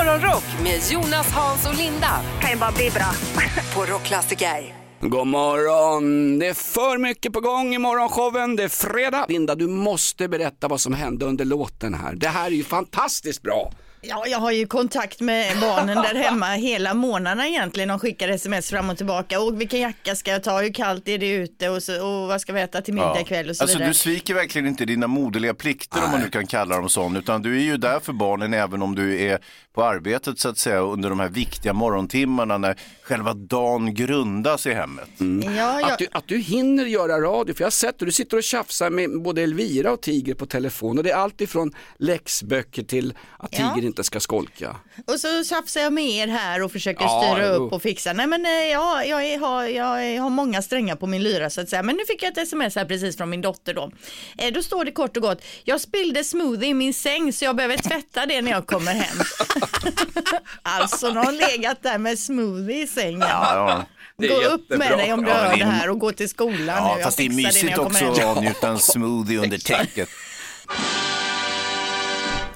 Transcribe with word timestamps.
Morgonrock 0.00 0.44
med 0.62 0.80
Jonas, 0.90 1.32
Hans 1.32 1.66
och 1.68 1.74
Linda 1.74 2.20
kan 2.40 2.50
ju 2.50 2.56
bara 2.56 2.72
bli 2.72 2.90
bra. 2.90 3.12
på 3.74 3.92
Rockklassiker. 3.92 4.74
God 5.00 5.26
morgon! 5.26 6.38
Det 6.38 6.46
är 6.46 6.54
för 6.54 6.98
mycket 6.98 7.32
på 7.32 7.40
gång 7.40 7.74
i 7.74 7.78
morgonshowen. 7.78 8.56
Det 8.56 8.62
är 8.62 8.68
fredag. 8.68 9.26
Linda, 9.28 9.54
du 9.54 9.66
måste 9.66 10.28
berätta 10.28 10.68
vad 10.68 10.80
som 10.80 10.92
hände 10.92 11.24
under 11.24 11.44
låten 11.44 11.94
här. 11.94 12.14
Det 12.14 12.28
här 12.28 12.46
är 12.46 12.50
ju 12.50 12.64
fantastiskt 12.64 13.42
bra. 13.42 13.72
Ja, 14.02 14.26
jag 14.26 14.38
har 14.38 14.50
ju 14.50 14.66
kontakt 14.66 15.20
med 15.20 15.60
barnen 15.60 15.96
där 15.96 16.14
hemma 16.14 16.46
hela 16.46 16.94
månaderna 16.94 17.48
egentligen. 17.48 17.88
De 17.88 17.98
skickar 17.98 18.28
sms 18.28 18.70
fram 18.70 18.90
och 18.90 18.96
tillbaka. 18.96 19.40
Och 19.40 19.60
vilken 19.60 19.80
jacka 19.80 20.16
ska 20.16 20.30
jag 20.30 20.42
ta? 20.42 20.60
Hur 20.60 20.72
kallt 20.72 21.08
är 21.08 21.18
det 21.18 21.30
ute? 21.30 21.68
Och, 21.68 21.82
så, 21.82 22.06
och 22.06 22.28
vad 22.28 22.40
ska 22.40 22.52
vi 22.52 22.60
äta 22.60 22.82
till 22.82 22.94
middag 22.94 23.20
ikväll? 23.20 23.50
Och 23.50 23.56
så 23.56 23.64
alltså 23.64 23.78
vidare. 23.78 23.90
du 23.90 23.94
sviker 23.94 24.34
verkligen 24.34 24.66
inte 24.66 24.84
dina 24.84 25.06
moderliga 25.06 25.54
plikter 25.54 26.04
om 26.04 26.10
man 26.10 26.20
nu 26.20 26.30
kan 26.30 26.46
kalla 26.46 26.76
dem 26.76 26.88
sån, 26.88 27.16
utan 27.16 27.42
du 27.42 27.56
är 27.56 27.62
ju 27.62 27.76
där 27.76 28.00
för 28.00 28.12
barnen 28.12 28.54
även 28.54 28.82
om 28.82 28.94
du 28.94 29.20
är 29.20 29.38
på 29.74 29.84
arbetet 29.84 30.38
så 30.38 30.48
att 30.48 30.58
säga 30.58 30.80
under 30.80 31.08
de 31.10 31.20
här 31.20 31.28
viktiga 31.28 31.72
morgontimmarna 31.72 32.58
när 32.58 32.76
själva 33.02 33.34
dagen 33.34 33.94
grundas 33.94 34.66
i 34.66 34.72
hemmet. 34.72 35.08
Ja, 35.56 35.80
jag, 35.80 35.90
Att 35.92 35.98
du, 35.98 36.06
att 36.12 36.28
du 36.28 36.38
hinner 36.38 36.84
göra 36.84 37.20
radio, 37.20 37.54
för 37.54 37.62
jag 37.62 37.66
har 37.66 37.70
sett 37.70 37.88
att 37.94 37.98
du 37.98 38.12
sitter 38.12 38.36
och 38.36 38.42
tjafsar 38.42 38.90
med 38.90 39.22
både 39.22 39.42
Elvira 39.42 39.92
och 39.92 40.00
Tiger 40.00 40.34
på 40.34 40.46
telefon 40.46 40.98
och 40.98 41.04
det 41.04 41.10
är 41.10 41.16
allt 41.16 41.40
ifrån 41.40 41.72
läxböcker 41.98 42.82
till 42.82 43.14
att 43.38 43.48
Ja. 43.58 43.74
Tiger 43.74 43.86
inte 43.86 44.04
ska 44.04 44.20
skolka. 44.20 44.76
och 45.06 45.20
så 45.20 45.44
tjafsar 45.44 45.80
jag 45.80 45.92
med 45.92 46.04
er 46.10 46.26
här 46.28 46.62
och 46.62 46.72
försöker 46.72 47.02
Ja, 47.04 47.30
styra 47.34 47.48
upp 47.48 47.72
och 47.72 47.82
fixa. 47.82 48.12
Nej 48.12 48.26
men 48.26 48.46
eh, 48.46 48.50
ja, 48.52 49.04
jag, 49.04 49.24
är, 49.24 49.38
har, 49.38 49.64
jag 49.64 50.22
har 50.22 50.30
många 50.30 50.62
strängar 50.62 50.96
på 50.96 51.06
min 51.06 51.22
lyra 51.22 51.50
så 51.50 51.60
att 51.60 51.68
säga. 51.68 51.82
Men 51.82 51.96
nu 51.96 52.02
fick 52.08 52.22
jag 52.22 52.32
ett 52.32 52.38
sms 52.38 52.76
här 52.76 52.84
precis 52.84 53.16
från 53.16 53.30
min 53.30 53.40
dotter 53.40 53.74
då. 53.74 53.90
Eh, 54.38 54.52
då 54.52 54.62
står 54.62 54.84
det 54.84 54.92
kort 54.92 55.16
och 55.16 55.22
gott. 55.22 55.42
Jag 55.64 55.80
spillde 55.80 56.24
smoothie 56.24 56.68
i 56.70 56.74
min 56.74 56.94
säng 56.94 57.32
så 57.32 57.44
jag 57.44 57.56
behöver 57.56 57.76
tvätta 57.76 58.26
det 58.26 58.42
när 58.42 58.50
jag 58.50 58.66
kommer 58.66 58.92
hem. 58.94 59.16
alltså, 60.62 61.06
de 61.06 61.16
har 61.16 61.32
legat 61.32 61.82
där 61.82 61.98
med 61.98 62.18
smoothie 62.18 62.82
i 62.82 62.86
sängen. 62.86 63.20
Ja, 63.20 63.84
är 64.22 64.28
Gå 64.28 64.34
upp 64.34 64.68
med 64.68 64.98
dig 64.98 65.12
om 65.12 65.22
du 65.22 65.28
Ja, 65.28 65.34
hör 65.34 65.50
det 65.50 65.56
det 65.56 65.62
är- 65.62 65.66
här 65.66 65.90
och 65.90 65.98
gå 65.98 66.12
till 66.12 66.28
skolan 66.28 66.66
ja 66.66 66.84
nu. 66.94 67.00
Jag 67.00 67.02
fast 67.02 67.16
det 67.16 67.26
är 67.26 67.30
mysigt 67.30 67.78
också 67.78 68.04
att 68.04 68.24
avnjuta 68.24 68.68
en 68.68 68.78
smoothie 68.78 69.38
under 69.38 69.58
täcket. 69.58 70.08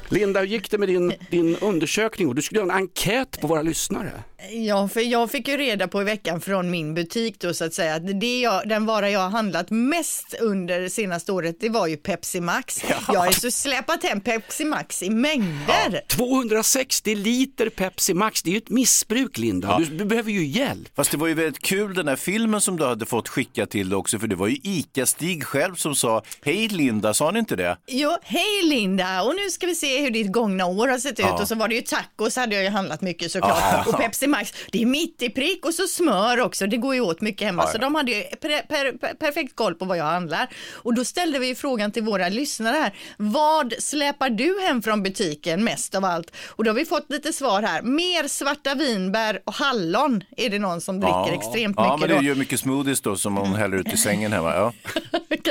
Linda, 0.08 0.40
hur 0.40 0.46
gick 0.46 0.70
det 0.70 0.78
med 0.78 0.88
din, 0.88 1.14
din 1.30 1.56
undersökning? 1.56 2.34
Du 2.34 2.42
skulle 2.42 2.60
göra 2.60 2.70
en 2.72 2.76
enkät 2.76 3.40
på 3.40 3.46
våra 3.46 3.62
lyssnare. 3.62 4.10
Ja, 4.50 4.88
för 4.88 5.00
jag 5.00 5.30
fick 5.30 5.48
ju 5.48 5.56
reda 5.56 5.88
på 5.88 6.00
i 6.00 6.04
veckan 6.04 6.40
från 6.40 6.70
min 6.70 6.94
butik 6.94 7.40
då 7.40 7.54
så 7.54 7.64
att 7.64 7.74
säga 7.74 7.94
att 7.94 8.20
det 8.20 8.40
jag, 8.40 8.68
den 8.68 8.86
vara 8.86 9.10
jag 9.10 9.20
har 9.20 9.30
handlat 9.30 9.70
mest 9.70 10.34
under 10.40 10.80
det 10.80 10.90
senaste 10.90 11.32
året 11.32 11.56
det 11.60 11.68
var 11.68 11.86
ju 11.86 11.96
Pepsi 11.96 12.40
Max. 12.40 12.84
Jag 13.08 13.20
har 13.20 13.26
ju 13.26 13.32
så 13.32 13.50
släpat 13.50 14.04
hem 14.04 14.20
Pepsi 14.20 14.64
Max 14.64 15.02
i 15.02 15.10
mängder. 15.10 16.02
260 16.08 17.14
liter 17.14 17.68
Pepsi 17.68 18.14
Max, 18.14 18.42
det 18.42 18.50
är 18.50 18.52
ju 18.52 18.58
ett 18.58 18.70
missbruk 18.70 19.38
Linda. 19.38 19.78
Du, 19.78 19.84
du 19.84 20.04
behöver 20.04 20.30
ju 20.30 20.44
hjälp. 20.46 20.88
Fast 20.96 21.10
det 21.10 21.16
var 21.16 21.26
ju 21.26 21.34
väldigt 21.34 21.62
kul 21.62 21.94
den 21.94 22.08
här 22.08 22.16
filmen 22.16 22.60
som 22.60 22.76
du 22.76 22.84
hade 22.84 23.06
fått 23.06 23.28
skicka 23.28 23.66
till 23.66 23.88
dig 23.88 23.96
också, 23.96 24.18
för 24.18 24.26
det 24.26 24.36
var 24.36 24.46
ju 24.46 24.56
ICA-Stig 24.62 25.44
själv 25.44 25.74
som 25.74 25.94
sa, 25.94 26.22
hej 26.44 26.68
Linda, 26.68 27.14
sa 27.14 27.24
han 27.24 27.36
inte 27.36 27.56
det? 27.56 27.76
Jo, 27.86 28.16
hej 28.22 28.62
Linda 28.62 29.22
och 29.22 29.34
nu 29.34 29.50
ska 29.50 29.66
vi 29.66 29.74
se 29.74 30.00
hur 30.02 30.10
ditt 30.10 30.32
gångna 30.32 30.66
år 30.66 30.88
har 30.88 30.98
sett 30.98 31.20
ut 31.20 31.40
och 31.40 31.48
så 31.48 31.54
var 31.54 31.68
det 31.68 31.74
ju 31.74 31.80
tacos 31.82 32.36
hade 32.36 32.54
jag 32.54 32.64
ju 32.64 32.70
handlat 32.70 33.00
mycket 33.00 33.32
såklart 33.32 33.86
och 33.86 33.96
Pepsi 33.96 34.26
Max, 34.34 34.54
det 34.72 34.82
är 34.82 34.86
mitt 34.86 35.22
i 35.22 35.30
prick 35.30 35.64
och 35.64 35.74
så 35.74 35.86
smör 35.86 36.40
också, 36.40 36.66
det 36.66 36.76
går 36.76 36.94
ju 36.94 37.00
åt 37.00 37.20
mycket 37.20 37.46
hemma 37.46 37.66
så 37.66 37.78
de 37.78 37.94
hade 37.94 38.12
ju 38.12 38.22
per, 38.22 38.62
per, 38.62 38.98
per, 38.98 39.14
perfekt 39.14 39.56
koll 39.56 39.74
på 39.74 39.84
vad 39.84 39.98
jag 39.98 40.04
handlar 40.04 40.48
och 40.72 40.94
då 40.94 41.04
ställde 41.04 41.38
vi 41.38 41.54
frågan 41.54 41.92
till 41.92 42.02
våra 42.02 42.28
lyssnare 42.28 42.76
här, 42.76 42.94
vad 43.16 43.74
släpar 43.78 44.30
du 44.30 44.60
hem 44.60 44.82
från 44.82 45.02
butiken 45.02 45.64
mest 45.64 45.94
av 45.94 46.04
allt? 46.04 46.32
Och 46.46 46.64
då 46.64 46.70
har 46.70 46.74
vi 46.76 46.84
fått 46.84 47.10
lite 47.10 47.32
svar 47.32 47.62
här, 47.62 47.82
mer 47.82 48.28
svarta 48.28 48.74
vinbär 48.74 49.40
och 49.44 49.54
hallon 49.54 50.24
är 50.36 50.50
det 50.50 50.58
någon 50.58 50.80
som 50.80 51.00
dricker 51.00 51.32
extremt 51.32 51.76
ja, 51.76 51.96
mycket 51.96 52.00
men 52.00 52.16
då. 52.16 52.22
det 52.22 52.28
är 52.28 52.34
ju 52.34 52.34
mycket 52.34 52.60
smoothies 52.60 53.00
då 53.00 53.16
som 53.16 53.36
hon 53.36 53.54
häller 53.54 53.76
ut 53.76 53.92
i 53.92 53.96
sängen 53.96 54.32
hemma. 54.32 54.54
Ja. 54.54 54.72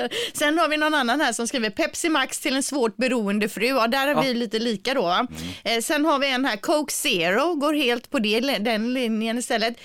Sen 0.34 0.60
har 0.60 0.70
vi 0.70 0.78
någon 0.78 0.94
annan 0.94 1.22
här 1.22 1.34
som 1.34 1.48
skriver 1.48 1.70
Pepsi 1.70 2.10
Max 2.10 2.40
till 2.40 2.56
en 2.56 2.64
svårt 2.64 2.98
beroende 2.98 3.50
fru. 3.50 3.68
Ja, 3.68 3.88
där 3.88 4.14
har 4.14 4.24
vi 4.24 4.34
lite 4.34 4.60
lika 4.60 4.94
då. 4.94 5.02
Va? 5.02 5.28
Eh, 5.64 5.82
sen 5.82 6.06
har 6.06 6.20
vi 6.20 6.30
en 6.30 6.46
här 6.46 6.58
Coke 6.58 6.94
Zero, 6.94 7.56
går 7.56 7.74
helt 7.74 8.10
på 8.10 8.20
det, 8.20 8.42
den 8.74 8.94
linjen 8.94 9.38
istället. 9.38 9.76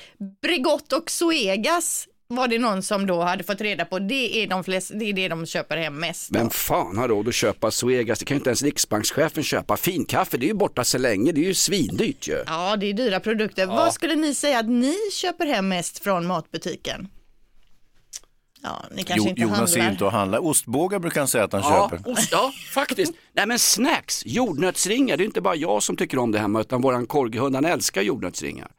Bregott 0.43 0.93
och 0.93 1.11
Zoegas 1.11 2.09
var 2.31 2.49
det 2.49 2.59
någon 2.59 2.83
som 2.83 3.07
då 3.07 3.23
hade 3.23 3.45
fått 3.45 3.61
reda 3.61 3.85
på. 3.85 3.99
Det 3.99 4.43
är, 4.43 4.47
de 4.47 4.65
flest, 4.65 4.91
det, 4.95 5.05
är 5.05 5.13
det 5.13 5.29
de 5.29 5.47
köper 5.47 5.77
hem 5.77 5.95
mest. 6.01 6.31
Vem 6.33 6.51
fan 6.51 6.99
har 6.99 7.09
råd 7.09 7.29
att 7.29 7.35
köpa 7.35 7.71
Zoegas? 7.71 8.19
Det 8.19 8.25
kan 8.25 8.35
ju 8.35 8.39
inte 8.39 8.51
ens 8.51 8.63
riksbankschefen 8.63 9.43
köpa. 9.43 9.77
Finkaffe, 9.77 10.37
det 10.37 10.47
är 10.47 10.49
ju 10.49 10.55
borta 10.55 10.85
så 10.85 10.99
länge, 10.99 11.33
det 11.33 11.41
är 11.41 11.45
ju 11.45 11.55
svindyrt 11.55 12.29
ju. 12.29 12.45
Ja, 12.47 12.77
det 12.77 12.87
är 12.87 12.93
dyra 12.93 13.21
produkter. 13.21 13.67
Vad 13.67 13.93
skulle 13.95 14.15
ni 14.15 14.35
säga 14.35 14.59
att 14.59 14.69
ni 14.69 14.95
köper 15.13 15.47
hem 15.47 15.69
mest 15.69 15.99
från 15.99 16.27
matbutiken? 16.27 17.09
Ja, 18.63 18.85
ni 18.95 19.03
kanske 19.03 19.25
Jo, 19.25 19.31
inte 19.31 19.41
Jonas 19.43 19.59
är 19.77 19.81
handlar. 19.81 19.91
inte 19.93 20.07
att 20.07 20.13
handla. 20.13 20.41
Ostbågar 20.41 20.99
brukar 20.99 21.21
han 21.21 21.29
säga 21.29 21.45
att 21.45 21.53
han 21.53 21.63
Ja, 21.63 21.91
köper. 21.91 22.11
ost, 22.11 22.29
ja, 22.33 22.53
faktiskt. 22.75 23.13
Nej 23.33 23.47
men 23.47 23.59
snacks, 23.59 24.23
jordnötsringar, 24.27 25.17
det 25.17 25.23
är 25.23 25.27
inte 25.27 25.41
bara 25.41 25.55
jag 25.55 25.83
som 25.83 25.97
tycker 25.97 26.19
om 26.19 26.33
det 26.33 26.39
hemma 26.39 26.61
utan 26.61 26.81
våran 26.83 27.07
korghund 27.07 27.55
han 27.55 27.65
älskar 27.65 28.03
jordnötsringar. 28.03 28.71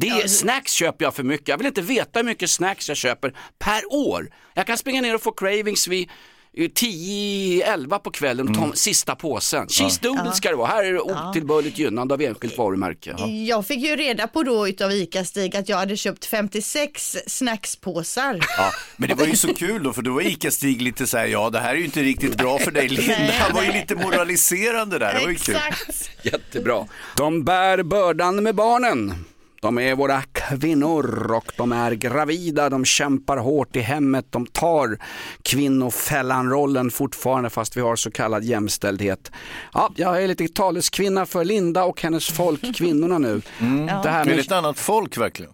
Det 0.00 0.08
är, 0.08 0.28
snacks 0.28 0.72
köper 0.72 1.04
jag 1.04 1.14
för 1.14 1.22
mycket, 1.22 1.48
jag 1.48 1.58
vill 1.58 1.66
inte 1.66 1.80
veta 1.82 2.18
hur 2.18 2.24
mycket 2.24 2.50
snacks 2.50 2.88
jag 2.88 2.96
köper 2.96 3.34
per 3.58 3.92
år. 3.92 4.30
Jag 4.54 4.66
kan 4.66 4.78
springa 4.78 5.00
ner 5.00 5.14
och 5.14 5.22
få 5.22 5.32
cravings 5.32 5.88
vid 5.88 6.08
eh, 6.56 6.62
10-11 6.62 7.98
på 7.98 8.10
kvällen 8.10 8.48
och 8.48 8.54
ta 8.54 8.72
sista 8.74 9.14
påsen. 9.16 9.68
Cheese 9.68 9.98
doodles 10.02 10.36
ska 10.36 10.50
det 10.50 10.56
vara, 10.56 10.68
här 10.68 10.84
är 10.84 10.92
det 10.92 11.00
otillbörligt 11.00 11.78
gynnande 11.78 12.14
av 12.14 12.22
enskilt 12.22 12.58
varumärke. 12.58 13.14
Jag 13.46 13.66
fick 13.66 13.78
ju 13.78 13.96
reda 13.96 14.26
på 14.28 14.42
då 14.42 14.68
utav 14.68 14.90
ICA-Stig 14.92 15.56
att 15.56 15.68
jag 15.68 15.76
hade 15.76 15.96
köpt 15.96 16.24
56 16.24 17.16
snackspåsar. 17.26 18.38
Ja, 18.58 18.70
men 18.96 19.08
det 19.08 19.14
var 19.14 19.26
ju 19.26 19.36
så 19.36 19.54
kul 19.54 19.82
då, 19.82 19.92
för 19.92 20.02
då 20.02 20.14
var 20.14 20.22
ICA-Stig 20.22 20.82
lite 20.82 21.06
så 21.06 21.18
här, 21.18 21.26
ja 21.26 21.50
det 21.50 21.60
här 21.60 21.70
är 21.70 21.78
ju 21.78 21.84
inte 21.84 22.02
riktigt 22.02 22.36
bra 22.36 22.58
för 22.58 22.70
dig 22.70 22.88
Linda. 22.88 23.32
Han 23.38 23.54
var 23.54 23.62
ju 23.62 23.72
lite 23.72 23.94
moraliserande 23.94 24.98
där, 24.98 25.14
det 25.14 25.20
var 25.20 25.28
ju 25.28 25.34
kul. 25.34 25.56
Exakt. 25.68 26.10
Jättebra. 26.22 26.86
De 27.16 27.44
bär 27.44 27.82
bördan 27.82 28.42
med 28.42 28.54
barnen. 28.54 29.24
De 29.60 29.78
är 29.78 29.94
våra 29.94 30.22
kvinnor 30.22 31.32
och 31.32 31.52
de 31.56 31.72
är 31.72 31.92
gravida, 31.92 32.70
de 32.70 32.84
kämpar 32.84 33.36
hårt 33.36 33.76
i 33.76 33.80
hemmet, 33.80 34.26
de 34.30 34.46
tar 34.46 34.98
kvinnofällan-rollen 35.42 36.90
fortfarande 36.90 37.50
fast 37.50 37.76
vi 37.76 37.80
har 37.80 37.96
så 37.96 38.10
kallad 38.10 38.44
jämställdhet. 38.44 39.32
Ja, 39.74 39.92
jag 39.96 40.22
är 40.22 40.28
lite 40.28 40.48
taleskvinna 40.48 41.26
för 41.26 41.44
Linda 41.44 41.84
och 41.84 42.02
hennes 42.02 42.28
folk, 42.28 42.76
kvinnorna 42.76 43.18
nu. 43.18 43.42
Det 43.58 43.64
här 43.64 44.02
Det 44.02 44.08
är 44.08 44.24
med, 44.24 44.38
ett 44.38 44.52
annat 44.52 44.78
folk 44.78 45.18
verkligen. 45.18 45.52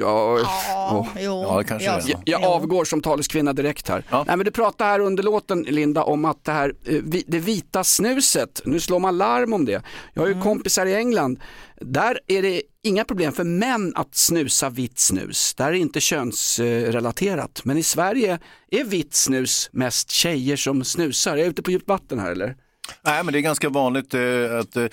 Ja, 0.00 0.38
Ja, 0.40 1.06
jo. 1.20 1.42
Ja, 1.48 1.58
det 1.58 1.64
kanske 1.64 1.86
ja. 1.88 2.00
det 2.06 2.12
är. 2.12 2.18
jag, 2.24 2.42
jag 2.42 2.44
avgår 2.44 2.84
som 2.84 3.00
taleskvinna 3.00 3.52
direkt 3.52 3.88
här. 3.88 4.04
Ja. 4.10 4.24
Nej, 4.26 4.36
men 4.36 4.44
du 4.44 4.50
pratar 4.50 4.84
här 4.84 5.00
under 5.00 5.22
låten 5.22 5.62
Linda 5.62 6.02
om 6.02 6.24
att 6.24 6.44
det 6.44 6.52
här 6.52 6.74
eh, 6.84 7.02
det 7.26 7.38
vita 7.38 7.84
snuset, 7.84 8.60
nu 8.64 8.80
slår 8.80 8.98
man 8.98 9.18
larm 9.18 9.52
om 9.52 9.64
det. 9.64 9.82
Jag 10.14 10.22
har 10.22 10.28
ju 10.28 10.40
kompisar 10.40 10.86
i 10.86 10.94
England, 10.94 11.40
där 11.80 12.20
är 12.26 12.42
det 12.42 12.62
inga 12.82 13.04
problem 13.04 13.32
för 13.32 13.44
män 13.44 13.92
att 13.96 14.14
snusa 14.16 14.70
vitt 14.70 14.98
snus. 14.98 15.54
Där 15.54 15.66
är 15.66 15.72
det 15.72 15.78
inte 15.78 16.00
könsrelaterat. 16.00 17.60
Men 17.64 17.78
i 17.78 17.82
Sverige 17.82 18.38
är 18.70 18.84
vitt 18.84 19.14
snus 19.14 19.68
mest 19.72 20.10
tjejer 20.10 20.56
som 20.56 20.84
snusar. 20.84 21.32
Är 21.32 21.36
jag 21.36 21.46
ute 21.46 21.62
på 21.62 21.70
djupt 21.70 21.88
vatten 21.88 22.18
här 22.18 22.32
eller? 22.32 22.56
Nej, 23.02 23.24
men 23.24 23.32
det 23.32 23.38
är 23.38 23.40
ganska 23.40 23.68
vanligt 23.68 24.14
eh, 24.14 24.58
att 24.60 24.76
eh, 24.76 24.86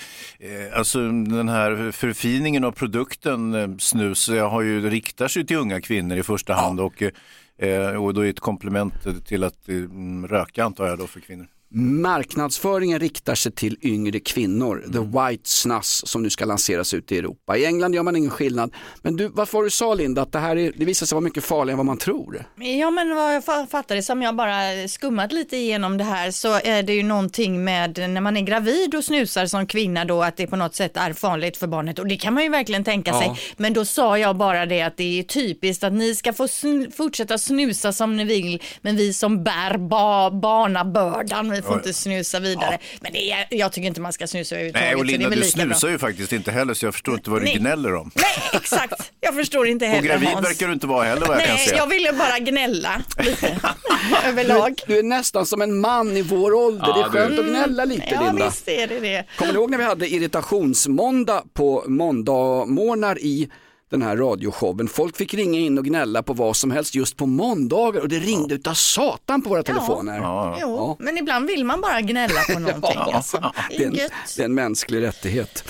alltså, 0.73 0.99
den 1.09 1.49
här 1.49 1.91
förfiningen 1.91 2.63
av 2.63 2.71
produkten 2.71 3.55
eh, 3.55 3.77
snus 3.79 4.29
har 4.29 4.61
ju, 4.61 4.89
riktar 4.89 5.27
sig 5.27 5.45
till 5.45 5.57
unga 5.57 5.81
kvinnor 5.81 6.17
i 6.17 6.23
första 6.23 6.53
hand 6.53 6.79
och, 6.79 7.03
eh, 7.57 8.03
och 8.03 8.13
då 8.13 8.25
är 8.25 8.29
ett 8.29 8.39
komplement 8.39 8.93
till 9.25 9.43
att 9.43 9.69
röka 10.27 10.63
antar 10.63 10.87
jag 10.87 10.97
då 10.97 11.07
för 11.07 11.19
kvinnor. 11.19 11.47
Marknadsföringen 11.73 12.99
riktar 12.99 13.35
sig 13.35 13.52
till 13.52 13.78
yngre 13.81 14.20
kvinnor, 14.20 14.84
the 14.93 14.99
white 14.99 15.49
snus 15.49 16.02
som 16.08 16.23
nu 16.23 16.29
ska 16.29 16.46
lanseras 16.46 16.93
ut 16.93 17.11
i 17.11 17.17
Europa. 17.17 17.58
I 17.58 17.66
England 17.66 17.96
gör 17.96 18.03
man 18.03 18.16
ingen 18.16 18.29
skillnad. 18.29 18.73
Men 19.02 19.16
du, 19.16 19.28
vad 19.28 19.52
var 19.53 19.64
du 19.64 19.70
sa 19.70 19.93
Linda, 19.93 20.22
att 20.22 20.31
det 20.31 20.40
här 20.40 20.55
är, 20.55 20.72
det 20.75 20.85
visar 20.85 21.05
sig 21.05 21.16
vara 21.16 21.23
mycket 21.23 21.43
farligare 21.43 21.72
än 21.73 21.78
vad 21.78 21.85
man 21.85 21.97
tror? 21.97 22.46
Ja 22.79 22.91
men 22.91 23.16
vad 23.16 23.35
jag 23.35 23.43
fa- 23.43 23.67
fattar 23.67 23.96
det 23.96 24.03
som 24.03 24.22
jag 24.22 24.35
bara 24.35 24.87
skummat 24.87 25.31
lite 25.31 25.58
igenom 25.58 25.97
det 25.97 26.03
här 26.03 26.31
så 26.31 26.59
är 26.64 26.84
det 26.84 26.93
ju 26.93 27.03
någonting 27.03 27.64
med 27.64 28.09
när 28.09 28.22
man 28.22 28.37
är 28.37 28.41
gravid 28.41 28.96
och 28.96 29.03
snusar 29.03 29.46
som 29.46 29.67
kvinna 29.67 30.05
då 30.05 30.23
att 30.23 30.37
det 30.37 30.47
på 30.47 30.55
något 30.55 30.75
sätt 30.75 30.97
är 30.97 31.14
farligt 31.14 31.58
för 31.58 31.67
barnet 31.67 31.99
och 31.99 32.08
det 32.08 32.17
kan 32.17 32.34
man 32.34 32.43
ju 32.43 32.49
verkligen 32.49 32.84
tänka 32.84 33.11
Ja. 33.11 33.20
sig. 33.20 33.31
Men 33.58 33.73
då 33.73 33.85
sa 33.85 34.17
jag 34.17 34.35
bara 34.37 34.66
det 34.66 34.81
att 34.81 34.97
det 34.97 35.20
är 35.20 35.23
typiskt 35.23 35.84
att 35.84 35.93
ni 35.93 36.16
ska 36.16 36.34
få 36.34 36.46
sn- 36.46 36.91
fortsätta 36.91 37.37
snusa 37.37 37.93
som 37.93 38.17
ni 38.17 38.23
vill 38.23 38.61
men 38.81 38.96
vi 38.96 39.14
som 39.14 39.43
bär 39.43 39.78
ba- 39.78 40.29
barnabördan 40.31 41.52
vi 41.52 41.61
får 41.63 41.75
inte 41.77 41.93
snusa 41.93 42.39
vidare. 42.39 42.77
Men 43.01 43.13
det 43.13 43.31
är, 43.31 43.47
jag 43.49 43.71
tycker 43.71 43.87
inte 43.87 44.01
man 44.01 44.13
ska 44.13 44.27
snusa 44.27 44.55
överhuvudtaget. 44.55 44.87
Nej, 44.87 44.95
och 44.95 45.05
Linda, 45.05 45.29
du 45.29 45.35
lika 45.35 45.57
bra. 45.57 45.65
snusar 45.65 45.89
ju 45.89 45.97
faktiskt 45.99 46.33
inte 46.33 46.51
heller 46.51 46.73
så 46.73 46.85
jag 46.85 46.93
förstår 46.93 47.13
inte 47.15 47.29
vad 47.29 47.41
du 47.41 47.45
Nej. 47.45 47.55
gnäller 47.55 47.95
om. 47.95 48.11
Nej, 48.15 48.25
exakt. 48.61 49.11
Jag 49.21 49.35
förstår 49.35 49.67
inte 49.67 49.85
Och 49.85 49.91
heller 49.91 50.07
gravid 50.07 50.27
Hans. 50.29 50.47
verkar 50.47 50.67
du 50.67 50.73
inte 50.73 50.87
vara 50.87 51.03
heller 51.03 51.25
vad 51.27 51.37
jag 51.37 51.45
kan 51.45 51.55
Nej, 51.55 51.67
se. 51.67 51.75
jag 51.75 51.87
ville 51.87 52.13
bara 52.13 52.39
gnälla 52.39 53.01
lite 53.19 53.57
överlag. 54.25 54.81
Du 54.87 54.99
är 54.99 55.03
nästan 55.03 55.45
som 55.45 55.61
en 55.61 55.79
man 55.79 56.17
i 56.17 56.21
vår 56.21 56.53
ålder, 56.53 56.85
det 56.93 56.99
är 56.99 57.03
Ja, 57.03 57.09
skönt 57.09 57.39
att 57.39 57.45
gnälla 57.45 57.85
lite 57.85 58.07
Ja, 58.11 58.21
Linda. 58.21 58.45
visst 58.45 58.67
är 58.67 58.87
det 58.87 58.99
det. 58.99 59.23
Kommer 59.37 59.53
ni 59.53 59.59
ihåg 59.59 59.71
när 59.71 59.77
vi 59.77 59.83
hade 59.83 60.07
irritationsmåndag 60.13 61.43
på 61.53 61.83
måndagmorgnar 61.87 63.19
i 63.19 63.49
den 63.93 64.01
här 64.01 64.17
radioshowen? 64.17 64.87
Folk 64.87 65.17
fick 65.17 65.34
ringa 65.34 65.59
in 65.59 65.78
och 65.78 65.85
gnälla 65.85 66.23
på 66.23 66.34
vad 66.34 66.55
som 66.55 66.72
helst 66.72 66.95
just 66.95 67.17
på 67.17 67.25
måndagar 67.25 68.01
och 68.01 68.09
det 68.09 68.19
ringde 68.19 68.55
utav 68.55 68.73
satan 68.73 69.41
på 69.41 69.49
våra 69.49 69.63
telefoner. 69.63 70.17
Ja. 70.17 70.57
Jo, 70.61 70.75
Ja. 70.78 70.95
men 71.05 71.17
ibland 71.17 71.47
vill 71.47 71.66
man 71.66 71.81
bara 71.81 72.01
gnälla 72.01 72.40
på 72.53 72.59
någonting. 72.59 72.97
Alltså. 72.97 73.51
Det 73.69 73.84
är, 73.84 73.87
en, 73.87 73.93
det 73.93 74.40
är 74.41 74.45
en 74.45 74.53
mänsklig 74.53 75.01
rättighet. 75.01 75.63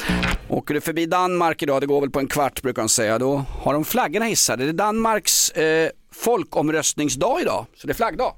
Åker 0.49 0.73
du 0.73 0.81
förbi 0.81 1.05
Danmark 1.05 1.61
idag, 1.63 1.81
det 1.81 1.87
går 1.87 2.01
väl 2.01 2.09
på 2.09 2.19
en 2.19 2.27
kvart 2.27 2.61
brukar 2.61 2.81
de 2.81 2.89
säga, 2.89 3.19
då 3.19 3.43
har 3.63 3.73
de 3.73 3.85
flaggorna 3.85 4.25
hissade. 4.25 4.63
Det 4.63 4.69
är 4.69 4.73
Danmarks 4.73 5.49
eh, 5.51 5.89
folkomröstningsdag 6.15 7.41
idag, 7.41 7.65
så 7.77 7.87
det 7.87 7.93
är 7.93 7.95
flaggdag. 7.95 8.33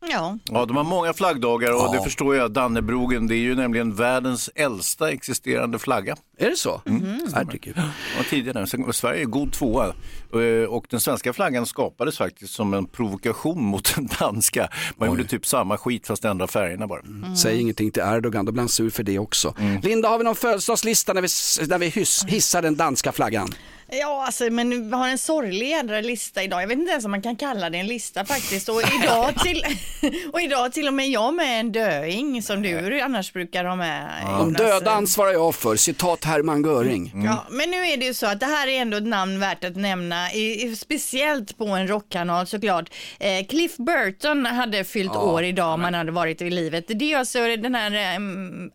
Ja. 0.00 0.38
Ja, 0.44 0.64
de 0.64 0.76
har 0.76 0.84
många 0.84 1.12
flaggdagar 1.12 1.72
och 1.86 1.94
det 1.96 2.02
förstår 2.02 2.36
jag. 2.36 2.50
Dannebrogen, 2.52 3.26
det 3.26 3.34
är 3.34 3.38
ju 3.38 3.54
nämligen 3.54 3.94
världens 3.94 4.50
äldsta 4.54 5.10
existerande 5.10 5.78
flagga. 5.78 6.16
Är 6.38 6.50
det 6.50 6.56
så? 6.56 6.82
Mm. 6.86 7.20
Herregud. 7.34 7.76
Och 8.18 8.24
tidigare. 8.30 8.66
Sen, 8.66 8.84
och 8.84 8.94
Sverige 8.94 9.20
är 9.22 9.24
god 9.24 9.52
tvåa. 9.52 9.86
Eh, 10.32 10.68
Och 10.68 10.86
den 10.90 11.00
svenska 11.00 11.32
flaggan 11.32 11.66
skapades 11.66 12.18
faktiskt 12.18 12.54
som 12.54 12.74
en 12.74 12.86
provokation 12.86 13.64
mot 13.64 13.94
den 13.94 14.08
danska. 14.20 14.68
Man 14.96 15.08
gjorde 15.08 15.24
typ 15.24 15.46
samma 15.46 15.78
skit 15.78 16.06
fast 16.06 16.24
ändra 16.24 16.46
färgerna 16.46 16.86
bara. 16.86 17.02
Säg 17.36 17.60
ingenting 17.60 17.90
till 17.90 18.02
Erdogan, 18.02 18.44
då 18.46 18.52
blir 18.52 18.60
han 18.60 18.68
sur 18.68 18.90
för 18.90 19.02
det 19.02 19.18
också. 19.18 19.54
Linda, 19.82 20.08
har 20.08 20.18
vi 20.18 20.24
någon 20.24 20.34
födelsedagslista 20.36 21.12
när 21.12 21.22
vi, 21.22 21.28
när 21.68 21.78
vi 21.78 21.86
hyss, 21.88 22.24
hissar 22.24 22.62
den 22.62 22.76
danska 22.76 23.12
flaggan? 23.12 23.48
Ja, 23.90 24.24
alltså, 24.26 24.44
men 24.44 24.90
vi 24.90 24.96
har 24.96 25.08
en 25.08 25.18
sorglig 25.18 25.68
jädra 25.68 26.00
lista 26.00 26.42
idag. 26.42 26.62
Jag 26.62 26.68
vet 26.68 26.78
inte 26.78 26.90
ens 26.90 27.04
om 27.04 27.10
man 27.10 27.22
kan 27.22 27.36
kalla 27.36 27.70
det 27.70 27.78
en 27.78 27.86
lista 27.86 28.24
faktiskt. 28.24 28.68
Och 28.68 28.82
idag 29.02 29.34
till, 29.44 29.64
och 30.32 30.40
idag 30.40 30.72
till 30.72 30.88
och 30.88 30.94
med 30.94 31.08
jag 31.08 31.34
med 31.34 31.60
en 31.60 31.72
döing 31.72 32.42
som 32.42 32.62
du 32.62 33.00
annars 33.00 33.32
brukar 33.32 33.64
ha 33.64 33.76
med. 33.76 34.08
De 34.24 34.30
Jonas. 34.30 34.56
döda 34.56 34.90
ansvarar 34.90 35.32
jag 35.32 35.54
för, 35.54 35.76
citat 35.76 36.24
Hermann 36.24 36.64
Göring. 36.64 37.12
Ja, 37.24 37.46
men 37.50 37.70
nu 37.70 37.76
är 37.76 37.96
det 37.96 38.04
ju 38.04 38.14
så 38.14 38.26
att 38.26 38.40
det 38.40 38.46
här 38.46 38.68
är 38.68 38.80
ändå 38.80 38.96
ett 38.96 39.06
namn 39.06 39.40
värt 39.40 39.64
att 39.64 39.76
nämna, 39.76 40.32
i, 40.32 40.64
i, 40.66 40.76
speciellt 40.76 41.58
på 41.58 41.66
en 41.66 41.88
rockkanal 41.88 42.46
såklart. 42.46 42.90
Eh, 43.20 43.46
Cliff 43.46 43.76
Burton 43.76 44.46
hade 44.46 44.84
fyllt 44.84 45.16
år 45.16 45.44
idag 45.44 45.74
om 45.74 45.84
han 45.84 45.94
hade 45.94 46.12
varit 46.12 46.42
i 46.42 46.50
livet. 46.50 46.84
Det 46.88 47.12
är 47.12 47.18
alltså 47.18 47.38
den 47.38 47.74
här 47.74 48.14
eh, 48.14 48.20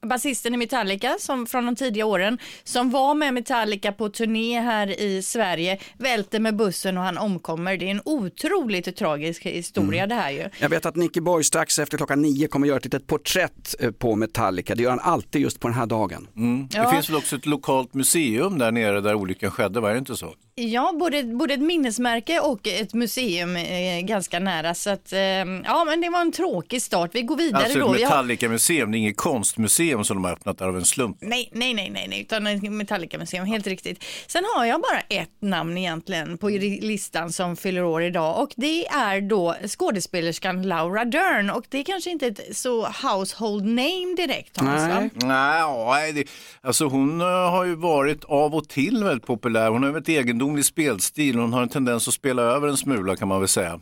basisten 0.07 0.53
i 0.53 0.57
Metallica 0.57 1.15
som 1.19 1.47
från 1.47 1.65
de 1.65 1.75
tidiga 1.75 2.05
åren 2.05 2.37
som 2.63 2.91
var 2.91 3.13
med 3.13 3.33
Metallica 3.33 3.91
på 3.91 4.09
turné 4.09 4.59
här 4.59 4.99
i 5.02 5.02
Sverige, 5.21 5.77
välter 5.97 6.39
med 6.39 6.55
bussen 6.55 6.97
och 6.97 7.03
han 7.03 7.17
omkommer. 7.17 7.77
Det 7.77 7.85
är 7.85 7.91
en 7.91 8.01
otroligt 8.05 8.95
tragisk 8.95 9.45
historia 9.45 10.07
det 10.07 10.15
här 10.15 10.31
ju. 10.31 10.49
Jag 10.59 10.69
vet 10.69 10.85
att 10.85 10.95
Nicky 10.95 11.21
Boy 11.21 11.43
strax 11.43 11.79
efter 11.79 11.97
klockan 11.97 12.21
nio 12.21 12.47
kommer 12.47 12.67
göra 12.67 12.77
ett 12.77 12.85
litet 12.85 13.07
porträtt 13.07 13.75
eh, 13.79 13.91
på 13.91 14.15
Metallica. 14.15 14.75
Det 14.75 14.83
gör 14.83 14.89
han 14.89 14.99
alltid 14.99 15.41
just 15.41 15.59
på 15.59 15.67
den 15.67 15.77
här 15.77 15.85
dagen. 15.85 16.27
Ja. 16.71 16.83
Det 16.83 16.89
finns 16.91 17.09
väl 17.09 17.15
också 17.17 17.35
ett 17.35 17.45
lokalt 17.45 17.93
museum 17.93 18.57
där 18.57 18.71
nere 18.71 19.01
där 19.01 19.15
olyckan 19.15 19.51
skedde, 19.51 19.79
var 19.79 19.91
det 19.91 19.97
inte 19.97 20.15
så? 20.15 20.33
Ja, 20.55 20.93
både, 20.99 21.23
både 21.23 21.53
ett 21.53 21.61
minnesmärke 21.61 22.39
och 22.39 22.67
ett 22.67 22.93
museum 22.93 23.55
eh, 23.55 24.01
ganska 24.01 24.39
nära. 24.39 24.73
Så 24.73 24.89
att, 24.89 25.13
eh, 25.13 25.19
ja, 25.19 25.83
men 25.85 26.01
det 26.01 26.09
var 26.09 26.21
en 26.21 26.31
tråkig 26.31 26.81
start. 26.81 27.09
Vi 27.13 27.21
går 27.21 27.37
vidare 27.37 27.63
Alltså 27.63 27.79
då. 27.79 27.93
ett 27.93 28.01
har... 28.01 28.09
Metallica-museum, 28.09 28.91
det 28.91 28.97
är 28.97 28.99
inget 28.99 29.17
konstmuseum 29.17 30.03
som 30.03 30.17
de 30.17 30.23
har 30.23 30.31
öppnat 30.31 30.57
där 30.57 30.67
av 30.67 30.77
en 30.77 30.85
slump. 30.85 31.17
Nej, 31.21 31.49
nej, 31.51 31.73
nej, 31.73 31.89
nej, 31.89 32.07
nej, 32.09 32.21
utan 32.21 32.47
ett 32.47 32.63
Metallica-museum, 32.63 33.45
helt 33.45 33.67
riktigt. 33.67 34.03
Sen 34.27 34.43
har 34.55 34.65
jag 34.65 34.81
bara 34.81 34.99
ett 35.09 35.41
namn 35.41 35.77
egentligen 35.77 36.37
på 36.37 36.49
listan 36.49 37.31
som 37.31 37.55
fyller 37.55 37.83
år 37.83 38.03
idag 38.03 38.41
och 38.41 38.53
det 38.55 38.87
är 38.87 39.21
då 39.21 39.55
skådespelerskan 39.67 40.63
Laura 40.63 41.05
Dern 41.05 41.49
och 41.49 41.63
det 41.69 41.79
är 41.79 41.83
kanske 41.83 42.09
inte 42.09 42.27
ett 42.27 42.57
så 42.57 42.87
household 42.87 43.65
name 43.65 44.15
direkt 44.17 44.57
Hans? 44.57 44.81
Nej. 44.81 45.09
Nej, 45.13 45.85
nej 45.85 46.13
det, 46.13 46.23
alltså 46.61 46.85
hon 46.85 47.21
eh, 47.21 47.27
har 47.27 47.63
ju 47.63 47.75
varit 47.75 48.23
av 48.23 48.55
och 48.55 48.69
till 48.69 49.03
väldigt 49.03 49.27
populär. 49.27 49.69
Hon 49.69 49.83
har 49.83 49.91
ju 49.91 49.97
ett 49.97 50.05
egendomlig 50.43 50.65
spelstil. 50.65 51.39
Hon 51.39 51.53
har 51.53 51.61
en 51.61 51.69
tendens 51.69 52.07
att 52.07 52.13
spela 52.13 52.41
över 52.41 52.67
en 52.67 52.77
smula 52.77 53.15
kan 53.15 53.27
man 53.27 53.39
väl 53.39 53.47
säga. 53.47 53.79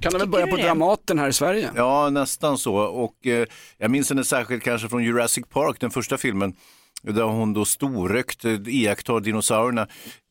Kan 0.00 0.12
de 0.12 0.18
väl 0.18 0.28
börja 0.28 0.46
på 0.46 0.56
det? 0.56 0.62
Dramaten 0.62 1.18
här 1.18 1.28
i 1.28 1.32
Sverige? 1.32 1.70
Ja, 1.76 2.10
nästan 2.10 2.58
så. 2.58 2.74
Och 2.76 3.26
eh, 3.26 3.46
jag 3.78 3.90
minns 3.90 4.10
henne 4.10 4.24
särskilt 4.24 4.62
kanske 4.62 4.88
från 4.88 5.04
Jurassic 5.04 5.44
Park, 5.48 5.76
den 5.80 5.90
första 5.90 6.16
filmen. 6.18 6.54
Där 7.02 7.22
hon 7.22 7.52
då 7.54 7.64
storrökt 7.64 8.44
eh, 8.44 8.52
iakttar 8.66 9.20
dinosaurierna. 9.20 9.86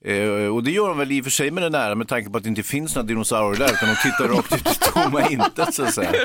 Eh, 0.06 0.56
och 0.56 0.64
det 0.64 0.72
gör 0.72 0.88
hon 0.88 0.98
väl 0.98 1.12
i 1.12 1.22
och 1.22 1.24
för 1.24 1.32
sig 1.32 1.52
med 1.52 1.64
den 1.64 1.72
nära 1.72 1.96
med 1.96 2.08
tanke 2.08 2.30
på 2.30 2.38
att 2.38 2.44
det 2.44 2.50
inte 2.50 2.64
finns 2.64 2.96
några 2.96 3.08
dinosaurier 3.08 3.60
där 3.60 3.74
utan 3.74 3.88
hon 3.90 3.98
tittar 4.04 4.28
rakt 4.28 4.54
ut 4.56 4.68
i 4.72 4.92
tomma 4.94 5.30
intet 5.30 5.74
så 5.74 5.84
att 5.84 5.94
säga. 5.94 6.12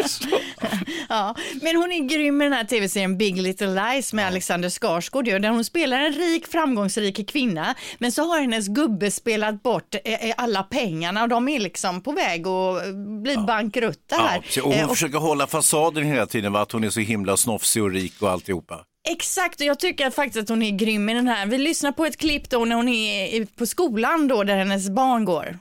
Ja, 1.08 1.34
men 1.62 1.76
hon 1.76 1.92
är 1.92 2.08
grym 2.08 2.36
med 2.36 2.46
den 2.46 2.52
här 2.52 2.64
tv-serien 2.64 3.18
Big 3.18 3.36
Little 3.42 3.66
Lies 3.92 4.12
med 4.12 4.26
Alexander 4.26 4.68
Skarsgård 4.70 5.24
där 5.24 5.48
hon 5.48 5.64
spelar 5.64 5.98
en 6.00 6.12
rik 6.12 6.46
framgångsrik 6.46 7.30
kvinna 7.30 7.74
men 7.98 8.12
så 8.12 8.22
har 8.24 8.40
hennes 8.40 8.68
gubbe 8.68 9.10
spelat 9.10 9.62
bort 9.62 9.94
eh, 10.04 10.28
eh, 10.28 10.34
alla 10.36 10.62
pengarna 10.62 11.22
och 11.22 11.28
de 11.28 11.48
är 11.48 11.60
liksom 11.60 12.00
på 12.02 12.12
väg 12.12 12.46
att 12.46 12.94
bli 13.22 13.36
bankrutta 13.36 14.16
här. 14.16 14.36
Ja, 14.44 14.50
så- 14.50 14.66
och 14.66 14.74
hon 14.74 14.84
och- 14.84 14.90
försöker 14.90 15.18
hålla 15.18 15.46
fasaden 15.46 16.04
hela 16.04 16.26
tiden, 16.26 16.52
va? 16.52 16.60
att 16.60 16.72
hon 16.72 16.84
är 16.84 16.90
så 16.90 17.00
himla 17.00 17.36
snofsig 17.36 17.82
och 17.82 17.90
rik 17.90 18.14
och 18.22 18.30
alltihopa. 18.30 18.80
Exakt, 19.08 19.60
och 19.60 19.66
jag 19.66 19.78
tycker 19.78 20.10
faktiskt 20.10 20.42
att 20.42 20.48
hon 20.48 20.62
är 20.62 20.70
grym 20.70 21.08
i 21.08 21.14
den 21.14 21.28
här. 21.28 21.46
Vi 21.46 21.58
lyssnar 21.58 21.92
på 21.92 22.04
ett 22.04 22.16
klipp 22.16 22.50
då 22.50 22.64
när 22.64 22.76
hon 22.76 22.88
är 22.88 23.44
på 23.44 23.66
skolan 23.66 24.28
då 24.28 24.44
där 24.44 24.56
hennes 24.56 24.90
barn 24.90 25.24
går. 25.24 25.58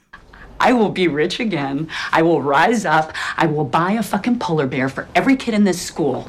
I 0.70 0.74
will 0.74 0.92
be 0.92 1.16
rich 1.16 1.40
again. 1.40 1.90
I 2.20 2.22
will 2.22 2.42
rise 2.42 2.90
up. 2.90 3.06
I 3.44 3.48
will 3.48 3.66
buy 3.66 3.98
a 3.98 4.04
fucking 4.04 4.40
polar 4.40 4.66
bear 4.66 4.90
for 4.90 5.06
every 5.14 5.38
kid 5.38 5.54
in 5.54 5.66
this 5.66 5.92
school. 5.92 6.24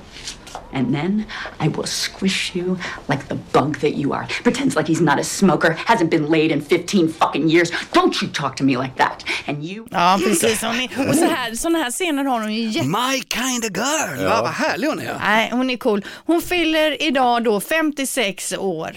And 0.75 0.95
then 0.95 1.25
I 1.61 1.69
will 1.69 1.87
squish 1.87 2.57
you 2.57 2.77
like 3.09 3.29
the 3.29 3.35
bug 3.53 3.81
that 3.81 3.93
you 3.97 4.13
are. 4.15 4.27
Pretends 4.43 4.77
like 4.77 4.89
he's 4.93 5.01
not 5.05 5.21
a 5.21 5.25
smoker, 5.25 5.77
hasn't 5.87 6.11
been 6.11 6.27
laid 6.31 6.51
in 6.51 6.61
15 6.63 7.09
fucking 7.13 7.49
years. 7.51 7.71
Don't 7.93 8.23
you 8.23 8.29
talk 8.33 8.57
to 8.57 8.65
me 8.65 8.77
like 8.77 8.97
that. 8.97 9.25
And 9.47 9.65
you. 9.65 9.87
Ja, 9.91 10.19
precis. 10.25 10.63
Hon 10.63 10.77
är, 10.77 11.09
och 11.09 11.15
så 11.15 11.25
här, 11.25 11.55
såna 11.55 11.79
här 11.79 11.91
scener 11.91 12.25
har 12.25 12.41
hon 12.41 12.55
ju 12.55 12.69
jätte... 12.69 12.89
My 12.89 13.23
kind 13.35 13.65
of 13.65 13.71
girl, 13.77 14.25
Va, 14.29 14.43
vad 14.43 14.51
härlig 14.51 14.89
hon 14.89 14.99
är. 15.01 15.19
Nej, 15.19 15.49
hon 15.53 15.71
är 15.71 15.77
cool. 15.77 16.05
Hon 16.27 16.43
fyller 16.43 17.03
idag 17.03 17.45
då 17.45 17.61
56 17.61 18.53
år. 18.53 18.97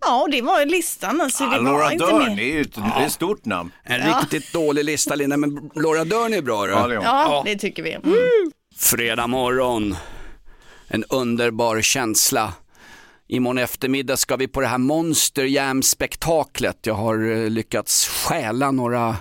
Ja, 0.00 0.22
och 0.22 0.30
det 0.30 0.42
var 0.42 0.66
listan. 0.66 1.20
Alltså, 1.20 1.44
det 1.44 1.56
Ja, 1.56 1.62
var 1.62 1.70
Laura 1.72 1.92
inte 1.92 2.04
Dern, 2.06 2.18
mer. 2.18 2.36
det 2.36 2.42
är 2.42 2.54
ju 2.54 2.60
ett, 2.60 2.74
det 2.74 3.02
är 3.02 3.06
ett 3.06 3.12
stort 3.12 3.44
namn. 3.44 3.70
En 3.84 4.00
riktigt 4.20 4.52
dålig 4.52 4.84
lista 4.84 5.14
Linda, 5.14 5.36
men 5.36 5.70
Laura 5.74 6.04
Dern 6.04 6.34
är 6.34 6.42
bra. 6.42 6.66
Då. 6.66 6.72
Ja, 6.72 6.86
det. 6.86 6.94
Ja, 6.94 7.42
det 7.46 7.56
tycker 7.56 7.82
vi. 7.82 7.92
Mm. 7.92 8.16
Fredag 8.78 9.26
morgon, 9.26 9.96
en 10.88 11.04
underbar 11.04 11.80
känsla. 11.80 12.54
Imorgon 13.26 13.58
eftermiddag 13.58 14.16
ska 14.16 14.36
vi 14.36 14.48
på 14.48 14.60
det 14.60 14.66
här 14.66 14.78
Monster 14.78 15.44
Jam-spektaklet. 15.44 16.78
Jag 16.82 16.94
har 16.94 17.30
eh, 17.30 17.50
lyckats 17.50 18.08
stjäla 18.08 18.70
några 18.70 19.16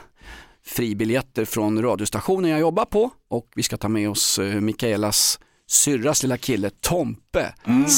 fribiljetter 0.66 1.46
från 1.46 1.82
radiostationen 1.82 2.52
jag 2.52 2.60
jobbar 2.60 2.86
på 2.86 3.10
och 3.30 3.52
vi 3.56 3.64
ska 3.64 3.78
ta 3.78 3.88
med 3.88 4.10
oss 4.10 4.40
eh, 4.40 4.62
Mikaelas 4.62 5.40
syrras 5.70 6.24
lilla 6.24 6.38
kille 6.38 6.70
Tompe, 6.70 7.54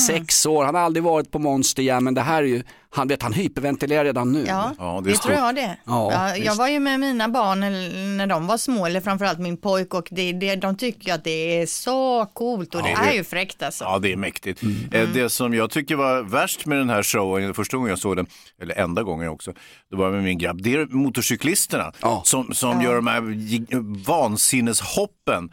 sex 0.08 0.46
år. 0.46 0.65
Han 0.65 0.75
har 0.75 0.82
aldrig 0.82 1.03
varit 1.03 1.32
på 1.32 1.39
Monster 1.39 1.84
Jam 1.84 2.03
men 2.03 2.13
det 2.13 2.22
här 2.22 2.43
är 2.43 2.48
ju, 2.48 2.63
han 2.91 3.08
vet 3.08 3.24
han 3.24 3.34
hyperventilerar 3.34 4.03
redan 4.05 4.31
nu. 4.31 4.46
Ja, 4.48 4.72
Ja, 4.77 5.01
det 5.03 5.10
det, 5.12 5.17
tror 5.17 5.34
jag 5.36 5.55
det. 5.55 5.77
Ja, 5.86 6.12
Ja, 6.13 6.38
jag 6.38 6.55
var 6.55 6.67
ju 6.67 6.79
med 6.79 7.00
mina 7.00 7.29
barn 7.29 7.60
när 8.17 8.27
de 8.27 8.48
var 8.48 8.58
små, 8.58 8.86
eller 8.86 9.01
framförallt 9.01 9.39
min 9.39 9.58
pojk 9.58 9.93
och 9.93 10.08
det, 10.12 10.34
det, 10.34 10.55
de 10.55 10.77
tycker 10.77 11.13
att 11.13 11.24
det 11.24 11.62
är 11.62 11.65
så 11.65 12.25
coolt 12.25 12.75
och 12.75 12.84
det 12.84 12.89
Ja, 12.89 13.00
det- 13.03 13.10
är 13.10 13.13
ju 13.13 13.24
fräckt 13.24 13.63
alltså. 13.63 13.84
Ja, 13.84 14.00
det 14.00 14.12
är 14.12 14.15
mäktigt. 14.17 14.62
Eh, 14.91 15.10
Det 15.13 15.29
som 15.29 15.53
jag 15.53 15.72
tycker 15.72 15.96
var 15.96 16.22
värst 16.24 16.65
med 16.65 16.77
den 16.77 16.89
här 16.89 17.03
showen, 17.03 17.53
första 17.53 17.77
gången 17.77 17.89
jag 17.89 18.00
såg 18.00 18.15
den, 18.15 18.27
eller 18.62 18.75
enda 18.79 19.03
gången 19.03 19.29
också, 19.29 19.53
det 19.89 19.96
var 19.98 20.12
med 20.12 20.24
min 20.24 20.38
grabb, 20.38 20.62
det 20.62 20.74
är 20.74 20.86
motorcyklisterna 20.86 21.91
Ja. 22.01 22.22
som, 22.25 22.53
som 22.53 22.81
gör 22.81 22.96
de 22.96 23.08
här 23.08 23.22
vansinneshoppen. 24.05 25.50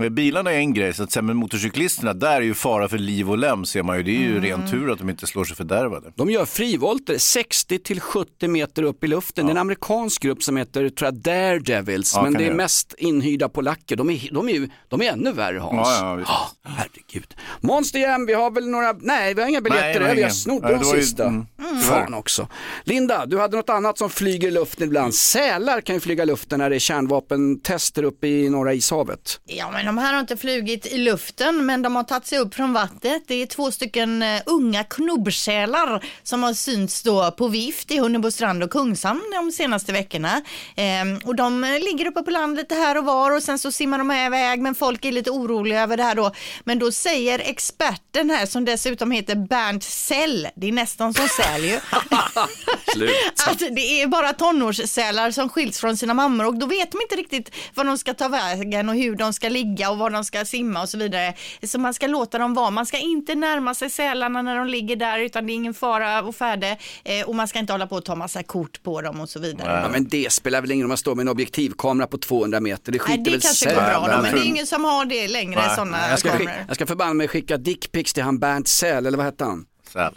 Eh, 0.00 0.08
Bilarna 0.08 0.52
är 0.52 0.58
en 0.58 0.74
grej, 0.74 0.94
så 0.94 1.02
att 1.02 1.12
säga, 1.12 1.22
men 1.22 1.36
motorcyklisterna, 1.36 2.12
där 2.14 2.36
är 2.36 2.40
ju 2.40 2.54
fara 2.54 2.88
för 2.88 2.98
liv 2.98 3.30
och 3.30 3.38
lem 3.38 3.64
ser 3.64 3.82
man 3.82 3.96
ju. 3.96 4.02
Det 4.02 4.10
är 4.10 4.20
ju 4.20 4.40
ren 4.40 4.70
tur 4.70 4.92
att 4.92 4.98
de 4.98 5.10
inte 5.10 5.26
slår 5.26 5.44
sig 5.44 5.56
fördärvade. 5.56 6.12
De 6.16 6.30
gör 6.30 6.44
frivolter 6.44 7.18
60 7.18 7.78
till 7.78 8.00
70 8.00 8.48
meter 8.48 8.82
upp 8.82 9.04
i 9.04 9.06
luften. 9.06 9.46
Det 9.46 9.50
är 9.50 9.54
en 9.54 9.58
amerikansk 9.58 10.22
grupp 10.22 10.42
som 10.42 10.56
heter 10.56 10.88
tror 10.88 11.06
jag, 11.06 11.14
Daredevils, 11.14 12.12
Ja, 12.14 12.22
men 12.22 12.32
det 12.34 12.44
är 12.46 12.54
mest 12.54 12.94
inhyrda 12.98 13.48
polacker. 13.48 13.96
De 13.96 14.10
är, 14.10 14.28
de 14.32 14.48
är, 14.48 14.52
ju- 14.52 14.68
de 14.88 15.02
är 15.02 15.12
ännu 15.12 15.32
värre 15.32 15.58
Hans. 15.58 15.88
Ja, 15.88 16.08
ja, 16.08 16.14
visst. 16.14 16.30
Ah, 16.30 16.48
herregud. 16.62 17.34
Monster 17.60 17.98
Jam, 17.98 18.26
vi 18.26 18.34
har 18.34 18.50
väl 18.50 18.68
några, 18.68 18.92
nej 19.00 19.34
vi 19.34 19.40
har 19.42 19.48
inga 19.48 19.60
biljetter, 19.60 20.00
det 20.00 20.06
var 20.08 20.14
vi 20.14 20.22
har 20.22 20.30
snott 20.30 20.62
Nej, 20.62 20.78
de 20.80 20.96
ju- 20.96 21.02
sista. 21.02 21.24
mm. 21.26 21.46
Fan 21.82 22.14
också. 22.14 22.48
Linda, 22.84 23.26
du 23.26 23.38
hade 23.38 23.56
något 23.56 23.68
annat 23.70 23.98
som 23.98 24.10
flyger 24.10 24.48
i 24.48 24.50
luften 24.50 24.86
ibland. 24.86 25.14
Sälar 25.14 25.80
kan 25.80 25.94
ju 25.96 26.00
flyga 26.00 26.22
i 26.22 26.26
luften 26.26 26.58
när 26.58 26.70
det 26.70 26.76
är 26.76 26.80
kärnvapentester 26.80 28.02
uppe 28.02 28.26
i 28.26 28.48
Norra 28.50 28.74
ishavet. 28.74 29.40
Ja, 29.46 29.70
men 29.78 29.86
de 29.86 29.98
här 29.98 30.12
har 30.12 30.20
inte 30.20 30.36
flugit 30.36 30.86
i 30.86 30.98
luften, 30.98 31.66
men 31.66 31.82
de 31.82 31.96
har 31.96 32.02
tagit 32.04 32.26
sig 32.26 32.38
upp 32.38 32.54
från 32.54 32.72
vattnet. 32.72 33.22
Det 33.26 33.34
är 33.34 33.46
två 33.46 33.70
stycken 33.70 34.22
eh, 34.22 34.42
unga 34.46 34.84
knubbsälar 34.84 36.04
som 36.22 36.42
har 36.42 36.52
synts 36.52 37.02
då 37.02 37.30
på 37.30 37.48
vift 37.48 37.90
i 37.90 37.98
Hunnebostrand 37.98 38.62
och 38.62 38.70
Kungshamn 38.70 39.22
de 39.34 39.52
senaste 39.52 39.92
veckorna. 39.92 40.42
Ehm, 40.76 41.18
och 41.24 41.36
de 41.36 41.64
eh, 41.64 41.70
ligger 41.70 42.06
uppe 42.06 42.22
på 42.22 42.30
land 42.30 42.56
lite 42.56 42.74
här 42.74 42.98
och 42.98 43.04
var 43.04 43.36
och 43.36 43.42
sen 43.42 43.58
så 43.58 43.72
simmar 43.72 43.98
de 43.98 44.12
iväg, 44.12 44.60
men 44.60 44.74
folk 44.74 45.04
är 45.04 45.12
lite 45.12 45.30
oroliga 45.30 45.82
över 45.82 45.96
det 45.96 46.02
här 46.02 46.14
då. 46.14 46.32
Men 46.64 46.78
då 46.78 46.92
säger 46.92 47.38
experten 47.38 48.30
här, 48.30 48.46
som 48.46 48.64
dessutom 48.64 49.10
heter 49.10 49.34
Bernt 49.34 49.84
Sell, 49.84 50.48
det 50.56 50.68
är 50.68 50.72
nästan 50.72 51.14
som 51.14 51.28
säl 51.28 51.64
ju, 51.64 51.76
att 53.46 53.58
det 53.58 54.02
är 54.02 54.06
bara 54.06 54.32
tonårssälar 54.32 55.30
som 55.30 55.48
skiljs 55.48 55.80
från 55.80 55.96
sina 55.96 56.14
mammor 56.14 56.46
och 56.46 56.54
då 56.54 56.66
vet 56.66 56.92
de 56.92 57.00
inte 57.02 57.16
riktigt 57.16 57.54
vad 57.74 57.86
de 57.86 57.98
ska 57.98 58.14
ta 58.14 58.28
vägen 58.28 58.88
och 58.88 58.94
hur 58.94 59.16
de 59.16 59.32
ska 59.32 59.48
ligga 59.48 59.67
och 59.90 59.98
var 59.98 60.10
de 60.10 60.24
ska 60.24 60.44
simma 60.44 60.82
och 60.82 60.88
så 60.88 60.98
vidare. 60.98 61.34
Så 61.62 61.78
man 61.78 61.94
ska 61.94 62.06
låta 62.06 62.38
dem 62.38 62.54
vara. 62.54 62.70
Man 62.70 62.86
ska 62.86 62.98
inte 62.98 63.34
närma 63.34 63.74
sig 63.74 63.90
sälarna 63.90 64.42
när 64.42 64.56
de 64.56 64.66
ligger 64.66 64.96
där 64.96 65.18
utan 65.18 65.46
det 65.46 65.52
är 65.52 65.54
ingen 65.54 65.74
fara 65.74 66.22
och 66.22 66.34
färde 66.36 66.78
eh, 67.04 67.26
och 67.28 67.34
man 67.34 67.48
ska 67.48 67.58
inte 67.58 67.72
hålla 67.72 67.86
på 67.86 67.96
och 67.96 68.04
ta 68.04 68.14
massa 68.14 68.42
kort 68.42 68.82
på 68.82 69.00
dem 69.00 69.20
och 69.20 69.28
så 69.28 69.40
vidare. 69.40 69.80
Ja, 69.84 69.88
men 69.92 70.08
det 70.08 70.32
spelar 70.32 70.60
väl 70.60 70.70
ingen 70.70 70.82
roll 70.82 70.86
om 70.86 70.90
man 70.90 70.98
står 70.98 71.14
med 71.14 71.22
en 71.22 71.28
objektivkamera 71.28 72.06
på 72.06 72.18
200 72.18 72.60
meter. 72.60 72.92
Det 72.92 72.98
Nej, 72.98 73.06
skiter 73.06 73.24
det 73.24 73.30
väl 73.30 73.40
kanske 73.40 73.66
går 73.66 73.74
bra 73.74 74.16
då, 74.16 74.22
men 74.22 74.34
det 74.34 74.40
är 74.40 74.44
ingen 74.46 74.66
som 74.66 74.84
har 74.84 75.04
det 75.04 75.28
längre, 75.28 75.60
Nej. 75.66 75.76
sådana 75.76 76.10
Jag 76.10 76.18
ska, 76.18 76.28
kameror. 76.30 76.52
jag 76.66 76.76
ska 76.76 76.86
förbanna 76.86 77.14
mig 77.14 77.28
skicka 77.28 77.56
dickpics 77.56 78.12
till 78.14 78.22
han 78.22 78.38
Bernt 78.38 78.68
Säl, 78.68 79.06
eller 79.06 79.16
vad 79.16 79.26
hette 79.26 79.44
han? 79.44 79.64
Säl. 79.92 80.12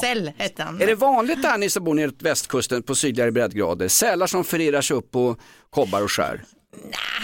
Cell 0.00 0.32
hette 0.38 0.62
han. 0.62 0.82
Är 0.82 0.86
det 0.86 0.94
vanligt 0.94 1.42
där 1.42 1.58
ni 1.58 1.70
som 1.70 1.84
bor 1.84 1.94
nere 1.94 2.08
på 2.10 2.16
västkusten 2.20 2.82
på 2.82 2.94
sydligare 2.94 3.30
breddgrader? 3.30 3.88
Sälar 3.88 4.26
som 4.26 4.44
förirrar 4.44 4.80
sig 4.80 4.96
upp 4.96 5.10
på 5.10 5.36
kobbar 5.70 6.02
och 6.02 6.12
skär? 6.12 6.44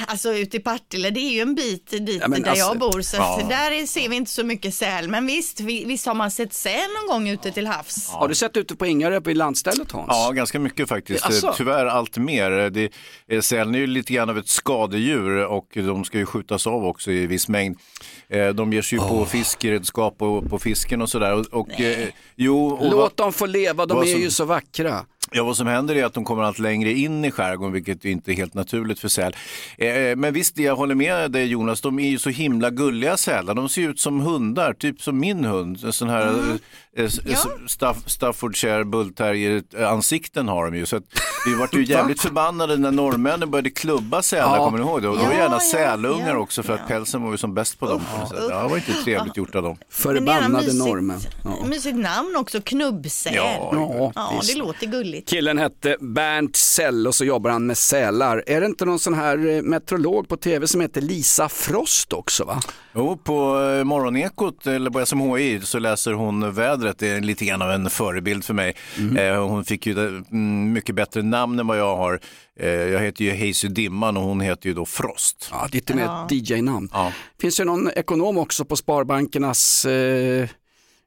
Alltså 0.06 0.34
ute 0.34 0.56
i 0.56 0.61
Partille, 0.61 1.11
det 1.11 1.20
är 1.20 1.30
ju 1.30 1.40
en 1.40 1.54
bit 1.54 1.90
dit 1.90 2.18
Ja, 2.20 2.28
där 2.28 2.37
alltså- 2.49 2.54
jag 2.64 2.78
bor 2.78 3.00
så 3.00 3.16
Ja. 3.16 3.40
där 3.49 3.70
är- 3.70 3.87
ser 3.87 4.08
vi 4.08 4.16
inte 4.16 4.30
så 4.30 4.44
mycket 4.44 4.75
säl. 4.75 5.08
Men 5.08 5.26
visst, 5.26 5.61
vi, 5.61 5.84
visst 5.84 6.06
har 6.06 6.14
man 6.14 6.30
sett 6.30 6.52
säl 6.52 6.88
någon 7.00 7.08
gång 7.14 7.28
ute 7.28 7.50
till 7.50 7.66
havs. 7.66 8.08
Har 8.11 8.28
du 8.28 8.34
sett 8.34 8.56
ute 8.56 8.76
på 8.76 8.87
Ingarö 8.87 9.20
vid 9.20 9.37
landstället 9.37 9.92
Hans? 9.92 10.06
Ja, 10.11 10.30
ganska 10.30 10.58
mycket 10.58 10.88
faktiskt. 10.88 11.26
Asså? 11.26 11.54
Tyvärr 11.56 11.87
allt 11.87 12.16
mer. 12.16 12.70
Det, 12.70 13.42
sälen 13.42 13.75
är 13.75 13.78
ju 13.78 13.87
lite 13.87 14.12
grann 14.12 14.30
av 14.30 14.38
ett 14.38 14.49
skadedjur 14.49 15.44
och 15.46 15.68
de 15.75 16.04
ska 16.04 16.18
ju 16.18 16.26
skjutas 16.26 16.66
av 16.66 16.87
också 16.87 17.11
i 17.11 17.26
viss 17.26 17.49
mängd. 17.49 17.78
Eh, 18.28 18.49
De 18.49 18.73
ger 18.73 18.82
sig 18.82 18.99
ju 18.99 19.04
på 19.04 19.25
fiskeredskap 19.26 20.23
och 20.23 20.50
på 20.50 20.58
fisken 20.58 21.02
och 21.02 21.11
sådär. 21.11 21.32
Och, 21.34 21.46
och, 21.61 21.80
eh, 21.80 22.08
jo, 22.37 22.66
och 22.68 22.90
Låt 22.90 23.16
dem 23.16 23.32
få 23.32 23.46
leva, 23.46 23.87
de 23.87 23.99
är 24.02 24.04
som- 24.06 24.20
ju 24.20 24.30
så 24.30 24.44
vackra 24.44 25.06
ja, 25.34 25.44
vad 25.44 25.56
som 25.56 25.66
händer 25.66 25.94
är 25.94 26.04
att 26.04 26.14
de 26.14 26.24
kommer 26.24 26.42
allt 26.42 26.58
längre 26.58 26.92
in 26.92 27.24
i 27.24 27.30
skärgården, 27.30 27.72
vilket 27.72 28.04
inte 28.04 28.32
är 28.32 28.34
helt 28.34 28.54
naturligt 28.54 28.98
för 28.98 29.08
säl. 29.08 29.36
Eh, 29.78 29.96
eh, 29.96 30.16
Men 30.16 30.34
visst, 30.34 30.58
jag 30.58 30.76
håller 30.76 30.94
med 30.94 31.30
dig 31.30 31.46
Jonas, 31.46 31.80
de 31.80 31.98
är 31.98 32.08
ju 32.08 32.18
så 32.18 32.30
himla 32.30 32.70
gulliga 32.70 33.16
sälar. 33.16 33.54
De 33.54 33.68
ser 33.68 33.88
ut 33.88 34.00
som 34.00 34.20
hundar, 34.20 34.72
typ 34.72 35.02
som 35.02 35.18
min 35.18 35.44
hund. 35.44 35.84
En 35.84 35.92
sån 35.92 36.08
här 36.08 36.28
mm. 36.28 36.58
Ja. 36.96 37.36
Staff, 37.68 37.96
Staffordshire 38.06 38.84
bullterrier-ansikten 38.84 40.48
har 40.48 40.64
de 40.64 40.76
ju. 40.76 40.86
Så 40.86 40.96
att 40.96 41.02
vi 41.46 41.54
vart 41.54 41.74
ju 41.74 41.84
jävligt 41.88 42.20
förbannade 42.20 42.76
när 42.76 42.90
norrmännen 42.90 43.50
började 43.50 43.70
klubba 43.70 44.22
sälar, 44.22 44.56
Ja. 44.56 44.64
kommer 44.64 44.78
ni 44.78 44.84
ihåg 44.84 45.02
det? 45.02 45.08
Och 45.08 45.16
då 45.18 45.22
Ja, 45.24 45.32
gärna 45.34 45.54
ja, 45.54 45.60
sälungar 45.60 46.28
ja, 46.28 46.36
också 46.38 46.62
för 46.62 46.72
att 46.74 46.88
pälsen 46.88 47.22
var 47.22 47.30
ju 47.30 47.36
som 47.36 47.54
bäst 47.54 47.78
på 47.78 47.86
dem. 47.88 48.00
på. 48.00 48.36
Ja, 48.50 48.62
det 48.62 48.68
var 48.68 48.76
inte 48.76 48.92
trevligt 48.92 49.36
gjort 49.36 49.54
av 49.54 49.62
dem. 49.62 49.76
Förbannade 49.90 50.72
normen. 50.72 51.20
Ja. 51.44 51.66
Mysigt 51.66 51.96
namn 51.96 52.36
också, 52.36 52.60
knubbsäl. 52.60 53.34
Ja, 53.34 54.12
Ja, 54.14 54.40
det 54.48 54.54
låter 54.54 54.86
gulligt. 54.86 55.28
Killen 55.30 55.58
hette 55.58 55.96
Bernt 56.00 56.56
Säll 56.56 57.06
och 57.06 57.14
så 57.14 57.24
jobbar 57.24 57.50
han 57.50 57.66
med 57.66 57.78
sälar. 57.78 58.44
Är 58.46 58.60
det 58.60 58.66
inte 58.66 58.84
någon 58.84 58.98
sån 58.98 59.14
här 59.14 59.46
eh, 59.56 59.62
meteorolog 59.62 60.28
på 60.28 60.36
tv 60.36 60.66
som 60.66 60.80
heter 60.80 61.00
Lisa 61.00 61.48
Frost 61.48 62.12
också 62.12 62.44
va? 62.44 62.60
Jo, 62.96 63.16
på 63.16 63.60
eh, 63.60 63.84
Morgonekot, 63.84 64.66
eller 64.66 64.90
på 64.90 65.06
SMHI, 65.06 65.60
så 65.60 65.78
läser 65.78 66.12
hon 66.12 66.52
vädret. 66.54 66.98
Det 66.98 67.08
är 67.08 67.20
lite 67.20 67.44
grann 67.44 67.62
av 67.62 67.70
en 67.70 67.90
förebild 67.90 68.44
för 68.44 68.54
mig. 68.54 68.74
Eh, 69.18 69.46
hon 69.48 69.64
fick 69.64 69.86
ju 69.86 69.94
det, 69.94 70.06
mm, 70.08 70.72
mycket 70.72 70.94
bättre 70.94 71.22
namn 71.22 71.58
än 71.58 71.66
vad 71.66 71.78
jag 71.78 71.96
har. 71.96 72.20
Eh, 72.60 72.68
jag 72.68 73.00
heter 73.00 73.24
ju 73.24 73.30
Hazy 73.48 73.68
Dimman 73.68 74.16
och 74.16 74.22
hon 74.22 74.40
heter 74.40 74.68
ju 74.68 74.74
då 74.74 74.86
Frost. 74.86 75.48
Ja, 75.52 75.68
lite 75.72 75.94
mer 75.94 76.02
Ja. 76.04 76.28
DJ-namn. 76.30 76.88
Ja. 76.92 77.12
Finns 77.40 77.56
det 77.56 77.64
någon 77.64 77.90
ekonom 77.90 78.38
också 78.38 78.64
på 78.64 78.76
Sparbankernas 78.76 79.84
eh, 79.84 80.48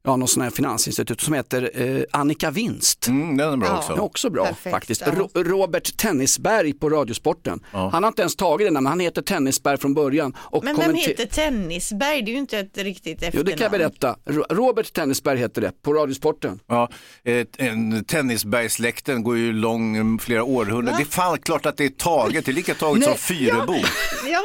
ja, 0.08 0.16
någon 0.16 0.28
sån 0.28 0.44
här 0.44 0.50
finansinstitut 0.50 1.22
som 1.22 1.34
heter 1.34 1.72
eh, 1.74 2.04
Annika 2.12 2.52
Winst. 2.52 3.08
Mm, 3.08 3.38
den 3.38 3.54
är 3.54 3.58
bra 3.58 3.68
Ja. 3.68 3.78
också. 3.78 3.94
Det 3.94 4.00
är 4.00 4.04
också 4.04 4.30
bra 4.30 4.46
Perfekt, 4.46 4.74
faktiskt. 4.74 5.02
ja. 5.06 5.12
Ro- 5.16 5.30
Robert 5.44 5.98
Tennisberg 5.98 6.74
på 6.74 6.90
Radiosporten. 6.90 7.60
Han 7.72 8.04
har 8.04 8.08
inte 8.08 8.22
ens 8.22 8.36
tagit 8.36 8.68
den, 8.68 8.74
men 8.74 8.86
han 8.86 9.00
heter 9.00 9.22
Tennisberg 9.22 9.78
från 9.78 9.94
början. 9.94 10.34
Och 10.38 10.64
Men 10.64 10.76
vem 10.76 10.96
heter 10.96 11.26
Tennisberg? 11.26 12.22
Det 12.22 12.32
är 12.32 12.34
ju 12.34 12.40
inte 12.40 12.60
ett 12.60 12.78
riktigt 12.78 13.18
Jo, 13.22 13.28
efternamn. 13.28 13.46
det 13.46 13.52
kan 13.52 13.62
jag 13.62 13.72
berätta. 13.72 14.16
Ro- 14.26 14.46
Robert 14.50 14.94
Tennisberg 14.94 15.38
heter 15.40 15.62
det 15.62 15.72
på 15.82 15.94
Radiosporten. 15.94 16.60
Ja, 16.68 16.90
ett- 17.24 17.56
en 17.58 18.04
Tennisbergssläkten 18.06 19.24
går 19.24 19.38
ju 19.38 19.54
lång, 19.54 19.96
mm, 19.98 20.20
flera 20.20 20.44
århundraden. 20.44 20.98
Det 20.98 21.04
är 21.04 21.12
fan 21.12 21.38
klart 21.40 21.66
att 21.66 21.78
det 21.78 21.86
är 21.86 21.90
taget. 21.90 22.46
Det 22.46 22.52
är 22.52 22.54
lika 22.54 22.74
taget 22.74 23.04
som 23.04 23.16
Fyrebo. 23.16 23.74
Ja. 24.32 24.42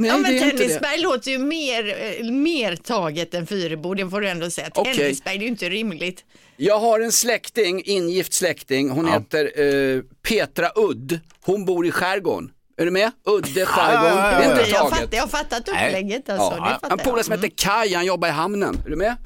Nej, 0.00 0.10
ja, 0.10 0.18
men 0.18 0.38
Tennisberg 0.38 0.98
låter 1.00 1.30
ju 1.30 1.38
mer, 1.38 1.96
eh, 2.20 2.30
mer 2.32 2.76
taget 2.76 3.34
än 3.34 3.46
Fyrebo, 3.46 3.94
det 3.94 4.10
får 4.10 4.20
du 4.20 4.28
ändå 4.28 4.50
säga. 4.50 4.68
Okej. 4.74 4.94
Tennisberg, 4.94 5.38
det 5.38 5.42
är 5.42 5.46
ju 5.46 5.50
inte 5.50 5.68
rimligt. 5.68 6.24
Jag 6.56 6.78
har 6.78 7.00
en 7.00 7.12
släkting, 7.12 7.82
ingift 7.84 8.32
släkting, 8.32 8.90
hon 8.90 9.08
heter 9.08 9.60
eh, 9.96 10.02
Petra 10.28 10.70
Udd. 10.76 11.20
Hon 11.44 11.64
bor 11.64 11.86
i 11.86 11.90
skärgården. 11.90 12.50
Är 12.80 12.84
du 12.84 12.90
med? 12.90 13.10
Udde 13.26 13.66
skärgård, 13.66 14.04
Ja, 14.04 14.32
ja, 14.32 14.32
ja, 14.32 14.38
det 14.38 14.44
är 14.44 14.48
ja. 14.48 14.58
inte 14.58 14.70
Jag, 14.70 14.80
taget. 14.80 14.98
fatt, 14.98 15.08
jag 15.12 15.20
har 15.22 15.28
fattat 15.28 15.68
upplägget 15.68 16.28
alltså. 16.28 16.56
Ja, 16.58 16.78
det 16.82 16.88
en 16.92 16.98
polare 16.98 17.18
jag. 17.18 17.24
som 17.24 17.32
heter 17.34 17.48
Kaj, 17.56 17.94
han 17.94 18.06
jobbar 18.06 18.28
i 18.28 18.30
hamnen. 18.30 18.82
Är 18.86 18.90
du 18.90 18.96
med? 18.96 19.16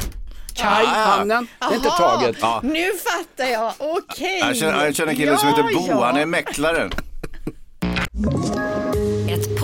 Kaj, 0.54 0.86
hamnen, 0.86 1.46
det 1.58 1.64
är 1.66 1.74
inte 1.74 1.88
taget. 1.88 2.36
Nu 2.62 2.90
fattar 3.04 3.50
jag, 3.52 3.72
okej. 3.78 4.38
Jag 4.38 4.56
känner, 4.56 4.84
jag 4.84 4.94
känner 4.94 5.10
en 5.12 5.18
kille 5.18 5.38
som 5.38 5.48
Ja, 5.48 5.56
heter 5.56 5.74
Bo, 5.78 5.86
ja. 5.88 6.04
han 6.04 6.16
är 6.16 6.26
mäklare. 6.26 6.90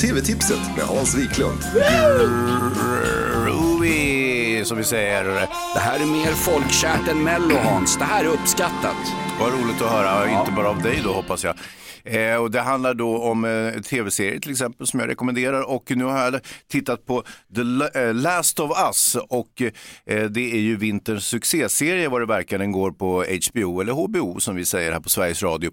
TV-tipset 0.00 0.60
med 0.76 0.84
Hans 0.86 1.14
Wiklund. 1.14 1.58
Ruby, 3.46 4.64
som 4.64 4.76
vi 4.76 4.84
säger. 4.84 5.24
Det 5.74 5.80
här 5.80 6.00
är 6.00 6.06
mer 6.06 6.32
folkkärt 6.32 7.08
än 7.08 7.22
Mello 7.22 7.56
Hans, 7.58 7.96
det 7.96 8.04
här 8.04 8.24
är 8.24 8.28
uppskattat. 8.28 8.96
Vad 9.40 9.52
roligt 9.52 9.82
att 9.82 9.90
höra, 9.90 10.40
inte 10.40 10.52
bara 10.52 10.68
av 10.68 10.82
dig 10.82 11.00
då 11.04 11.12
hoppas 11.12 11.44
jag. 11.44 11.54
Eh, 12.08 12.36
och 12.36 12.50
det 12.50 12.60
handlar 12.60 12.94
då 12.94 13.18
om 13.18 13.44
eh, 13.44 13.82
tv-serier 13.82 14.40
till 14.40 14.50
exempel 14.50 14.86
som 14.86 15.00
jag 15.00 15.08
rekommenderar 15.08 15.70
och 15.70 15.92
nu 15.96 16.04
har 16.04 16.18
jag 16.18 16.40
tittat 16.70 17.06
på 17.06 17.22
The 17.54 18.00
eh, 18.00 18.14
Last 18.14 18.60
of 18.60 18.70
Us 18.86 19.16
och 19.28 19.62
eh, 20.06 20.24
det 20.24 20.52
är 20.52 20.60
ju 20.60 20.76
vinterns 20.76 21.26
succéserie 21.26 22.08
vad 22.08 22.20
det 22.20 22.26
verkar. 22.26 22.58
Den 22.58 22.72
går 22.72 22.90
på 22.90 23.24
HBO 23.50 23.80
eller 23.80 23.92
HBO 23.92 24.40
som 24.40 24.56
vi 24.56 24.64
säger 24.64 24.92
här 24.92 25.00
på 25.00 25.08
Sveriges 25.08 25.42
Radio. 25.42 25.70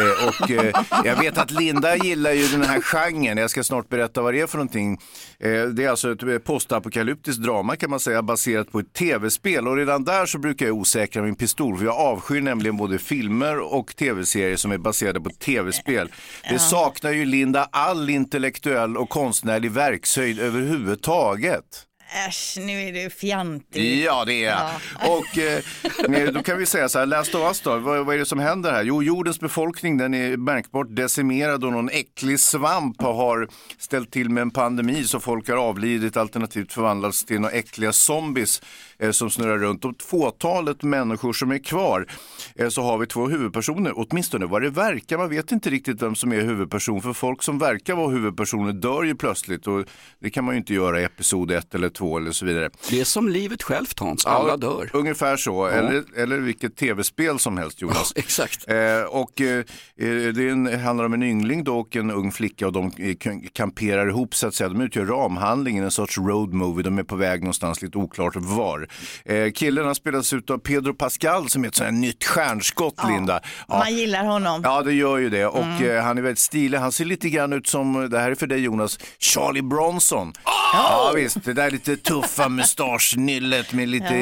Eh, 0.00 0.28
och 0.28 0.50
eh, 0.50 0.84
jag 1.04 1.16
vet 1.16 1.38
att 1.38 1.50
Linda 1.50 1.96
gillar 1.96 2.32
ju 2.32 2.48
den 2.48 2.62
här 2.62 2.80
genren. 2.80 3.38
Jag 3.38 3.50
ska 3.50 3.64
snart 3.64 3.88
berätta 3.88 4.22
vad 4.22 4.34
det 4.34 4.40
är 4.40 4.46
för 4.46 4.58
någonting. 4.58 4.98
Eh, 5.38 5.62
det 5.62 5.84
är 5.84 5.88
alltså 5.88 6.12
ett 6.12 6.22
eh, 6.22 6.38
postapokalyptiskt 6.38 7.42
drama 7.42 7.76
kan 7.76 7.90
man 7.90 8.00
säga 8.00 8.22
baserat 8.22 8.72
på 8.72 8.78
ett 8.78 8.92
tv-spel 8.92 9.68
och 9.68 9.76
redan 9.76 10.04
där 10.04 10.26
så 10.26 10.38
brukar 10.38 10.66
jag 10.66 10.76
osäkra 10.76 11.22
min 11.22 11.34
pistol 11.34 11.78
för 11.78 11.84
jag 11.84 11.96
avskyr 11.96 12.40
nämligen 12.40 12.76
både 12.76 12.98
filmer 12.98 13.58
och 13.58 13.96
tv-serier 13.96 14.56
som 14.56 14.72
är 14.72 14.78
baserade 14.78 15.20
på 15.20 15.30
tv 15.30 15.67
tv-spel. 15.72 16.12
Det 16.48 16.58
saknar 16.58 17.12
ju 17.12 17.24
Linda 17.24 17.68
all 17.72 18.10
intellektuell 18.10 18.96
och 18.96 19.08
konstnärlig 19.08 19.70
verkshöjd 19.70 20.38
överhuvudtaget. 20.38 21.87
Äsch, 22.10 22.58
nu 22.60 22.72
är 22.82 22.92
du 22.92 23.10
fjantig. 23.10 24.04
Ja, 24.04 24.24
det 24.24 24.44
är 24.44 24.50
jag. 24.50 24.70
Och 25.10 25.38
eh, 25.38 26.32
då 26.32 26.42
kan 26.42 26.58
vi 26.58 26.66
säga 26.66 26.88
så 26.88 26.98
här, 26.98 27.06
Last 27.06 27.34
of 27.34 27.48
Us 27.48 27.60
då, 27.60 27.78
vad, 27.78 28.06
vad 28.06 28.14
är 28.14 28.18
det 28.18 28.26
som 28.26 28.38
händer 28.38 28.72
här? 28.72 28.84
Jo, 28.84 29.02
jordens 29.02 29.40
befolkning 29.40 29.98
den 29.98 30.14
är 30.14 30.36
märkbart 30.36 30.86
decimerad 30.90 31.64
och 31.64 31.72
någon 31.72 31.88
äcklig 31.88 32.40
svamp 32.40 33.02
har 33.02 33.48
ställt 33.78 34.10
till 34.10 34.30
med 34.30 34.42
en 34.42 34.50
pandemi 34.50 35.04
så 35.04 35.20
folk 35.20 35.48
har 35.48 35.56
avlidit 35.56 36.16
alternativt 36.16 36.72
förvandlats 36.72 37.24
till 37.24 37.40
några 37.40 37.54
äckliga 37.54 37.92
zombies 37.92 38.62
eh, 38.98 39.10
som 39.10 39.30
snurrar 39.30 39.58
runt. 39.58 39.84
Och 39.84 39.94
fåtalet 40.02 40.82
människor 40.82 41.32
som 41.32 41.50
är 41.50 41.58
kvar 41.58 42.06
eh, 42.54 42.68
så 42.68 42.82
har 42.82 42.98
vi 42.98 43.06
två 43.06 43.28
huvudpersoner, 43.28 43.92
åtminstone 43.96 44.46
vad 44.46 44.62
det 44.62 44.70
verkar. 44.70 45.18
Man 45.18 45.30
vet 45.30 45.52
inte 45.52 45.70
riktigt 45.70 46.02
vem 46.02 46.14
som 46.14 46.32
är 46.32 46.40
huvudperson 46.40 47.02
för 47.02 47.12
folk 47.12 47.42
som 47.42 47.58
verkar 47.58 47.94
vara 47.94 48.08
huvudpersoner 48.08 48.72
dör 48.72 49.02
ju 49.02 49.14
plötsligt 49.14 49.66
och 49.66 49.84
det 50.20 50.30
kan 50.30 50.44
man 50.44 50.54
ju 50.54 50.58
inte 50.58 50.74
göra 50.74 51.00
i 51.00 51.04
episod 51.04 51.50
ett 51.50 51.74
eller 51.74 51.97
två 51.98 52.16
eller 52.16 52.32
så 52.32 52.46
vidare. 52.46 52.70
Det 52.90 53.00
är 53.00 53.04
som 53.04 53.28
livet 53.28 53.62
självt 53.62 53.98
Hans, 53.98 54.26
alla 54.26 54.48
Ja, 54.48 54.56
dör. 54.56 54.90
Ungefär 54.92 55.36
så, 55.36 55.66
eller, 55.66 56.04
eller 56.16 56.38
vilket 56.38 56.76
tv-spel 56.76 57.38
som 57.38 57.58
helst 57.58 57.82
Jonas. 57.82 58.12
Exakt. 58.16 58.68
Eh, 58.68 59.02
och 59.08 59.40
eh, 59.40 59.58
eh, 59.58 59.64
det 59.96 60.42
är 60.42 60.48
en, 60.48 60.80
handlar 60.80 61.04
om 61.04 61.12
en 61.12 61.22
yngling 61.22 61.64
då 61.64 61.78
och 61.78 61.96
en 61.96 62.10
ung 62.10 62.32
flicka 62.32 62.66
och 62.66 62.72
de 62.72 62.86
eh, 62.98 63.14
kamperar 63.52 64.08
ihop 64.08 64.34
så 64.34 64.46
att 64.46 64.54
säga. 64.54 64.68
De 64.68 64.80
utgör 64.80 65.04
ramhandlingen, 65.06 65.84
en 65.84 65.90
sorts 65.90 66.18
road 66.18 66.52
movie. 66.54 66.82
De 66.82 66.98
är 66.98 67.02
på 67.02 67.16
väg 67.16 67.40
någonstans, 67.40 67.82
lite 67.82 67.98
oklart 67.98 68.36
var. 68.36 68.88
Eh, 69.24 69.50
killen 69.52 69.86
han 69.86 69.94
spelas 69.94 70.32
ut 70.32 70.50
av 70.50 70.58
Pedro 70.58 70.94
Pascal 70.94 71.48
som 71.50 71.64
är 71.64 71.68
ett 71.68 71.74
sånt 71.74 71.84
här 71.90 71.92
nytt 71.92 72.24
stjärnskott, 72.24 72.94
Linda. 73.08 73.40
Ja. 73.68 73.78
Man 73.78 73.94
gillar 73.94 74.24
honom. 74.24 74.60
Ja, 74.64 74.82
det 74.82 74.92
gör 74.92 75.18
ju 75.18 75.30
det. 75.30 75.46
Och 75.46 75.64
Mm. 75.64 75.96
eh, 75.96 76.02
han 76.02 76.18
är 76.18 76.22
väldigt 76.22 76.38
stilig. 76.38 76.78
Han 76.78 76.92
ser 76.92 77.04
lite 77.04 77.28
grann 77.30 77.52
ut 77.52 77.66
som, 77.66 78.10
det 78.10 78.18
här 78.18 78.30
är 78.30 78.34
för 78.34 78.46
dig 78.46 78.58
Jonas, 78.60 78.98
Charlie 79.18 79.62
Bronson. 79.62 80.32
Ja, 80.72 81.12
visst. 81.14 81.44
Det 81.44 81.52
där 81.52 81.70
lite 81.70 81.87
tuffa 81.96 82.48
mustaschnyllet 82.48 83.72
med 83.72 83.88
lite 83.88 84.14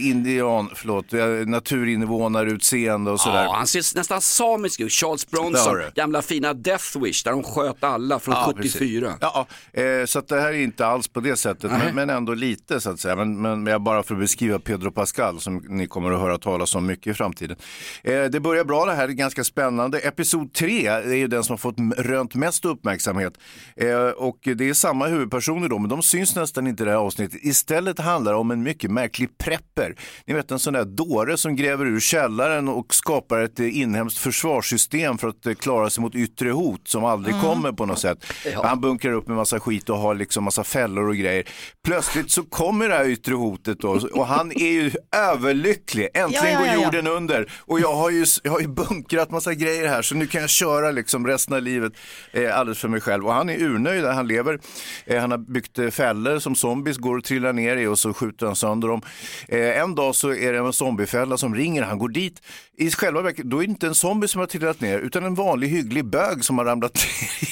indian, 0.00 0.70
förlåt, 0.74 1.12
eh, 1.12 1.26
naturinvånarutseende 1.46 3.10
och 3.10 3.20
sådär. 3.20 3.44
Ja, 3.44 3.54
han 3.56 3.66
ser 3.66 3.96
nästan 3.96 4.20
samisk 4.20 4.80
ut. 4.80 4.92
Charles 4.92 5.26
har 5.32 5.42
Bronson, 5.42 5.74
du. 5.74 5.90
gamla 5.94 6.22
fina 6.22 6.54
Death 6.54 6.98
Wish 6.98 7.22
där 7.24 7.30
de 7.30 7.42
sköt 7.42 7.84
alla 7.84 8.18
från 8.18 8.34
Ja, 8.34 8.52
74. 8.56 9.06
precis. 9.08 9.18
Ja, 9.20 9.46
ja. 9.72 9.80
Eh, 9.82 10.06
så 10.06 10.18
att 10.18 10.28
det 10.28 10.40
här 10.40 10.48
är 10.48 10.58
inte 10.62 10.86
alls 10.86 11.08
på 11.08 11.20
det 11.20 11.36
sättet, 11.36 11.70
men, 11.70 11.94
men 11.94 12.10
ändå 12.10 12.34
lite 12.34 12.80
så 12.80 12.90
att 12.90 13.00
säga. 13.00 13.16
Men, 13.16 13.42
men 13.42 13.66
jag 13.66 13.82
bara 13.82 14.02
för 14.02 14.14
att 14.14 14.20
beskriva 14.20 14.58
Pedro 14.58 14.90
Pascal 14.90 15.40
som 15.40 15.56
ni 15.68 15.86
kommer 15.86 16.12
att 16.12 16.20
höra 16.20 16.38
talas 16.38 16.74
om 16.74 16.86
mycket 16.86 17.06
i 17.06 17.14
framtiden. 17.14 17.56
Eh, 18.02 18.24
det 18.24 18.40
börjar 18.40 18.64
bra 18.64 18.84
det 18.84 18.94
här, 18.94 19.06
det 19.06 19.12
är 19.12 19.14
ganska 19.14 19.44
spännande. 19.44 19.98
Episod 19.98 20.52
3 20.52 20.86
är 20.86 21.14
ju 21.14 21.26
den 21.26 21.44
som 21.44 21.52
har 21.52 21.58
fått 21.58 21.78
m- 21.78 21.94
rönt 21.98 22.34
mest 22.34 22.64
uppmärksamhet. 22.64 23.32
Eh, 23.76 23.96
och 23.98 24.38
det 24.42 24.68
är 24.68 24.74
samma 24.74 25.06
huvudpersoner 25.06 25.68
då, 25.68 25.78
men 25.78 25.88
de 25.90 26.02
syns 26.02 26.36
nästan 26.36 26.66
inte 26.66 26.82
i 26.82 26.86
det 26.86 26.90
här 26.92 26.98
avsnittet. 26.98 27.13
Istället 27.20 27.98
handlar 27.98 28.34
om 28.34 28.50
en 28.50 28.62
mycket 28.62 28.90
märklig 28.90 29.38
prepper. 29.38 29.96
Ni 30.26 30.34
vet 30.34 30.50
en 30.50 30.58
sån 30.58 30.72
där 30.72 30.84
dåre 30.84 31.36
som 31.36 31.56
gräver 31.56 31.86
ur 31.86 32.00
källaren 32.00 32.68
och 32.68 32.94
skapar 32.94 33.38
ett 33.40 33.60
eh, 33.60 33.78
inhemskt 33.78 34.18
försvarssystem 34.18 35.18
för 35.18 35.28
att 35.28 35.46
eh, 35.46 35.54
klara 35.54 35.90
sig 35.90 36.02
mot 36.02 36.14
yttre 36.14 36.50
hot 36.50 36.88
som 36.88 37.04
aldrig 37.04 37.34
Mm. 37.34 37.46
kommer 37.46 37.72
på 37.72 37.86
något 37.86 37.98
sätt. 37.98 38.24
Han 38.62 38.80
bunkrar 38.80 39.12
upp 39.12 39.28
med 39.28 39.36
massa 39.36 39.60
skit 39.60 39.90
och 39.90 39.98
har 39.98 40.14
liksom 40.14 40.44
massa 40.44 40.64
fällor 40.64 41.08
och 41.08 41.16
grejer. 41.16 41.44
Plötsligt 41.84 42.30
så 42.30 42.42
kommer 42.42 42.88
det 42.88 42.94
här 42.94 43.08
yttre 43.08 43.34
hotet 43.34 43.78
då 43.80 44.00
och 44.12 44.26
han 44.26 44.52
är 44.52 44.72
ju 44.72 44.90
överlycklig. 45.16 46.08
Äntligen 46.14 46.44
Ja, 46.44 46.50
ja, 46.50 46.52
ja, 46.52 46.58
går 46.58 46.66
ja. 46.66 46.84
jorden 46.84 47.06
under 47.06 47.52
och 47.60 47.80
jag 47.80 47.94
har 47.94 48.10
ju, 48.10 48.26
jag 48.42 48.52
har 48.52 48.60
ju 48.60 48.68
bunkrat 48.68 49.30
massa 49.30 49.54
grejer 49.54 49.88
här 49.88 50.02
så 50.02 50.14
nu 50.14 50.26
kan 50.26 50.40
jag 50.40 50.50
köra 50.50 50.90
liksom 50.90 51.26
resten 51.26 51.54
av 51.54 51.62
livet 51.62 51.92
eh, 52.32 52.58
alldeles 52.58 52.78
för 52.78 52.88
mig 52.88 53.00
själv. 53.00 53.26
Och 53.26 53.32
han 53.34 53.50
är 53.50 53.58
urnöjd, 53.62 54.04
han 54.04 54.28
lever. 54.28 54.60
Eh, 55.06 55.20
han 55.20 55.30
har 55.30 55.38
byggt 55.38 55.78
eh, 55.78 55.90
fällor 55.90 56.38
som 56.38 56.54
zombies 56.54 56.96
går 57.04 57.16
och 57.18 57.24
trillar 57.24 57.52
ner 57.52 57.76
i 57.76 57.86
och 57.86 57.98
så 57.98 58.14
skjuter 58.14 58.46
han 58.46 58.56
sönder 58.56 58.88
dem. 58.88 59.02
Eh, 59.48 59.80
en 59.80 59.94
dag 59.94 60.14
så 60.14 60.34
är 60.34 60.52
det 60.52 60.58
en 60.58 60.72
zombiefälla 60.72 61.36
som 61.36 61.54
ringer, 61.54 61.82
han 61.82 61.98
går 61.98 62.08
dit. 62.08 62.42
I 62.78 62.90
själva 62.90 63.22
verket, 63.22 63.44
då 63.44 63.62
är 63.62 63.66
det 63.66 63.70
inte 63.70 63.86
en 63.86 63.94
zombie 63.94 64.28
som 64.28 64.38
har 64.40 64.46
trillat 64.46 64.80
ner 64.80 64.98
utan 64.98 65.24
en 65.24 65.34
vanlig 65.34 65.68
hygglig 65.68 66.04
bög 66.04 66.44
som 66.44 66.58
har 66.58 66.64
ramlat 66.64 66.94
ner 66.94 67.48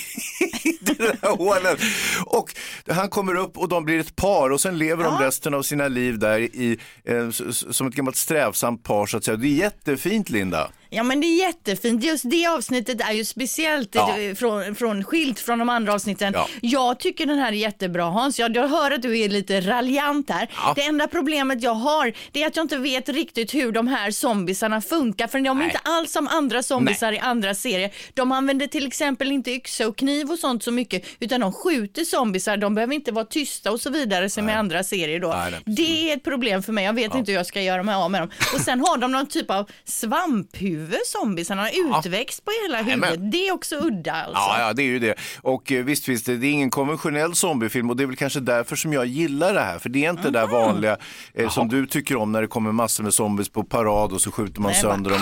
i 0.72 0.78
det 0.80 0.94
där 0.94 1.36
hålet. 1.36 1.78
Och 2.26 2.54
han 2.88 3.08
kommer 3.08 3.34
upp 3.34 3.58
och 3.58 3.68
de 3.68 3.84
blir 3.84 4.00
ett 4.00 4.16
par 4.16 4.50
och 4.50 4.60
sen 4.60 4.78
lever 4.78 5.04
de 5.04 5.18
resten 5.18 5.54
av 5.54 5.62
sina 5.62 5.88
liv 5.88 6.18
där 6.18 6.38
i, 6.38 6.78
eh, 7.04 7.30
som 7.70 7.86
ett 7.86 7.94
gammalt 7.94 8.16
strävsamt 8.16 8.82
par 8.82 9.06
så 9.06 9.16
att 9.16 9.24
säga. 9.24 9.36
Det 9.36 9.46
är 9.46 9.56
jättefint 9.56 10.30
Linda. 10.30 10.70
Ja 10.94 11.02
men 11.02 11.20
det 11.20 11.26
är 11.26 11.38
jättefint. 11.46 12.04
Just 12.04 12.30
det 12.30 12.46
avsnittet 12.46 13.00
är 13.00 13.12
ju 13.12 13.24
speciellt 13.24 13.94
Ja. 13.94 14.18
eh, 14.18 14.34
från, 14.34 14.74
från, 14.74 15.04
skilt 15.04 15.40
från 15.40 15.58
de 15.58 15.68
andra 15.68 15.94
avsnitten. 15.94 16.32
Ja. 16.36 16.48
Jag 16.62 17.00
tycker 17.00 17.26
den 17.26 17.38
här 17.38 17.48
är 17.52 17.56
jättebra 17.56 18.02
Hans. 18.04 18.38
Jag, 18.38 18.56
jag 18.56 18.68
hör 18.68 18.90
att 18.90 19.02
du 19.02 19.18
är 19.18 19.28
lite 19.28 19.60
raljant 19.60 20.30
här. 20.30 20.48
Ja. 20.56 20.72
Det 20.76 20.82
enda 20.82 21.08
problemet 21.08 21.62
jag 21.62 21.74
har 21.74 22.12
det 22.32 22.42
är 22.42 22.46
att 22.46 22.56
jag 22.56 22.64
inte 22.64 22.78
vet 22.78 23.08
riktigt 23.08 23.54
hur 23.54 23.72
de 23.72 23.86
här 23.88 24.10
zombisarna 24.10 24.80
funkar. 24.80 25.26
För 25.26 25.38
de 25.38 25.46
är 25.48 25.54
Nej. 25.54 25.64
inte 25.64 25.78
alls 25.82 26.12
som 26.12 26.28
andra 26.28 26.62
zombisar 26.62 27.12
i 27.12 27.18
andra 27.18 27.54
serier. 27.54 27.90
De 28.14 28.32
använder 28.32 28.66
till 28.66 28.86
exempel 28.86 29.32
inte 29.32 29.50
yxa 29.50 29.88
och 29.88 29.96
kniv 29.96 30.30
och 30.30 30.38
sånt 30.38 30.62
så 30.62 30.70
mycket 30.70 31.04
utan 31.20 31.40
de 31.40 31.52
skjuter 31.52 32.04
zombisar. 32.04 32.56
De 32.56 32.74
behöver 32.74 32.94
inte 32.94 33.12
vara 33.12 33.24
tysta 33.24 33.70
och 33.72 33.80
så 33.80 33.90
vidare 33.90 34.30
som 34.30 34.48
i 34.48 34.52
andra 34.52 34.84
serier 34.84 35.20
då. 35.20 35.28
Nej, 35.28 35.50
nej, 35.50 35.60
det 35.76 36.10
är 36.10 36.16
ett 36.16 36.24
problem 36.24 36.62
för 36.62 36.72
mig. 36.72 36.84
Jag 36.84 36.92
vet 36.92 37.14
inte 37.14 37.32
hur 37.32 37.38
jag 37.38 37.46
ska 37.46 37.60
göra 37.62 37.82
mig 37.82 37.94
av 37.94 38.10
med 38.10 38.20
dem. 38.20 38.30
Och 38.54 38.60
sen 38.60 38.80
har 38.80 38.96
de 38.98 39.12
någon 39.12 39.26
typ 39.26 39.50
av 39.50 39.70
svamphuvud 39.84 40.81
zombisarna 41.06 41.62
har 41.62 41.98
utväxt 41.98 42.44
på 42.44 42.50
hela 42.62 42.78
huvudet. 42.82 43.10
Nämen. 43.10 43.30
Det 43.30 43.48
är 43.48 43.52
också 43.52 43.76
udda 43.76 44.12
alltså. 44.12 44.32
Ja, 44.34 44.56
ja, 44.60 44.72
det 44.72 44.82
är 44.82 44.86
ju 44.86 44.98
det. 44.98 45.14
Och 45.42 45.72
eh, 45.72 45.84
visst, 45.84 46.08
visst, 46.08 46.26
det 46.26 46.32
är 46.32 46.44
ingen 46.44 46.70
konventionell 46.70 47.34
zombiefilm 47.34 47.90
och 47.90 47.96
det 47.96 48.02
är 48.02 48.06
väl 48.06 48.16
kanske 48.16 48.40
därför 48.40 48.76
som 48.76 48.92
jag 48.92 49.06
gillar 49.06 49.54
det 49.54 49.60
här. 49.60 49.78
För 49.78 49.88
det 49.88 50.04
är 50.04 50.10
inte 50.10 50.22
det 50.22 50.30
där 50.30 50.46
vanliga 50.46 50.96
eh, 51.34 51.48
som 51.50 51.68
du 51.68 51.86
tycker 51.86 52.16
om 52.16 52.32
när 52.32 52.40
det 52.42 52.48
kommer 52.48 52.72
massor 52.72 53.04
med 53.04 53.14
zombies 53.14 53.48
på 53.48 53.64
parad 53.64 54.12
och 54.12 54.20
så 54.20 54.30
skjuter 54.30 54.60
man 54.60 54.72
Nej, 54.72 54.80
sönder 54.80 55.10
dem. 55.10 55.20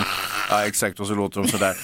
Ja, 0.49 0.65
exakt, 0.65 0.99
och 0.99 1.07
så 1.07 1.13
låter 1.15 1.41
de 1.41 1.47
sådär. 1.49 1.75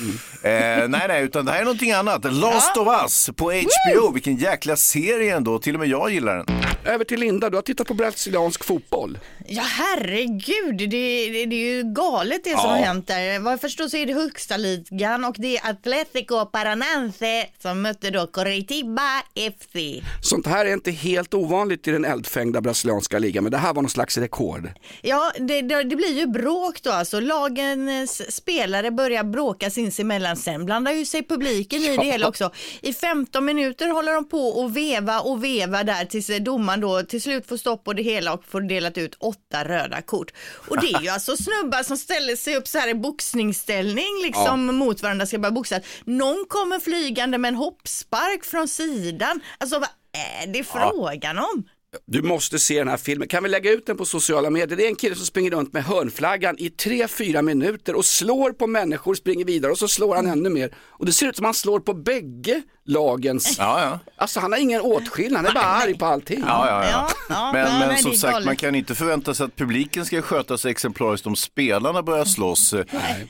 eh, 0.44 0.88
nej, 0.88 1.06
nej, 1.08 1.24
utan 1.24 1.46
det 1.46 1.52
här 1.52 1.60
är 1.60 1.64
någonting 1.64 1.92
annat. 1.92 2.34
Last 2.34 2.78
of 2.78 2.88
Us 3.02 3.30
på 3.36 3.52
HBO. 3.52 4.12
Vilken 4.14 4.36
jäkla 4.38 4.76
serie 4.76 5.36
ändå. 5.36 5.60
Till 5.60 5.74
och 5.74 5.80
med 5.80 5.90
jag 5.90 6.12
gillar 6.12 6.38
den. 6.38 6.46
Över 6.86 7.06
till 7.06 7.20
Linda, 7.20 7.50
du 7.50 7.58
har 7.58 7.62
tittat 7.62 7.88
på 7.88 7.94
brasiliansk 7.94 8.64
fotboll. 8.64 9.18
Ja 9.48 9.64
herregud, 9.64 10.78
det, 10.78 10.86
det, 10.88 11.46
det 11.46 11.56
är 11.56 11.76
ju 11.76 11.84
galet 11.94 12.44
det 12.44 12.50
som 12.50 12.60
Ja. 12.64 12.70
har 12.70 12.78
hänt 12.78 13.08
där. 13.08 13.20
Jag 13.20 13.60
förstår 13.68 13.88
så 13.88 13.98
är 13.98 14.06
det 14.06 14.14
högsta 14.14 14.58
ligan 14.58 15.26
och 15.26 15.36
det 15.38 15.58
är 15.58 15.70
Atletico 15.70 16.46
Paranense 16.46 17.46
som 17.62 17.82
mötte 17.82 18.10
då 18.10 18.28
Coritiba 18.28 19.22
FC. 19.34 19.76
Sånt 20.22 20.48
här 20.48 20.66
är 20.66 20.74
inte 20.74 20.92
helt 20.92 21.34
ovanligt 21.34 21.88
i 21.88 21.92
den 21.92 22.06
eldfängda 22.06 22.62
brasilianska 22.62 23.20
ligan, 23.20 23.44
men 23.44 23.52
det 23.52 23.58
här 23.58 23.74
var 23.74 23.82
någon 23.82 23.90
slags 23.90 24.18
rekord. 24.18 24.70
Ja, 25.02 25.32
det, 25.40 25.62
det, 25.62 25.84
det 25.84 25.96
blir 25.96 26.20
ju 26.20 26.28
bråk 26.28 26.82
då 26.84 26.92
alltså. 26.92 27.20
Lagens 27.20 28.36
spelare 28.36 28.92
börjar 28.92 29.24
bråka 29.24 29.70
sinsemellan. 29.70 30.38
Sen 30.38 30.66
blandar 30.66 30.92
ju 30.92 31.06
sig 31.06 31.24
publiken 31.28 31.80
i 31.80 31.98
det 31.98 32.04
hela 32.04 32.28
också. 32.28 32.52
I 32.82 32.94
15 32.94 33.46
minuter 33.46 33.88
håller 33.88 34.14
de 34.14 34.30
på 34.30 34.48
och 34.48 34.78
veva 34.78 35.20
och 35.20 35.44
veva 35.44 35.84
där 35.84 36.06
tills 36.06 36.28
domaren 36.40 36.82
då 36.82 37.04
till 37.04 37.22
slut 37.22 37.48
får 37.48 37.58
stopp 37.58 37.84
på 37.84 37.94
det 37.94 38.04
hela 38.04 38.34
och 38.34 38.46
får 38.46 38.62
delat 38.62 38.98
ut 38.98 39.16
åtta 39.20 39.64
röda 39.64 40.02
kort. 40.02 40.32
Och 40.68 40.82
det 40.82 40.94
är 40.94 41.02
ju 41.02 41.10
alltså 41.18 41.38
snubbar 41.38 41.84
som 41.84 41.98
ställer 41.98 42.36
sig 42.36 42.56
upp 42.56 42.68
så 42.68 42.78
här 42.78 42.88
i 42.88 42.94
boxningsställning 43.58 44.22
liksom 44.24 44.66
Ja. 44.66 44.72
mot 44.72 45.04
varandra 45.04 45.26
ska 45.26 45.40
börja 45.40 45.52
boxas. 45.52 45.84
Någon 46.06 46.46
kommer 46.48 46.80
flygande 46.80 47.38
med 47.38 47.50
en 47.50 47.56
hoppspark 47.56 48.46
från 48.46 48.68
sidan. 48.68 49.40
Alltså 49.58 49.80
vad 49.80 49.90
är 50.42 50.48
det 50.48 50.64
frågan 50.64 51.38
om? 51.38 51.64
Du 52.06 52.22
måste 52.22 52.60
se 52.60 52.80
den 52.80 52.88
här 52.88 52.98
filmen. 52.98 53.28
Kan 53.28 53.44
vi 53.44 53.50
lägga 53.50 53.72
ut 53.72 53.86
den 53.86 53.98
på 53.98 54.06
sociala 54.06 54.50
medier? 54.50 54.78
Det 54.78 54.84
är 54.86 54.88
en 54.90 54.96
kille 54.96 55.16
som 55.16 55.26
springer 55.26 55.52
runt 55.52 55.74
med 55.74 55.84
hörnflaggan 55.84 56.56
i 56.58 56.70
3-4 56.70 57.42
minuter 57.42 57.96
och 57.96 58.06
slår 58.06 58.52
på 58.52 58.68
människor, 58.68 59.16
springer 59.16 59.46
vidare 59.46 59.72
och 59.72 59.78
så 59.78 59.88
slår 59.88 60.16
han 60.16 60.28
ännu 60.28 60.50
mer. 60.50 60.76
Och 60.78 61.06
det 61.06 61.12
ser 61.14 61.28
ut 61.28 61.36
som 61.36 61.46
han 61.46 61.54
slår 61.54 61.80
på 61.80 61.94
bägge 61.94 62.62
lagens. 62.88 63.58
Ja, 63.68 63.82
ja. 63.82 64.00
Alltså 64.16 64.40
han 64.40 64.52
har 64.52 64.60
ingen 64.60 64.82
åtskillnad, 64.82 65.46
han 65.46 65.46
är 65.46 65.54
bara 65.54 65.66
arg 65.66 65.98
på 65.98 66.06
allting. 66.06 66.44
Ja, 66.48 66.68
ja, 66.68 66.90
ja. 66.90 67.10
Ja, 67.30 67.52
men 67.54 67.80
men 67.80 67.98
som 67.98 68.14
sagt, 68.14 68.34
galet. 68.34 68.46
man 68.46 68.56
kan 68.56 68.76
inte 68.76 68.96
förvänta 68.96 69.34
sig 69.34 69.46
att 69.46 69.56
publiken 69.56 70.06
ska 70.06 70.22
sköta 70.22 70.58
sig 70.58 70.72
exemplariskt 70.72 71.28
om 71.28 71.36
spelarna 71.36 72.04
börjar 72.04 72.26
slåss. 72.26 72.74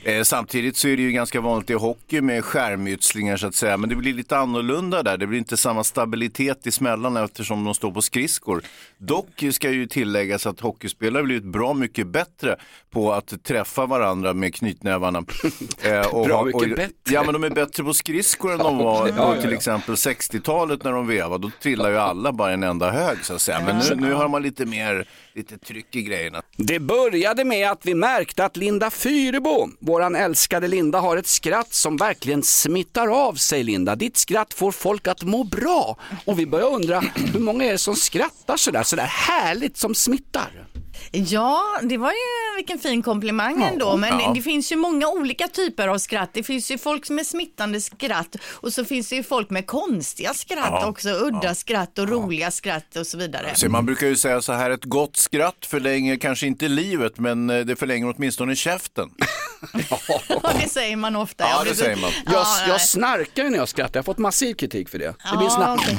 Eh, 0.04 0.22
samtidigt 0.22 0.76
så 0.76 0.88
är 0.88 0.96
det 0.96 1.02
ju 1.02 1.12
ganska 1.12 1.40
vanligt 1.40 1.70
i 1.70 1.74
hockey 1.74 2.20
med 2.20 2.44
skärmytslingar 2.44 3.36
så 3.36 3.46
att 3.46 3.54
säga. 3.54 3.76
Men 3.76 3.90
det 3.90 3.96
blir 3.96 4.14
lite 4.14 4.38
annorlunda 4.38 5.02
där. 5.02 5.16
Det 5.16 5.26
blir 5.26 5.38
inte 5.38 5.56
samma 5.56 5.84
stabilitet 5.84 6.66
i 6.66 6.70
smällarna 6.72 7.24
eftersom 7.24 7.64
de 7.64 7.74
står 7.74 7.90
på 7.90 8.02
skridskor. 8.02 8.62
Dock 8.98 9.44
ska 9.52 9.70
ju 9.70 9.86
tilläggas 9.86 10.46
att 10.46 10.60
hockeyspelare 10.60 11.22
blivit 11.22 11.44
bra 11.44 11.74
mycket 11.74 12.06
bättre 12.06 12.56
på 12.90 13.12
att 13.12 13.44
träffa 13.44 13.86
varandra 13.86 14.34
med 14.34 14.54
knytnävarna. 14.54 15.24
Eh, 15.82 16.14
och 16.14 16.26
Bra 16.26 16.44
mycket 16.44 16.62
och, 16.62 16.68
bättre. 16.68 16.92
Ja, 17.04 17.22
men 17.22 17.32
de 17.32 17.44
är 17.44 17.50
bättre 17.50 17.84
på 17.84 17.94
skridskor 17.94 18.52
än 18.52 18.58
de 18.58 18.78
var 18.78 19.08
Ja, 19.08 19.14
på 19.14 19.36
ja. 19.36 19.47
Till 19.48 19.56
exempel 19.56 19.94
60-talet 19.94 20.84
när 20.84 20.92
de 20.92 21.06
vevade, 21.06 21.46
då 21.46 21.50
trillade 21.62 21.90
ju 21.90 21.98
alla 21.98 22.32
bara 22.32 22.52
en 22.52 22.62
enda 22.62 22.90
hög 22.90 23.24
så 23.24 23.34
att 23.34 23.42
säga. 23.42 23.60
Men 23.60 23.78
nu, 23.78 24.06
nu 24.06 24.12
har 24.12 24.28
man 24.28 24.42
lite 24.42 24.66
mer, 24.66 25.08
lite 25.34 25.58
tryck 25.58 25.96
i 25.96 26.02
grejerna. 26.02 26.42
Det 26.56 26.80
började 26.80 27.44
med 27.44 27.70
att 27.70 27.86
vi 27.86 27.94
märkte 27.94 28.44
att 28.44 28.56
Linda 28.56 28.90
Fyrebo, 28.90 29.68
våran 29.80 30.16
älskade 30.16 30.68
Linda, 30.68 31.00
har 31.00 31.16
ett 31.16 31.26
skratt 31.26 31.74
som 31.74 31.96
verkligen 31.96 32.42
smittar 32.42 33.08
av 33.08 33.34
sig 33.34 33.62
Linda. 33.62 33.96
Ditt 33.96 34.16
skratt 34.16 34.54
får 34.54 34.72
folk 34.72 35.08
att 35.08 35.22
må 35.22 35.44
bra. 35.44 35.96
Och 36.24 36.38
vi 36.38 36.46
börjar 36.46 36.66
undra, 36.66 37.00
hur 37.32 37.40
många 37.40 37.64
är 37.64 37.72
det 37.72 37.78
som 37.78 37.96
skrattar 37.96 38.56
sådär, 38.56 38.82
sådär 38.82 39.06
härligt 39.06 39.76
som 39.76 39.94
smittar? 39.94 40.67
Ja, 41.12 41.62
det 41.82 41.96
var 41.98 42.10
ju 42.10 42.56
vilken 42.56 42.78
fin 42.78 43.02
komplimang 43.02 43.62
ändå. 43.62 43.96
Men 43.96 44.20
ja. 44.20 44.32
det 44.34 44.42
finns 44.42 44.72
ju 44.72 44.76
många 44.76 45.08
olika 45.08 45.48
typer 45.48 45.88
av 45.88 45.98
skratt. 45.98 46.30
Det 46.32 46.42
finns 46.42 46.70
ju 46.70 46.78
folk 46.78 47.10
med 47.10 47.26
smittande 47.26 47.80
skratt 47.80 48.36
och 48.44 48.72
så 48.72 48.84
finns 48.84 49.08
det 49.08 49.16
ju 49.16 49.22
folk 49.22 49.50
med 49.50 49.66
konstiga 49.66 50.34
skratt 50.34 50.68
Ja. 50.70 50.86
också. 50.86 51.08
Udda 51.08 51.54
skratt 51.54 51.98
och 51.98 52.08
roliga 52.08 52.50
skratt 52.50 52.96
och 52.96 53.06
så 53.06 53.18
vidare. 53.18 53.50
Så 53.54 53.68
man 53.68 53.86
brukar 53.86 54.06
ju 54.06 54.16
säga 54.16 54.42
så 54.42 54.52
här, 54.52 54.70
ett 54.70 54.84
gott 54.84 55.16
skratt 55.16 55.66
förlänger 55.66 56.16
kanske 56.16 56.46
inte 56.46 56.68
livet, 56.68 57.18
men 57.18 57.50
eh, 57.50 57.60
det 57.60 57.76
förlänger 57.76 58.14
åtminstone 58.16 58.56
käften. 58.56 59.10
Ja, 60.28 60.52
det 60.62 60.68
säger 60.68 60.96
man 60.96 61.16
ofta. 61.16 61.44
Ja, 61.44 61.64
det 61.64 61.74
säger 61.74 61.96
man. 61.96 62.10
Jag, 62.24 62.34
Ja, 62.34 62.64
jag 62.68 62.80
snarkar 62.80 63.44
ju 63.44 63.50
när 63.50 63.58
jag 63.58 63.68
skrattar, 63.68 63.90
jag 63.98 64.02
har 64.02 64.04
fått 64.04 64.18
massiv 64.18 64.54
kritik 64.54 64.88
för 64.88 64.98
det. 64.98 65.04
Det 65.30 65.36
blir 65.36 65.46
Ja, 65.48 65.50
snabbt. 65.56 65.82
okej. 65.82 65.96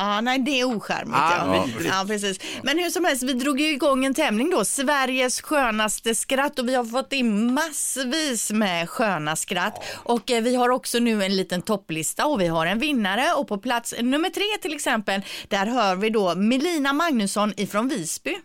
Ja, 0.00 0.20
nej, 0.20 0.38
det 0.38 0.60
är 0.60 0.64
ocharmigt. 0.64 1.18
Ja, 1.18 1.54
Ja. 1.56 1.64
vidrigt. 1.66 1.94
Ja, 1.94 2.04
precis. 2.08 2.38
Men 2.62 2.78
hur 2.78 2.90
som 2.90 3.04
helst, 3.04 3.22
vi 3.22 3.32
drog 3.32 3.60
ju 3.60 3.68
igång 3.68 4.04
en 4.04 4.14
tävling 4.14 4.50
då, 4.50 4.64
Sveriges 4.64 5.40
skönaste 5.40 6.14
skratt 6.14 6.58
och 6.58 6.68
vi 6.68 6.74
har 6.74 6.84
fått 6.84 7.12
in 7.12 7.54
massvis 7.54 8.50
med 8.50 8.88
sköna 8.90 9.36
skratt. 9.36 9.84
Och 9.94 10.30
eh, 10.30 10.42
vi 10.42 10.54
har 10.56 10.68
också 10.70 10.98
nu 10.98 11.24
en 11.24 11.36
liten 11.36 11.62
topplista 11.62 12.26
och 12.26 12.40
vi 12.40 12.46
har 12.46 12.66
en 12.66 12.78
vinnare 12.78 13.32
och 13.36 13.48
på 13.48 13.58
plats 13.58 13.94
nummer 14.00 14.30
tre 14.30 14.44
till 14.62 14.74
exempel, 14.74 15.20
där 15.48 15.66
hör 15.66 15.96
vi 15.96 16.10
då 16.10 16.34
Melina 16.34 16.92
Magnusson 16.92 17.52
ifrån 17.56 17.88
Visby. 17.88 18.36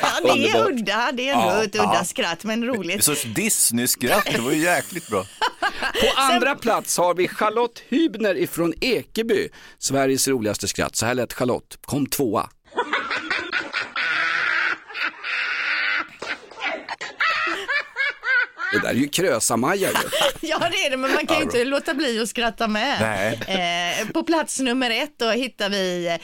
Ja, 0.00 0.20
det 0.22 0.28
är 0.30 0.56
Underbart. 0.56 0.70
udda, 0.72 1.12
det 1.12 1.28
är 1.28 1.32
ändå 1.32 1.62
ett 1.62 1.74
udda 1.74 2.04
skratt 2.04 2.44
men 2.44 2.62
En 2.62 2.68
roligt. 2.68 3.04
sorts 3.04 3.22
Disney-skratt, 3.24 4.24
det 4.32 4.40
var 4.40 4.52
ju 4.52 4.58
jäkligt 4.62 5.08
bra. 5.08 5.24
På 6.00 6.20
andra 6.22 6.54
plats 6.54 6.98
har 6.98 7.14
vi 7.14 7.28
Charlotte 7.28 7.82
Hübner 7.88 8.34
ifrån 8.34 8.74
Ekeby, 8.80 9.48
Sveriges 9.78 10.28
roligaste 10.28 10.68
skratt. 10.68 10.96
Så 10.96 11.06
här 11.06 11.14
lät 11.14 11.32
Charlotte, 11.32 11.78
kom 11.80 12.06
tvåa. 12.06 12.48
Det 18.72 18.78
där 18.78 18.88
är 18.88 18.94
ju 18.94 19.08
Krösa-Maja 19.08 19.88
ju. 19.88 19.96
Ja 20.48 20.58
det 20.58 20.86
är 20.86 20.90
det, 20.90 20.96
men 20.96 21.12
man 21.12 21.26
kan 21.26 21.36
ju 21.36 21.42
inte 21.42 21.64
låta 21.64 21.94
bli 21.94 22.20
att 22.20 22.28
skratta 22.28 22.68
med. 22.68 23.00
Nej. 23.00 24.00
Eh, 24.00 24.08
på 24.08 24.22
plats 24.22 24.60
nummer 24.60 24.90
ett 24.90 25.14
då 25.16 25.30
hittar 25.30 25.70
vi 25.70 26.06
eh, 26.06 26.16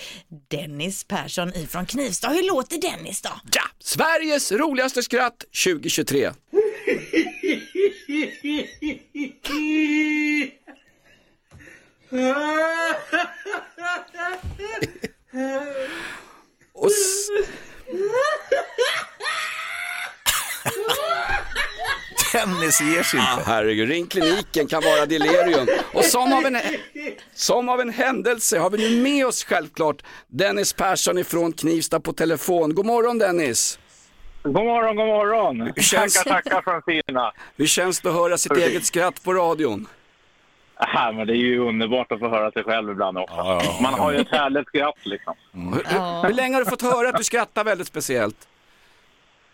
Dennis 0.50 1.04
Persson 1.04 1.54
ifrån 1.54 1.86
Knivsta. 1.86 2.28
Hur 2.28 2.42
låter 2.42 2.78
Dennis 2.78 3.22
då? 3.22 3.30
Ja, 3.52 3.62
Sveriges 3.80 4.52
roligaste 4.52 5.02
skratt 5.02 5.44
2023. 5.64 6.30
Och 16.74 16.90
Dennis 22.32 22.80
ger 22.80 23.02
sig 23.02 23.20
Ah, 23.20 23.32
inte. 23.38 23.50
herregud, 23.50 23.88
ring 23.88 24.06
kliniken 24.06 24.66
kan 24.66 24.82
vara 24.82 25.06
delirium. 25.06 25.66
Och 25.94 26.04
som 26.04 26.32
av, 26.32 26.46
en, 26.46 26.56
som 27.34 27.68
av 27.68 27.80
en 27.80 27.90
händelse 27.90 28.58
har 28.58 28.70
vi 28.70 28.78
nu 28.90 29.02
med 29.02 29.26
oss 29.26 29.44
självklart 29.44 30.02
Dennis 30.26 30.72
Persson 30.72 31.18
ifrån 31.18 31.52
Knivsta 31.52 32.00
på 32.00 32.12
telefon. 32.12 32.74
God 32.74 32.86
morgon 32.86 33.18
Dennis! 33.18 33.78
God 34.42 34.54
morgon, 34.54 34.96
god 34.96 35.06
morgon. 35.06 35.72
känns- 35.76 36.14
Tackar, 36.14 36.30
tackar 36.42 36.62
från 36.62 36.82
Fina. 36.82 37.32
Hur 37.56 37.66
känns 37.66 38.00
det 38.00 38.08
att 38.08 38.14
höra 38.14 38.38
sitt 38.38 38.56
eget 38.56 38.86
skratt 38.86 39.22
på 39.24 39.34
radion? 39.34 39.86
Ja, 40.94 41.12
men 41.12 41.26
det 41.26 41.32
är 41.32 41.36
ju 41.36 41.58
underbart 41.58 42.12
att 42.12 42.18
få 42.20 42.28
höra 42.28 42.50
sig 42.52 42.64
själv 42.64 42.90
ibland 42.90 43.18
också. 43.18 43.34
Ja, 43.36 43.60
ja, 43.64 43.76
Man 43.82 43.94
har 43.94 44.12
ju 44.12 44.18
ett 44.18 44.30
härligt 44.30 44.68
skratt 44.68 44.94
liksom. 45.02 45.34
Hur, 45.52 46.26
hur 46.26 46.34
länge 46.34 46.54
har 46.56 46.64
du 46.64 46.70
fått 46.70 46.82
höra 46.82 47.08
att 47.08 47.16
du 47.16 47.24
skrattar 47.24 47.64
väldigt 47.64 47.86
speciellt? 47.86 48.47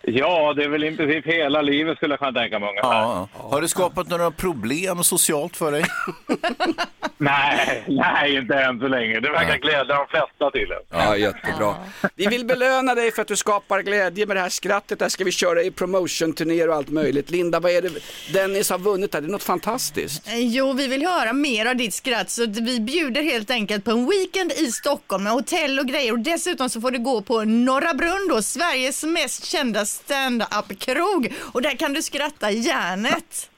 Ja, 0.06 0.52
det 0.52 0.64
är 0.64 0.68
väl 0.68 0.84
i 0.84 0.96
princip 0.96 1.26
hela 1.26 1.62
livet 1.62 1.96
skulle 1.96 2.12
jag 2.12 2.18
kunna 2.18 2.32
tänka 2.40 2.58
mig 2.58 2.68
ungefär. 2.68 2.90
Ja. 2.92 3.28
Har 3.32 3.60
det 3.60 3.68
skapat 3.68 4.08
några 4.08 4.30
problem 4.30 5.04
socialt 5.04 5.56
för 5.56 5.72
dig? 5.72 5.84
Nej, 7.18 7.84
nej, 7.88 8.34
inte 8.36 8.54
än 8.54 8.80
så 8.80 8.88
länge. 8.88 9.20
Det 9.20 9.30
verkar 9.30 9.58
glädja 9.58 9.84
de 9.84 10.06
flesta 10.10 10.50
tydligen. 10.52 10.82
Ja, 10.90 11.16
jättebra. 11.16 11.74
Vi 12.16 12.26
vill 12.26 12.44
belöna 12.44 12.94
dig 12.94 13.12
för 13.12 13.22
att 13.22 13.28
du 13.28 13.36
skapar 13.36 13.82
glädje 13.82 14.26
med 14.26 14.36
det 14.36 14.40
här 14.40 14.48
skrattet. 14.48 14.98
Där 14.98 15.08
ska 15.08 15.24
vi 15.24 15.32
köra 15.32 15.62
i 15.62 15.70
promotion-turnéer 15.70 16.68
och 16.68 16.74
allt 16.74 16.88
möjligt. 16.88 17.30
Linda, 17.30 17.60
vad 17.60 17.72
är 17.72 17.82
det 17.82 17.90
Dennis 18.32 18.70
har 18.70 18.78
vunnit 18.78 19.14
här? 19.14 19.20
Det 19.20 19.26
är 19.26 19.30
något 19.30 19.42
fantastiskt. 19.42 20.28
Eh, 20.28 20.38
Jo, 20.38 20.72
vi 20.72 20.86
vill 20.86 21.06
höra 21.06 21.32
mer 21.32 21.66
av 21.66 21.76
ditt 21.76 21.94
skratt 21.94 22.30
så 22.30 22.46
vi 22.46 22.80
bjuder 22.80 23.22
helt 23.22 23.50
enkelt 23.50 23.84
på 23.84 23.90
en 23.90 24.06
weekend 24.10 24.52
i 24.52 24.72
Stockholm 24.72 25.24
med 25.24 25.32
hotell 25.32 25.78
och 25.78 25.86
grejer 25.86 26.12
och 26.12 26.18
dessutom 26.18 26.70
så 26.70 26.80
får 26.80 26.90
du 26.90 26.98
gå 26.98 27.22
på 27.22 27.44
Norra 27.44 27.94
Brunn 27.94 28.28
då, 28.30 28.42
Sveriges 28.42 29.04
mest 29.04 29.44
kända 29.44 29.86
stand-up-krog 29.94 31.32
och 31.52 31.62
där 31.62 31.76
kan 31.76 31.92
du 31.92 32.02
skratta 32.02 32.50
järnet. 32.50 33.50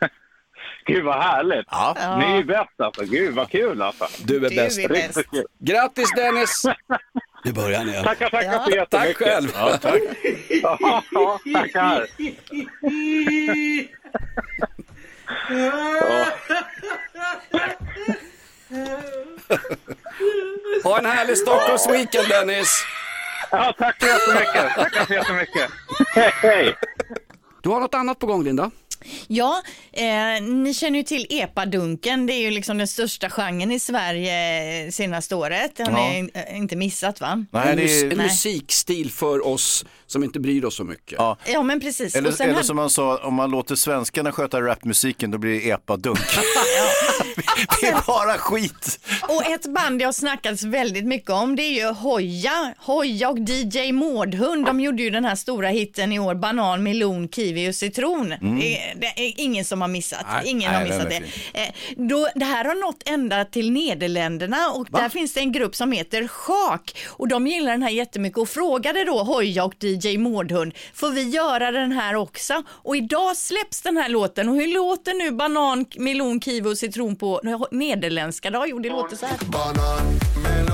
Gud 0.86 1.04
vad 1.04 1.22
härligt. 1.22 1.66
Ja. 1.70 2.16
Ni 2.20 2.38
är 2.38 2.44
bäst 2.44 2.80
alltså. 2.80 3.04
Gud 3.04 3.34
vad 3.34 3.50
kul 3.50 3.82
alltså. 3.82 4.06
Du 4.24 4.36
är 4.36 4.40
Du 4.50 4.56
bäst. 4.56 4.78
är 4.78 4.88
bäst. 4.88 5.16
Riktigt 5.16 5.30
kul. 5.30 5.44
Grattis 5.58 6.10
Dennis! 6.16 6.62
Nu 7.44 7.52
börjar 7.52 7.84
ni. 7.84 7.92
Tackar, 7.92 8.30
tackar 8.30 8.52
Ja. 8.52 8.64
så 8.64 8.70
jättemycket. 8.70 8.90
Tack 8.90 9.16
själv. 9.28 9.48
Ja, 9.54 9.76
tack. 9.78 10.00
Ja, 10.62 11.02
ja, 11.12 11.38
tackar. 11.54 12.06
Ha 20.84 20.98
en 20.98 21.06
härlig 21.06 21.38
Stockholmsweekend 21.38 22.28
Dennis! 22.28 22.84
Ja, 23.50 23.74
tack 23.78 23.96
så 24.00 24.06
jättemycket. 24.06 24.74
Tackar 24.74 25.06
så 25.06 25.12
jättemycket. 25.12 25.70
Hej, 26.14 26.30
hej. 26.42 26.74
Du 27.62 27.68
har 27.68 27.80
något 27.80 27.94
annat 27.94 28.18
på 28.18 28.26
gång 28.26 28.44
Linda? 28.44 28.70
Ja, 29.26 29.62
eh, 29.92 30.42
ni 30.42 30.74
känner 30.74 30.98
ju 30.98 31.02
till 31.02 31.26
epadunken. 31.30 32.26
Det 32.26 32.32
är 32.32 32.40
ju 32.40 32.50
liksom 32.50 32.78
den 32.78 32.88
största 32.88 33.30
genren 33.30 33.72
i 33.72 33.78
Sverige 33.78 34.84
eh, 34.84 34.90
senaste 34.90 35.34
året. 35.34 35.78
Har 35.78 35.92
ni 35.92 36.30
eh, 36.34 36.56
inte 36.56 36.76
missat 36.76 37.20
va? 37.20 37.44
Nej, 37.50 37.76
det 37.76 38.00
är... 38.00 38.12
en 38.12 38.18
musikstil 38.18 39.10
för 39.10 39.46
oss 39.46 39.84
som 40.08 40.24
inte 40.24 40.40
bryr 40.40 40.64
oss 40.64 40.74
så 40.74 40.84
mycket. 40.84 41.14
Ja. 41.18 41.36
Ja, 41.46 41.62
men 41.62 41.80
precis. 41.80 42.14
Och 42.14 42.18
Eller, 42.18 42.30
sen 42.30 42.44
eller 42.44 42.54
hade- 42.54 42.66
som 42.66 42.76
man 42.76 42.90
sa, 42.90 43.16
om 43.16 43.34
man 43.34 43.50
låter 43.50 43.74
svenskarna 43.74 44.32
sköta 44.32 44.60
rapmusiken 44.60 45.30
då 45.30 45.38
blir 45.38 45.60
det 45.60 45.70
epadunk. 45.70 46.18
det 47.80 47.86
är 47.86 48.06
bara 48.06 48.38
skit. 48.38 49.00
Och 49.28 49.46
ett 49.46 49.66
band 49.74 49.98
det 49.98 50.04
har 50.04 50.12
snackats 50.12 50.62
väldigt 50.62 51.04
mycket 51.04 51.30
om 51.30 51.56
det 51.56 51.62
är 51.62 51.74
ju 51.74 51.92
Hoja. 51.92 52.74
Hoja 52.78 53.28
och 53.28 53.38
DJ 53.38 53.92
Mårdhund. 53.92 54.66
De 54.66 54.80
gjorde 54.80 55.02
ju 55.02 55.10
den 55.10 55.24
här 55.24 55.34
stora 55.34 55.68
hitten 55.68 56.12
i 56.12 56.18
år, 56.18 56.34
Banan, 56.34 56.82
melon, 56.82 57.28
kiwi 57.28 57.70
och 57.70 57.74
citron. 57.74 58.28
Det, 58.28 58.76
är, 58.76 58.94
det 58.94 59.06
är 59.06 59.32
ingen 59.36 59.64
som 59.64 59.80
har 59.80 59.88
missat. 59.88 60.26
Nej, 60.32 60.50
ingen 60.50 60.72
nej, 60.72 60.80
har 60.80 60.84
missat 60.84 61.12
är 61.12 61.24
det. 61.52 61.60
Eh, 61.60 62.06
då, 62.08 62.28
det 62.34 62.44
här 62.44 62.64
har 62.64 62.74
nått 62.74 63.02
ända 63.04 63.44
till 63.44 63.70
Nederländerna 63.70 64.70
och 64.70 64.86
där 64.90 65.08
finns 65.08 65.34
det 65.34 65.40
en 65.40 65.52
grupp 65.52 65.76
som 65.76 65.92
heter 65.92 66.28
Schak 66.28 66.96
och 67.06 67.28
de 67.28 67.46
gillar 67.46 67.70
den 67.72 67.82
här 67.82 67.90
jättemycket 67.90 68.38
och 68.38 68.48
frågade 68.48 69.04
då 69.04 69.22
Hoja 69.22 69.64
och 69.64 69.74
DJ 69.84 69.97
Mårdhund, 70.18 70.74
får 70.94 71.10
vi 71.10 71.22
göra 71.22 71.70
den 71.70 71.92
här 71.92 72.14
också? 72.14 72.62
Och 72.68 72.96
idag 72.96 73.36
släpps 73.36 73.82
den 73.82 73.96
här 73.96 74.08
låten 74.08 74.48
och 74.48 74.54
hur 74.54 74.74
låter 74.74 75.14
nu 75.14 75.30
banan, 75.30 75.86
melon, 75.96 76.40
kiwi 76.40 76.72
och 76.72 76.78
citron 76.78 77.16
på 77.16 77.40
nederländska? 77.70 78.64
Jo, 78.66 78.78
det 78.78 78.88
låter 78.88 79.16
så 79.16 79.26
här. 79.26 79.38
Banan, 79.52 80.06
melon, 80.42 80.67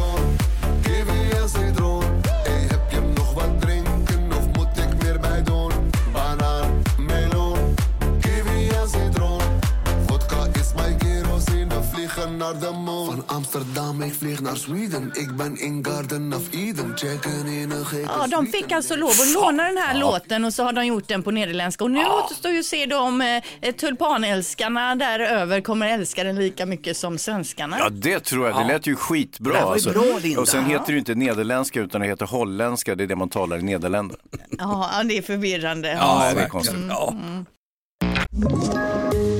vliegen 12.24 12.36
naar 12.36 12.60
de 12.60 12.72
maan. 12.72 13.06
Van 13.06 13.22
Amsterdam, 13.26 14.02
ik 14.02 14.14
vlieg 14.14 14.40
naar 14.40 14.56
Sweden. 14.56 15.10
Ik 15.14 15.36
ben 15.36 15.60
in 15.60 15.84
Garden 15.86 16.32
of 16.32 16.42
Eden, 16.50 16.92
checken 16.96 17.46
in 17.46 17.70
een 17.70 17.86
gekke 17.86 18.12
Ja, 18.18 18.26
de 18.26 18.46
fick 18.46 18.72
alltså 18.72 18.96
lov 18.96 19.10
att 19.10 19.32
låna 19.34 19.64
den 19.64 19.76
här 19.76 19.98
låten 19.98 20.44
och 20.44 20.52
så 20.52 20.62
har 20.62 20.72
de 20.72 20.86
gjort 20.86 21.08
den 21.08 21.22
på 21.22 21.30
nederländska. 21.30 21.84
Och 21.84 21.90
nu 21.90 22.04
återstår 22.04 22.52
ju 22.52 22.58
att 22.58 22.64
se 22.64 22.86
då 22.86 22.98
om 22.98 23.20
eh, 23.60 23.74
tulpanälskarna 23.74 24.94
där 24.94 25.20
över 25.20 25.60
kommer 25.60 25.88
älska 25.88 26.24
den 26.24 26.36
lika 26.36 26.66
mycket 26.66 26.96
som 26.96 27.18
svenskarna. 27.18 27.78
Ja, 27.78 27.88
det 27.90 28.20
tror 28.20 28.48
jag. 28.48 28.56
Det 28.56 28.72
lät 28.72 28.86
ju 28.86 28.96
skitbra. 28.96 29.52
Det 29.52 29.64
var 29.64 29.76
ju 29.76 29.92
bra, 29.92 30.18
Linda. 30.22 30.40
Och 30.40 30.48
sen 30.48 30.64
heter 30.64 30.86
det 30.86 30.92
ju 30.92 30.98
inte 30.98 31.14
nederländska 31.14 31.80
utan 31.80 32.00
det 32.00 32.06
heter 32.06 32.26
holländska. 32.26 32.94
Det 32.94 33.04
är 33.04 33.08
det 33.08 33.16
man 33.16 33.28
talar 33.28 33.58
i 33.58 33.62
Nederländerna. 33.62 34.22
Ja, 34.58 34.90
ja, 34.92 35.04
det 35.04 35.18
är 35.18 35.22
förvirrande. 35.22 35.88
Ja, 36.00 36.32
det 36.34 36.40
är 36.40 36.48
konstigt. 36.48 36.76
Ja. 36.88 37.14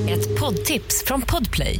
Ett 0.09 0.39
poddtips 0.39 1.03
från 1.05 1.21
Podplay. 1.21 1.79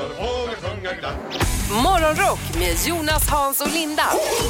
Morgonrock 1.83 2.39
med 2.59 2.75
Jonas, 2.87 3.29
Hans 3.29 3.61
och 3.61 3.73
Linda 3.73 4.03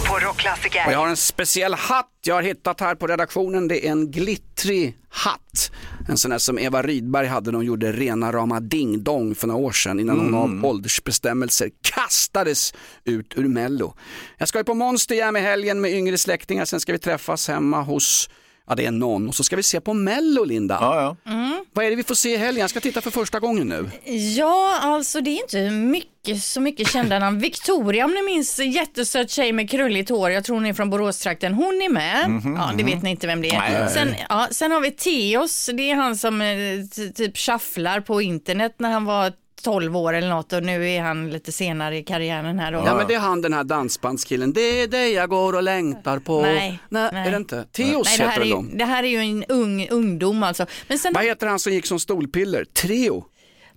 på 0.07 0.19
Rockklassiker. 0.19 0.83
Och 0.87 0.93
jag 0.93 0.99
har 0.99 1.07
en 1.07 1.17
speciell 1.17 1.73
hatt 1.73 2.07
jag 2.23 2.35
har 2.35 2.41
hittat 2.41 2.79
här 2.79 2.95
på 2.95 3.07
redaktionen. 3.07 3.67
Det 3.67 3.87
är 3.87 3.91
en 3.91 4.11
glittrig 4.11 4.97
hatt. 5.09 5.71
En 6.09 6.17
sån 6.17 6.31
där 6.31 6.37
som 6.37 6.59
Eva 6.59 6.81
Rydberg 6.81 7.27
hade 7.27 7.51
när 7.51 7.57
hon 7.57 7.65
gjorde 7.65 7.91
rena 7.91 8.31
rama 8.31 8.59
Ding 8.59 9.03
Dong 9.03 9.35
för 9.35 9.47
några 9.47 9.61
år 9.61 9.71
sedan 9.71 9.99
innan 9.99 10.19
hon 10.19 10.33
av 10.33 10.65
åldersbestämmelser 10.65 11.69
kastades 11.81 12.73
ut 13.03 13.33
ur 13.35 13.47
Mello. 13.47 13.95
Jag 14.37 14.47
ska 14.47 14.57
ju 14.57 14.63
på 14.63 14.73
Monster 14.73 15.15
Jam 15.15 15.35
i 15.35 15.39
helgen 15.39 15.81
med 15.81 15.91
yngre 15.91 16.17
släktingar, 16.17 16.65
sen 16.65 16.79
ska 16.79 16.91
vi 16.91 16.99
träffas 16.99 17.47
hemma 17.47 17.81
hos 17.81 18.29
Ja 18.71 18.75
det 18.75 18.85
är 18.85 18.91
någon 18.91 19.27
och 19.27 19.35
så 19.35 19.43
ska 19.43 19.55
vi 19.55 19.63
se 19.63 19.81
på 19.81 19.93
Mello 19.93 20.43
Linda. 20.43 20.77
Ja, 20.81 21.01
ja. 21.25 21.33
Vad 21.73 21.85
är 21.85 21.89
det 21.89 21.95
vi 21.95 22.03
får 22.03 22.15
se 22.15 22.33
i 22.33 22.37
helgen? 22.37 22.61
Jag 22.61 22.69
ska 22.69 22.79
titta 22.79 23.01
för 23.01 23.11
första 23.11 23.39
gången 23.39 23.67
nu. 23.67 23.89
Ja, 24.37 24.79
alltså 24.81 25.21
det 25.21 25.29
är 25.29 25.41
inte 25.41 25.69
mycket, 25.69 26.43
så 26.43 26.61
mycket 26.61 26.87
kända 26.91 27.19
namn. 27.19 27.39
Victoria, 27.39 28.05
om 28.05 28.11
ni 28.13 28.21
minns, 28.21 28.59
jättesöt 28.59 29.31
tjej 29.31 29.53
med 29.53 29.69
krulligt 29.69 30.09
hår. 30.09 30.31
Jag 30.31 30.43
tror 30.43 30.55
hon 30.55 30.65
är 30.65 30.73
från 30.73 30.89
Boråstrakten. 30.89 31.53
Hon 31.53 31.81
är 31.81 31.89
med. 31.89 32.29
Mhm, 32.29 32.55
ja, 32.55 32.71
det 32.77 32.83
vet 32.83 33.03
ni 33.03 33.09
inte 33.09 33.27
vem 33.27 33.41
det 33.41 33.49
är. 33.49 33.87
Sen, 33.87 34.15
ja, 34.29 34.47
sen 34.51 34.71
har 34.71 34.81
vi 34.81 34.91
Theos. 34.91 35.69
Det 35.73 35.91
är 35.91 35.95
han 35.95 36.17
som 36.17 36.41
eh, 36.41 36.47
ty- 36.95 37.13
typ 37.13 37.37
shufflar 37.37 37.99
på 37.99 38.21
internet 38.21 38.75
när 38.77 38.91
han 38.91 39.05
var 39.05 39.33
12 39.61 39.97
år 39.97 40.13
eller 40.13 40.29
något 40.29 40.53
och 40.53 40.63
nu 40.63 40.89
är 40.89 41.01
han 41.01 41.29
lite 41.29 41.51
senare 41.51 41.97
i 41.97 42.03
karriären 42.03 42.59
här. 42.59 42.73
Och, 42.75 42.87
Ja 42.87 42.95
men 42.95 43.07
det 43.07 43.13
är 43.13 43.19
han 43.19 43.41
den 43.41 43.53
här 43.53 43.63
dansbandskillen, 43.63 44.53
det 44.53 44.61
är 44.81 44.87
det 44.87 45.07
jag 45.09 45.29
går 45.29 45.53
och 45.55 45.63
längtar 45.63 46.19
på. 46.19 46.41
Nej, 46.41 46.79
nej, 46.89 47.09
nej. 47.13 47.27
är 47.27 47.31
det 47.31 47.37
inte? 47.37 47.63
Theos 47.71 48.07
Nej, 48.07 48.17
det, 48.17 48.23
här 48.23 48.29
heter 48.31 48.35
är 48.35 48.39
väl 48.39 48.47
ju, 48.47 48.53
de? 48.55 48.77
det 48.77 48.85
här 48.85 49.03
är 49.03 49.07
ju 49.07 49.17
en 49.17 49.43
ung 49.43 49.87
ungdom 49.89 50.43
alltså. 50.43 50.65
Men 50.87 50.99
sen 50.99 51.13
Vad 51.13 51.23
heter 51.23 51.47
han 51.47 51.59
som 51.59 51.73
gick 51.73 51.85
som 51.85 51.99
stolpiller? 51.99 52.65
Treo? 52.65 53.25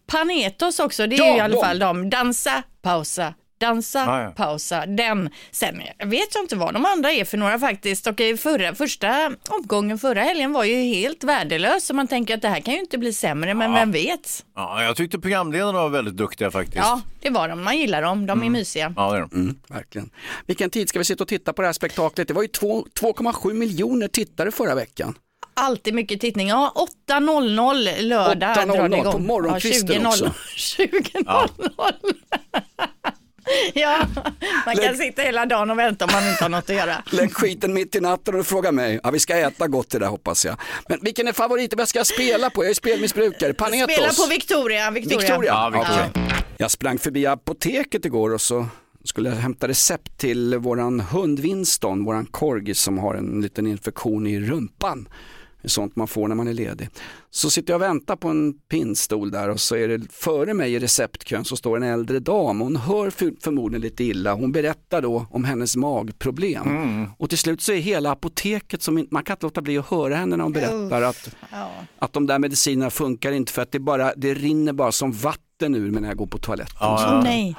Panetos 0.07 0.79
också, 0.81 1.07
det 1.07 1.16
är 1.16 1.18
Ja, 1.18 1.31
ju 1.31 1.37
i 1.37 1.40
alla 1.40 1.55
de. 1.55 1.62
fall 1.62 1.79
de. 1.79 2.11
Dansa, 2.11 2.62
pausa, 2.83 3.35
dansa, 3.58 3.98
Ja, 4.06 4.22
ja. 4.22 4.30
pausa. 4.30 4.86
Den. 4.86 5.30
Sen 5.50 5.82
jag 5.98 6.06
vet 6.06 6.34
jag 6.34 6.44
inte 6.44 6.56
vad 6.56 6.74
de 6.74 6.86
andra 6.86 7.12
är 7.12 7.24
för 7.24 7.36
några 7.38 7.58
faktiskt. 7.58 8.06
Och 8.06 8.20
i 8.20 8.36
förra, 8.36 8.74
första 8.74 9.32
omgången 9.48 9.98
förra 9.98 10.22
helgen 10.22 10.52
var 10.52 10.64
ju 10.64 10.74
helt 10.76 11.24
värdelös. 11.24 11.84
Så 11.86 11.94
man 11.94 12.08
tänker 12.08 12.34
att 12.34 12.42
det 12.42 12.48
här 12.48 12.60
kan 12.60 12.74
ju 12.74 12.80
inte 12.80 12.98
bli 12.98 13.12
sämre, 13.12 13.54
men 13.54 13.72
vem 13.72 13.92
vet? 13.92 14.44
Ja, 14.54 14.82
jag 14.82 14.96
tyckte 14.96 15.18
programledarna 15.18 15.72
var 15.72 15.88
väldigt 15.88 16.16
duktiga 16.16 16.50
faktiskt. 16.50 16.76
Ja, 16.76 17.00
det 17.20 17.30
var 17.30 17.48
de. 17.48 17.64
Man 17.64 17.78
gillar 17.78 18.02
dem. 18.02 18.26
De 18.26 18.42
är 18.42 18.50
mysiga. 18.50 18.94
Ja, 18.96 19.10
det 19.12 19.16
är 19.18 19.20
de. 19.20 19.30
Mm, 19.40 19.56
verkligen. 19.68 20.10
Vilken 20.46 20.70
tid 20.70 20.88
ska 20.88 20.98
vi 20.98 21.04
sitta 21.04 21.24
och 21.24 21.28
titta 21.28 21.52
på 21.52 21.62
det 21.62 21.68
här 21.68 21.72
spektaklet? 21.72 22.28
Det 22.28 22.34
var 22.34 22.42
ju 22.42 22.48
två- 22.48 22.86
2,7 23.00 23.52
miljoner 23.54 24.08
tittare 24.08 24.50
förra 24.50 24.74
veckan. 24.74 25.14
Alltid 25.56 25.94
mycket 25.94 26.20
tittning. 26.20 26.48
Ja, 26.48 26.72
8.00 27.08 28.02
lördag 28.02 28.56
8.00 28.56 28.66
drar 28.76 28.88
det 28.88 28.96
igång. 28.96 29.12
på 29.12 29.18
morgonkvisten 29.18 30.02
ja, 30.02 30.10
20.00. 30.10 30.28
också. 30.28 30.32
20.00. 30.82 31.92
Ja, 33.74 34.07
man 34.66 34.76
kan 34.76 34.96
sitta 34.96 35.22
hela 35.22 35.46
dagen 35.46 35.70
och 35.70 35.78
vänta 35.78 36.04
om 36.04 36.11
man 36.12 36.28
inte 36.28 36.44
har 36.44 36.48
något 36.48 36.70
att 36.70 36.76
göra. 36.76 37.02
Lägg 37.11 37.35
skiten 37.35 37.74
mitt 37.74 37.94
i 37.94 38.00
natten 38.00 38.35
och 38.40 38.46
fråga 38.46 38.72
mig. 38.72 39.00
Ja, 39.02 39.11
vi 39.11 39.18
ska 39.18 39.37
äta 39.37 39.68
gott 39.68 39.90
det 39.90 39.98
där 39.98 40.07
hoppas 40.07 40.44
jag. 40.44 40.57
Men 40.88 40.98
vilken 41.02 41.28
är 41.28 41.33
favoriten? 41.33 41.78
Vad 41.78 41.88
ska 41.88 41.98
jag 41.98 42.07
spela 42.07 42.50
på? 42.50 42.64
Jag 42.64 42.70
är 42.70 42.74
spelmissbrukare. 42.74 43.54
Panetos? 43.54 43.94
Spela 43.94 44.12
på 44.12 44.30
Victoria. 44.30 44.90
Victoria. 44.90 45.18
Victoria? 45.18 45.52
Ja, 45.52 45.70
Victoria. 45.70 46.11
Okej. 46.14 46.44
Jag 46.57 46.70
sprang 46.70 46.98
förbi 46.98 47.26
apoteket 47.26 48.04
igår 48.04 48.35
och 48.35 48.40
så 48.40 48.66
skulle 49.04 49.28
jag 49.28 49.37
hämta 49.37 49.68
recept 49.68 50.18
till 50.18 50.57
våran 50.59 51.00
hund 51.00 51.40
Winston, 51.40 52.04
våran 52.04 52.26
korgi 52.26 52.74
som 52.74 52.98
har 52.98 53.14
en 53.14 53.40
liten 53.40 53.66
infektion 53.66 54.26
i 54.26 54.40
rumpan. 54.40 55.09
Sånt 55.64 55.96
man 55.96 56.09
får 56.09 56.29
när 56.29 56.35
man 56.35 56.48
är 56.48 56.53
ledig. 56.53 56.88
Så 57.31 57.50
sitter 57.50 57.72
jag 57.72 57.79
och 57.79 57.83
väntar 57.83 58.16
på 58.16 58.29
en 58.29 58.53
pinnstol 58.53 59.31
där 59.31 59.48
och 59.48 59.61
så 59.61 59.77
är 59.77 59.88
det 59.88 60.12
före 60.12 60.55
mig 60.55 60.74
i 60.74 60.79
receptkön 60.79 61.44
så 61.44 61.57
står 61.57 61.77
en 61.77 61.83
äldre 61.83 62.18
dam. 62.18 62.61
Hon 62.61 62.77
hör 62.77 63.11
för, 63.11 63.33
förmodligen 63.40 63.83
lite 63.83 64.05
illa. 64.05 64.35
Hon 64.35 64.53
berättar 64.53 65.03
då 65.03 65.27
om 65.31 65.44
hennes 65.44 65.77
magproblem. 65.77 66.66
Och 67.18 67.29
till 67.29 67.38
slut 67.38 67.61
så 67.62 67.72
är 67.72 67.77
hela 67.77 68.11
apoteket 68.12 68.83
som 68.83 69.07
man 69.11 69.22
kan 69.24 69.35
inte 69.35 69.46
låta 69.46 69.61
bli 69.62 69.79
att 69.79 69.87
höra 69.87 70.16
henne 70.16 70.37
när 70.37 70.44
hon 70.44 70.53
berättar 70.53 71.03
att, 71.03 71.35
att 71.98 72.12
de 72.12 72.27
där 72.27 72.38
medicinerna 72.38 72.90
funkar 72.90 73.33
inte 73.33 73.53
för 73.53 73.62
att 73.62 73.72
det, 73.72 73.79
bara, 73.79 74.12
det 74.16 74.35
rinner 74.35 74.72
bara 74.72 74.92
som 74.92 75.12
vatten 75.12 75.74
ur 75.74 75.90
mig 75.90 76.00
när 76.03 76.09
jag 76.09 76.16
går 76.16 76.27
på 76.27 76.38
toaletten. 76.38 76.77
Ja, 76.81 77.20
Nej. 77.24 77.57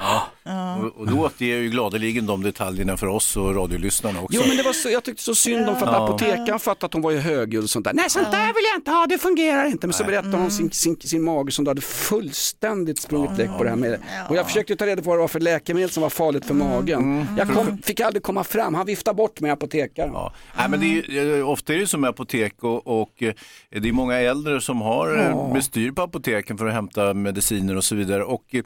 Och, 0.83 0.99
och 1.01 1.07
då 1.07 1.19
återger 1.19 1.57
ju 1.57 1.69
gladeligen 1.69 2.25
de 2.25 2.43
detaljerna 2.43 2.97
för 2.97 3.07
oss 3.07 3.37
och 3.37 3.55
radiolyssnarna 3.55 4.21
också. 4.21 4.39
Jo 4.41 4.47
men 4.47 4.57
det 4.57 4.63
var 4.63 4.73
så, 4.73 4.89
jag 4.89 5.03
tyckte 5.03 5.23
så 5.23 5.35
synd 5.35 5.69
om 5.69 5.75
för 5.79 5.85
att 5.85 5.93
Ja. 5.93 6.03
apotekaren 6.05 6.59
fattade 6.59 6.85
att 6.85 6.93
hon 6.93 7.01
var 7.01 7.11
ju 7.11 7.17
högljudd 7.19 7.63
och 7.63 7.69
sånt 7.69 7.85
där. 7.85 7.93
Nej 7.93 8.09
sånt 8.09 8.31
där 8.31 8.47
vill 8.47 8.63
jag 8.71 8.77
inte 8.79 8.91
ha, 8.91 9.05
det 9.05 9.17
fungerar 9.17 9.65
inte. 9.65 9.87
Men 9.87 9.93
så 9.93 10.03
berättade 10.03 10.37
hon 10.37 10.51
sin, 10.51 10.71
sin, 10.71 10.97
sin 11.01 11.23
mage 11.23 11.51
som 11.51 11.65
då 11.65 11.71
hade 11.71 11.81
fullständigt 11.81 12.99
sprungit 12.99 13.37
läck 13.37 13.57
på 13.57 13.63
det 13.63 13.69
här 13.69 13.77
med. 13.77 13.99
Och 14.29 14.35
jag 14.35 14.45
försökte 14.47 14.75
ta 14.75 14.85
reda 14.85 15.01
på 15.01 15.09
vad 15.09 15.17
det 15.17 15.21
var 15.21 15.27
för 15.27 15.39
läkemedel 15.39 15.89
som 15.89 16.01
var 16.03 16.09
farligt 16.09 16.45
för 16.45 16.53
magen. 16.53 17.27
Jag 17.37 17.53
kom, 17.53 17.77
fick 17.77 17.99
aldrig 17.99 18.23
komma 18.23 18.43
fram, 18.43 18.73
han 18.73 18.85
viftade 18.85 19.15
bort 19.15 19.39
mig 19.41 19.51
apotekaren. 19.51 20.11
Ja. 20.13 20.33
Nej, 20.57 20.69
men 20.69 20.79
det 20.79 20.85
är, 20.85 21.09
ju- 21.11 21.39
eh, 21.39 21.49
ofta 21.49 21.73
är 21.73 21.77
det 21.77 21.87
som 21.87 22.01
med 22.01 22.09
apotek 22.09 22.63
och, 22.63 22.87
och 23.01 23.23
eh, 23.23 23.33
det 23.81 23.89
är 23.89 23.93
många 23.93 24.15
äldre 24.19 24.61
som 24.61 24.81
har 24.81 25.09
ja. 25.09 25.51
bestyr 25.53 25.91
på 25.91 26.01
apoteken 26.01 26.57
för 26.57 26.65
att 26.67 26.73
hämta 26.73 27.13
mediciner 27.13 27.75
och 27.77 27.83
så 27.83 27.95
vidare. 27.95 28.23
Och 28.23 28.55
eh, 28.55 28.63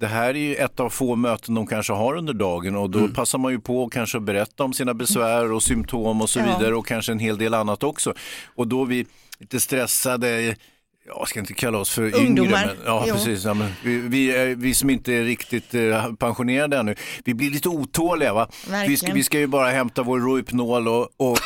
det 0.00 0.06
här 0.06 0.28
är 0.28 0.34
ju 0.38 0.54
ett 0.54 0.80
av 0.80 0.90
få 0.90 1.16
möten 1.16 1.54
de 1.54 1.66
kanske 1.66 1.92
har 1.92 2.14
under 2.16 2.32
dagen 2.32 2.76
och 2.76 2.90
då 2.90 3.08
passar 3.08 3.38
man 3.38 3.52
ju 3.52 3.60
på 3.60 3.84
att 3.84 3.92
kanske 3.92 4.20
berätta 4.20 4.64
om 4.64 4.72
sina 4.72 4.94
besvär 4.94 5.52
och 5.52 5.62
symptom 5.62 6.20
och 6.22 6.30
så 6.30 6.38
Ja. 6.38 6.44
vidare 6.58 6.74
och 6.74 6.86
kanske 6.86 7.12
en 7.12 7.18
hel 7.18 7.38
del 7.38 7.54
annat 7.54 7.82
också. 7.82 8.14
Och 8.54 8.68
då 8.68 8.84
vi 8.84 9.06
lite 9.38 9.60
stressade, 9.60 10.56
jag 11.06 11.28
ska 11.28 11.40
inte 11.40 11.54
kalla 11.54 11.78
oss 11.78 11.90
för 11.90 12.02
yngre, 12.02 12.18
Ungdomar. 12.26 12.66
men, 12.66 12.76
ja, 12.84 13.04
Jo. 13.08 13.14
precis, 13.14 13.44
ja, 13.44 13.54
men 13.54 13.68
vi, 13.84 13.96
vi, 13.98 14.54
vi 14.58 14.74
som 14.74 14.90
inte 14.90 15.12
är 15.12 15.24
riktigt 15.24 15.74
eh, 15.74 16.12
pensionerade 16.12 16.76
ännu, 16.78 16.94
vi 17.24 17.34
blir 17.34 17.50
lite 17.50 17.68
otåliga. 17.68 18.34
Va? 18.34 18.48
Vi, 18.86 18.96
ska, 18.96 19.12
vi 19.12 19.22
ska 19.24 19.38
ju 19.38 19.46
bara 19.46 19.70
hämta 19.70 20.02
vår 20.02 20.20
Rohypnol 20.20 20.88
och, 20.88 21.08
och, 21.16 21.38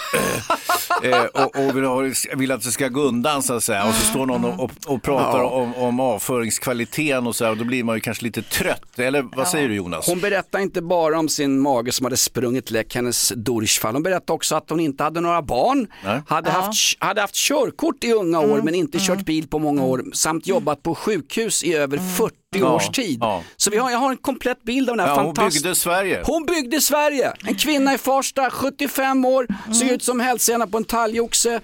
eh, 1.04 1.24
och, 1.24 1.56
och 1.58 1.76
vill, 1.76 1.84
ha, 1.84 2.02
vill 2.36 2.52
att 2.52 2.62
det 2.62 2.70
ska 2.72 2.88
gå 2.88 3.00
undan 3.00 3.42
så 3.42 3.54
att 3.54 3.64
säga. 3.64 3.84
Och 3.88 3.94
så 3.94 4.06
står 4.06 4.26
någon 4.26 4.44
och, 4.44 4.64
och, 4.64 4.70
och 4.86 5.02
pratar 5.02 5.42
om, 5.42 5.74
om 5.74 6.00
avföringskvaliteten 6.00 7.26
och 7.26 7.36
så 7.36 7.44
här, 7.44 7.50
och 7.50 7.56
då 7.58 7.64
blir 7.64 7.84
man 7.84 7.94
ju 7.96 8.00
kanske 8.00 8.24
lite 8.24 8.42
trött. 8.42 8.98
Eller 8.98 9.22
vad 9.36 9.48
säger 9.48 9.68
du 9.68 9.74
Jonas? 9.74 10.06
Hon 10.06 10.20
berättade 10.20 10.62
inte 10.64 10.82
bara 10.82 11.18
om 11.18 11.28
sin 11.28 11.60
mage 11.60 11.92
som 11.92 12.04
hade 12.06 12.16
sprungit 12.16 12.70
läck, 12.70 12.94
hennes 12.94 13.32
durchfall. 13.36 13.94
Hon 13.94 14.02
berättade 14.02 14.32
också 14.32 14.56
att 14.56 14.70
hon 14.70 14.80
inte 14.80 15.04
hade 15.04 15.20
några 15.20 15.42
barn, 15.42 15.86
Nej. 16.04 16.20
hade, 16.28 16.50
haft, 16.50 16.74
hade 16.98 17.20
haft 17.20 17.34
körkort 17.34 18.04
i 18.04 18.12
unga 18.12 18.40
år 18.40 18.60
men 18.62 18.74
inte 18.74 18.98
kört 19.00 19.24
bil 19.24 19.43
på 19.50 19.59
många 19.59 19.85
år 19.85 20.04
samt 20.12 20.46
jobbat 20.46 20.83
på 20.83 20.94
sjukhus 20.94 21.64
i 21.64 21.74
över 21.74 21.98
40 21.98 22.35
Ja, 22.60 22.74
års 22.74 22.88
tid. 22.88 23.18
ja. 23.20 23.42
Så 23.56 23.70
vi 23.70 23.76
har, 23.78 23.90
jag 23.90 23.98
har 23.98 24.10
en 24.10 24.16
komplett 24.16 24.62
bild 24.62 24.90
av 24.90 24.96
den 24.96 25.06
här 25.06 25.12
Ja, 25.14 25.22
hon 25.22 25.34
fantastiska... 25.34 25.66
byggde 25.68 25.74
Sverige. 25.80 26.22
Hon 26.26 26.46
byggde 26.46 26.80
Sverige! 26.80 27.32
En 27.46 27.54
kvinna 27.54 27.94
i 27.94 27.98
Farsta, 27.98 28.50
75 28.50 29.24
år, 29.24 29.46
ser 29.74 29.92
ut 29.94 30.02
som 30.02 30.20
hälsena 30.20 30.66
på 30.66 30.76
en 30.78 30.84
talgoxe, 30.84 31.60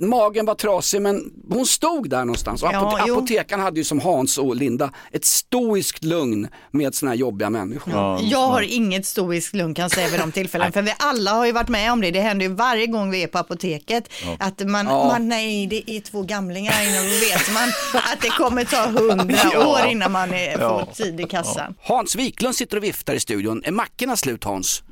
magen 0.00 0.46
var 0.46 0.54
trasig 0.54 1.02
men 1.02 1.32
hon 1.50 1.66
stod 1.66 2.10
där 2.10 2.24
någonstans. 2.24 2.62
Och 2.62 2.68
Ja, 2.72 3.02
apotekaren 3.02 3.60
hade 3.62 3.80
ju 3.80 3.84
som 3.84 4.00
Hans 4.00 4.38
och 4.38 4.56
Linda 4.56 4.90
ett 5.12 5.24
stoiskt 5.24 6.04
lugn 6.04 6.48
med 6.70 6.94
såna 6.94 7.10
här 7.12 7.18
jobbiga 7.18 7.50
människor. 7.50 7.94
Jag 8.22 8.48
har 8.48 8.62
inget 8.62 9.06
stoiskt 9.06 9.54
lugn 9.54 9.74
kan 9.74 9.82
jag 9.82 9.90
säga 9.92 10.08
vid 10.08 10.20
de 10.20 10.32
tillfällen, 10.32 10.72
för 10.72 10.82
vi 10.82 10.94
alla 10.98 11.30
har 11.30 11.46
ju 11.46 11.52
varit 11.52 11.68
med 11.68 11.92
om 11.92 12.00
det. 12.00 12.10
Det 12.10 12.20
händer 12.20 12.46
ju 12.46 12.54
varje 12.54 12.86
gång 12.86 13.10
vi 13.10 13.22
är 13.22 13.26
på 13.26 13.38
apoteket 13.38 14.08
att 14.38 14.60
man, 14.68 14.86
Ja. 14.86 15.04
man 15.04 15.28
nej 15.28 15.66
det 15.66 15.90
är 15.90 16.00
två 16.00 16.22
gamlingar 16.22 16.72
och 16.72 17.04
då 17.04 17.26
vet 17.26 17.54
man 17.54 17.68
att 18.12 18.20
det 18.22 18.28
kommer 18.28 18.64
ta 18.64 18.86
hundra 18.86 19.36
Ja. 19.52 19.66
år 19.66 19.86
innan 19.90 20.12
man 20.12 20.21
är, 20.30 20.52
får 20.52 20.62
Ja. 20.62 20.86
tid 20.94 21.20
i 21.20 21.24
kassan. 21.24 21.74
Hans 21.82 22.16
Wiklund 22.16 22.54
sitter 22.54 22.76
och 22.76 22.84
viftar 22.84 23.14
i 23.14 23.20
studion. 23.20 23.62
Är 23.64 23.72
mackorna 23.72 24.16
slut 24.16 24.44
Hans? 24.44 24.82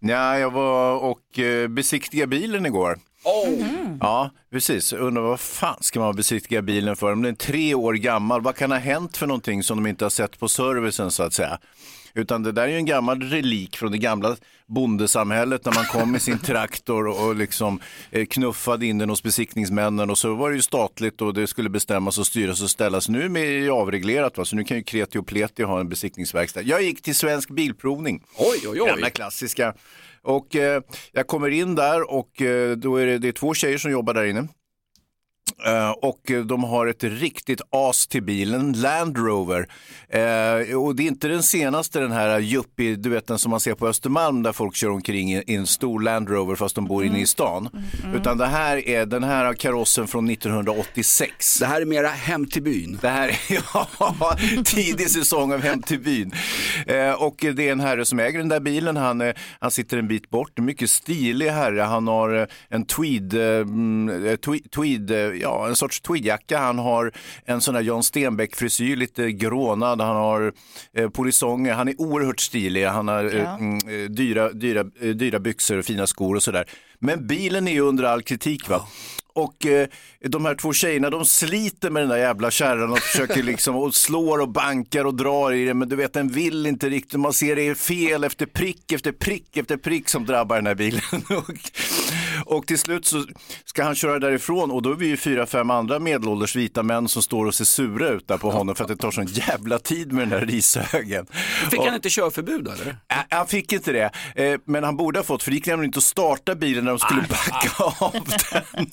Ja, 0.00 0.38
jag 0.38 0.50
var 0.50 0.96
och 0.98 1.38
eh, 1.38 1.68
besiktigade 1.68 2.26
bilen 2.30 2.66
igår. 2.66 2.98
Ja, 4.00 4.30
precis. 4.52 4.92
Undrar 4.92 5.22
vad 5.22 5.40
fan 5.40 5.76
ska 5.80 6.00
man 6.00 6.16
besiktiga 6.16 6.62
bilen 6.62 6.96
för? 6.96 7.12
Om 7.12 7.22
den 7.22 7.32
är 7.32 7.36
tre 7.36 7.74
år 7.74 7.94
gammal, 7.94 8.40
vad 8.40 8.56
kan 8.56 8.70
ha 8.70 8.78
hänt 8.78 9.16
för 9.16 9.26
någonting 9.26 9.62
som 9.62 9.82
de 9.82 9.88
inte 9.90 10.04
har 10.04 10.10
sett 10.10 10.38
på 10.38 10.48
servicen 10.48 11.10
så 11.10 11.22
att 11.22 11.32
säga? 11.32 11.58
Utan 12.14 12.42
det 12.42 12.52
där 12.52 12.62
är 12.62 12.68
ju 12.68 12.76
en 12.76 12.86
gammal 12.86 13.22
relik 13.22 13.76
från 13.76 13.92
det 13.92 13.98
gamla 13.98 14.36
bondesamhället 14.68 15.64
när 15.64 15.72
man 15.72 15.84
kom 15.84 16.12
med 16.12 16.22
sin 16.22 16.38
traktor 16.38 17.06
och, 17.06 17.36
liksom 17.36 17.80
eh, 18.10 18.26
knuffade 18.26 18.86
in 18.86 18.98
den 18.98 19.10
hos 19.10 19.22
besiktningsmännen 19.22 20.10
och 20.10 20.18
så 20.18 20.34
var 20.34 20.50
det 20.50 20.56
ju 20.56 20.62
statligt 20.62 21.22
och 21.22 21.34
det 21.34 21.46
skulle 21.46 21.68
bestämmas 21.70 22.18
och 22.18 22.26
styras 22.26 22.62
och 22.62 22.70
ställas. 22.70 23.08
Nu 23.08 23.24
är 23.24 23.62
det 23.62 23.70
avreglerat 23.70 24.38
va? 24.38 24.44
så 24.44 24.56
nu 24.56 24.64
kan 24.64 24.76
ju 24.76 24.82
Kreti 24.82 25.18
och 25.18 25.26
Pleti 25.26 25.62
ha 25.62 25.80
en 25.80 25.88
besiktningsverkstad. 25.88 26.62
Jag 26.62 26.82
gick 26.82 27.02
till 27.02 27.14
Svensk 27.14 27.50
Bilprovning. 27.50 28.22
Oj, 28.36 28.68
oj, 28.68 28.80
oj. 28.82 28.88
Gamla 28.88 29.10
klassiska. 29.10 29.74
Och 30.22 30.56
eh, 30.56 30.82
jag 31.12 31.26
kommer 31.26 31.50
in 31.50 31.74
där 31.74 32.10
och 32.10 32.42
eh, 32.42 32.76
då 32.76 32.96
är 32.96 33.06
det, 33.06 33.18
det 33.18 33.28
är 33.28 33.32
två 33.32 33.54
tjejer 33.54 33.78
som 33.78 33.90
jobbar 33.90 34.14
där 34.14 34.24
inne. 34.24 34.48
Eh, 35.66 35.90
och 35.90 36.20
de 36.44 36.64
har 36.64 36.86
ett 36.86 37.04
riktigt 37.04 37.60
as 37.70 38.06
till 38.06 38.22
bilen, 38.22 38.72
Land 38.72 39.18
Rover. 39.18 39.68
Eh, 40.08 40.76
och 40.76 40.96
det 40.96 41.02
är 41.02 41.06
inte 41.06 41.28
den 41.28 41.42
senaste, 41.42 42.00
den 42.00 42.12
här 42.12 42.40
yuppie, 42.40 42.96
du 42.96 43.10
vet 43.10 43.26
den 43.26 43.38
som 43.38 43.50
man 43.50 43.60
ser 43.60 43.74
på 43.74 43.88
Östermalm 43.88 44.42
där 44.42 44.52
folk 44.52 44.76
kör 44.76 44.90
omkring 44.90 45.32
i, 45.32 45.42
i 45.46 45.54
en 45.54 45.66
stor 45.66 46.00
Land 46.00 46.28
Rover 46.28 46.56
fast 46.56 46.74
de 46.74 46.86
bor 46.86 47.04
inne 47.04 47.20
i 47.20 47.26
stan. 47.26 47.68
Utan 48.14 48.38
det 48.38 48.46
här 48.46 48.88
är 48.88 49.06
den 49.06 49.24
här 49.24 49.54
karossen 49.54 50.06
från 50.06 50.30
1986. 50.30 51.58
Det 51.58 51.66
här 51.66 51.80
är 51.80 51.84
mera 51.84 52.08
hem 52.08 52.46
till 52.46 52.62
byn. 52.62 52.98
Det 53.00 53.08
här 53.08 53.28
är 53.28 53.38
ja, 53.74 54.36
tidig 54.64 55.10
säsong 55.10 55.52
av 55.52 55.60
Hem 55.60 55.82
till 55.82 56.00
byn. 56.00 56.32
Eh, 56.86 57.12
och 57.12 57.36
det 57.54 57.68
är 57.68 57.72
en 57.72 57.80
herre 57.80 58.04
som 58.04 58.18
äger 58.18 58.38
den 58.38 58.48
där 58.48 58.60
bilen. 58.60 58.96
Han, 58.96 59.20
eh, 59.20 59.34
han 59.60 59.70
sitter 59.70 59.96
en 59.96 60.08
bit 60.08 60.30
bort. 60.30 60.58
En 60.58 60.64
mycket 60.64 60.90
stilig 60.90 61.48
herre. 61.48 61.80
Han 61.80 62.08
har 62.08 62.34
eh, 62.40 62.46
en 62.68 62.84
tweed, 62.84 63.34
eh, 63.34 63.40
mm, 63.40 64.36
tweed, 64.36 64.70
tweed 64.70 65.10
eh, 65.10 65.47
ja, 65.48 65.68
en 65.68 65.76
sorts 65.76 66.00
tweedjacka. 66.00 66.58
Han 66.58 66.78
har 66.78 67.12
en 67.44 67.60
sån 67.60 67.74
där 67.74 67.80
John 67.80 68.02
Stenbeck-frisyr, 68.02 68.96
lite 68.96 69.32
grånad. 69.32 70.00
Han 70.00 70.16
har 70.16 70.52
eh, 70.96 71.08
polisonger. 71.08 71.74
Han 71.74 71.88
är 71.88 72.00
oerhört 72.00 72.40
stilig. 72.40 72.86
Han 72.86 73.08
har 73.08 73.36
eh, 73.36 73.54
mm, 73.54 73.74
eh, 73.74 74.10
dyra, 74.10 74.52
dyra, 74.52 74.80
eh, 75.00 75.08
dyra 75.08 75.38
byxor 75.38 75.78
och 75.78 75.84
fina 75.84 76.06
skor 76.06 76.36
och 76.36 76.42
sådär. 76.42 76.64
Men 76.98 77.26
bilen 77.26 77.68
är 77.68 77.72
ju 77.72 77.80
under 77.80 78.04
all 78.04 78.22
kritik. 78.22 78.68
va. 78.68 78.86
Och 79.38 79.66
eh, 79.66 79.88
de 80.20 80.44
här 80.44 80.54
två 80.54 80.72
tjejerna 80.72 81.10
de 81.10 81.24
sliter 81.24 81.90
med 81.90 82.02
den 82.02 82.08
där 82.08 82.16
jävla 82.16 82.50
kärran 82.50 82.92
och 82.92 82.98
försöker 82.98 83.42
liksom 83.42 83.76
och 83.76 83.94
slår 83.94 84.40
och 84.40 84.48
bankar 84.48 85.04
och 85.04 85.14
drar 85.14 85.52
i 85.52 85.64
den 85.64 85.78
men 85.78 85.88
du 85.88 85.96
vet 85.96 86.12
den 86.12 86.28
vill 86.28 86.66
inte 86.66 86.88
riktigt. 86.88 87.20
Man 87.20 87.32
ser 87.32 87.56
det 87.56 87.62
är 87.62 87.74
fel 87.74 88.24
efter 88.24 88.46
prick 88.46 88.92
efter 88.92 89.12
prick 89.12 89.56
efter 89.56 89.76
prick 89.76 90.08
som 90.08 90.26
drabbar 90.26 90.56
den 90.56 90.66
här 90.66 90.74
bilen. 90.74 91.02
och, 91.36 91.54
och 92.46 92.66
till 92.66 92.78
slut 92.78 93.06
så 93.06 93.24
ska 93.64 93.84
han 93.84 93.94
köra 93.94 94.18
därifrån 94.18 94.70
och 94.70 94.82
då 94.82 94.90
är 94.90 94.94
vi 94.94 95.06
ju 95.06 95.16
fyra, 95.16 95.46
fem 95.46 95.70
andra 95.70 95.98
medelålders 95.98 96.56
vita 96.56 96.82
män 96.82 97.08
som 97.08 97.22
står 97.22 97.46
och 97.46 97.54
ser 97.54 97.64
sura 97.64 98.08
ut 98.08 98.28
där 98.28 98.38
på 98.38 98.50
honom 98.50 98.74
för 98.74 98.84
att 98.84 98.88
det 98.88 98.96
tar 98.96 99.10
sån 99.10 99.26
jävla 99.26 99.78
tid 99.78 100.12
med 100.12 100.28
den 100.28 100.40
där 100.40 100.46
rishögen. 100.46 101.26
Fick 101.70 101.78
Och- 101.80 101.86
han 101.86 101.94
inte 101.94 102.10
körförbud 102.10 102.68
eller? 102.68 102.86
Ä- 103.08 103.24
Han 103.30 103.46
fick 103.46 103.72
inte 103.72 103.92
det, 103.92 104.10
eh, 104.44 104.60
men 104.64 104.84
han 104.84 104.96
borde 104.96 105.18
ha 105.18 105.24
fått 105.24 105.42
för 105.42 105.50
det 105.50 105.54
gick 105.54 105.66
nämligen 105.66 105.88
inte 105.88 105.98
att 105.98 106.04
starta 106.04 106.54
bilen 106.54 106.84
när 106.84 106.90
de 106.92 106.98
skulle 106.98 107.22
backa 107.22 107.84
av 108.04 108.12
den. 108.12 108.86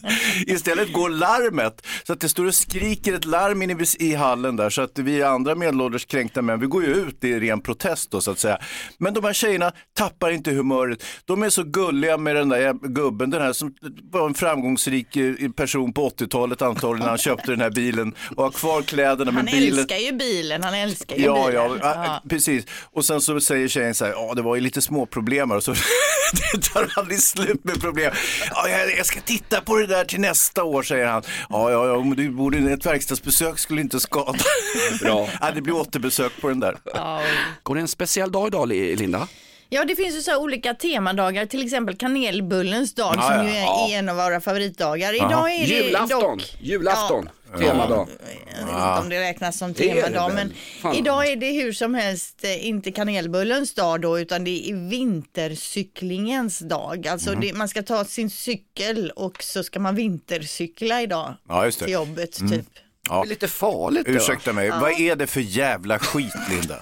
Istället 0.48 0.94
går 0.94 1.10
larmet, 1.10 1.88
så 2.04 2.14
att 2.14 2.20
det 2.20 2.30
står 2.30 2.46
och 2.46 2.56
skriker 2.56 3.14
ett 3.14 3.26
larm 3.26 3.62
inne 3.62 3.74
i- 4.00 4.06
i 4.12 4.16
hallen 4.16 4.56
där 4.56 4.70
så 4.70 4.82
att 4.82 5.00
vi 5.00 5.24
andra 5.24 5.56
medelålders 5.56 6.06
kränkta 6.06 6.42
män, 6.42 6.60
vi 6.60 6.68
går 6.68 6.84
ju 6.84 6.94
ut 6.96 7.24
i 7.24 7.40
ren 7.40 7.62
protest 7.62 8.12
då 8.12 8.22
så 8.22 8.32
att 8.32 8.40
säga. 8.40 8.60
Men 8.98 9.14
de 9.14 9.24
här 9.24 9.34
tjejerna 9.34 9.72
tappar 9.98 10.32
inte 10.32 10.52
humöret. 10.52 11.04
De 11.26 11.44
är 11.44 11.50
så 11.50 11.64
gulliga 11.64 12.18
med 12.18 12.36
den 12.36 12.50
där 12.50 12.74
gubben, 12.88 13.30
den 13.38 13.46
här 13.46 13.54
som 13.54 13.74
var 14.12 14.28
en 14.28 14.34
framgångsrik 14.34 15.16
eh, 15.16 15.34
person 15.56 15.94
på 15.94 16.10
80-talet 16.10 16.62
antagligen 16.62 17.00
när 17.00 17.10
han 17.10 17.18
köpte 17.18 17.52
den 17.52 17.62
här 17.62 17.70
bilen 17.70 18.16
och 18.36 18.44
har 18.44 18.52
kvar 18.52 18.82
kläderna 18.82 19.32
Han 19.32 19.46
bilen. 19.46 19.80
älskar 19.80 19.98
ju 19.98 20.12
bilen, 20.12 20.64
han 20.64 20.74
älskar 20.74 21.16
ju 21.16 21.24
Ja, 21.24 21.48
bilen. 21.48 21.56
ja, 21.56 21.78
ja, 22.06 22.22
precis. 22.30 22.66
Och 22.92 23.06
sen 23.06 23.22
så 23.22 23.40
säger 23.40 23.68
tjejen 23.68 23.96
så 23.96 24.06
här, 24.06 24.12
ja 24.12 24.34
det 24.36 24.42
var 24.42 24.56
ju 24.56 24.62
lite 24.62 24.82
små 24.82 25.06
problem 25.06 25.50
här." 25.50 25.58
och 25.58 25.64
så 25.64 25.72
det 26.54 26.62
tar 26.62 26.92
aldrig 26.96 27.20
slut 27.20 27.64
med 27.64 27.82
problem. 27.82 28.12
Ja, 28.52 28.70
jag, 28.70 28.98
jag 28.98 29.06
ska 29.06 29.20
titta 29.22 29.62
på 29.62 29.78
det 29.78 29.88
där 29.88 30.06
till 30.06 30.20
nästa 30.20 30.64
år, 30.64 30.84
säger 30.84 31.06
han. 31.06 31.24
Ja, 31.50 31.72
ja, 31.72 31.88
ja, 31.88 32.00
men 32.04 32.16
du 32.18 32.30
borde, 32.30 32.58
ett 32.74 32.86
verkstadsbesök 32.86 33.60
skulle 33.60 33.82
inte 33.82 34.00
skada. 34.00 34.40
Bra. 35.02 35.30
Ja, 35.42 35.52
det 35.56 35.62
blir 35.62 35.76
återbesök 35.76 36.32
på 36.42 36.50
den 36.50 36.60
där. 36.60 36.78
Går 37.64 37.76
det 37.76 37.82
en 37.82 37.88
speciell 37.88 38.32
dag 38.32 38.48
idag 38.48 38.68
Linda? 38.68 39.28
Ja, 39.76 39.86
det 39.86 39.96
finns 39.96 40.16
ju 40.16 40.22
så 40.22 40.32
här 40.32 40.40
olika 40.40 40.74
temadagar, 40.74 41.46
till 41.46 41.66
exempel 41.66 41.96
kanelbullens 41.98 42.94
dag 42.94 43.14
Ja, 43.18 43.22
som 43.22 43.32
ja. 43.38 43.44
ju 43.44 43.50
är 43.50 43.62
Ja. 43.62 43.88
en 43.92 44.10
av 44.10 44.16
våra 44.16 44.42
favoritdagar. 44.42 45.14
Idag 45.14 45.32
Aha. 45.34 45.50
är 45.50 45.60
det 45.68 45.74
Julafton, 45.86 46.20
dock... 46.38 46.58
julafton, 46.62 47.30
temadag. 47.60 48.08
Jag 48.60 48.66
vet 48.66 48.76
inte 48.76 49.00
om 49.02 49.10
det 49.10 49.20
räknas 49.20 49.58
som 49.58 49.74
temadag, 49.74 50.32
men 50.34 50.54
Fan. 50.82 50.96
idag 50.96 51.28
är 51.32 51.36
det 51.36 51.52
hur 51.52 51.74
som 51.74 51.94
helst 51.96 52.44
eh, 52.44 52.68
inte 52.68 52.92
kanelbullens 52.92 53.74
dag 53.74 54.02
då, 54.02 54.20
utan 54.20 54.44
det 54.44 54.70
är 54.70 54.90
vintercyklingens 54.90 56.60
dag. 56.60 57.08
Alltså 57.08 57.32
Mhm. 57.32 57.40
det, 57.42 57.54
man 57.54 57.68
ska 57.70 57.84
ta 57.84 58.06
sin 58.06 58.30
cykel 58.30 59.12
och 59.16 59.44
så 59.44 59.64
ska 59.64 59.80
man 59.80 59.96
vintercykla 59.96 61.02
idag 61.02 61.34
Ja, 61.48 61.66
just 61.66 61.80
det. 61.80 61.86
till 61.86 61.94
jobbet 61.94 62.40
Mm. 62.40 62.52
typ. 62.52 62.66
Ja. 63.10 63.16
Det 63.22 63.28
är 63.28 63.30
lite 63.30 63.48
farligt. 63.48 64.04
Ursäkta 64.08 64.54
mig, 64.54 64.70
vad 64.70 65.00
är 65.00 65.16
det 65.16 65.28
för 65.28 65.42
jävla 65.42 66.00
skit 66.00 66.34
Linda? 66.50 66.76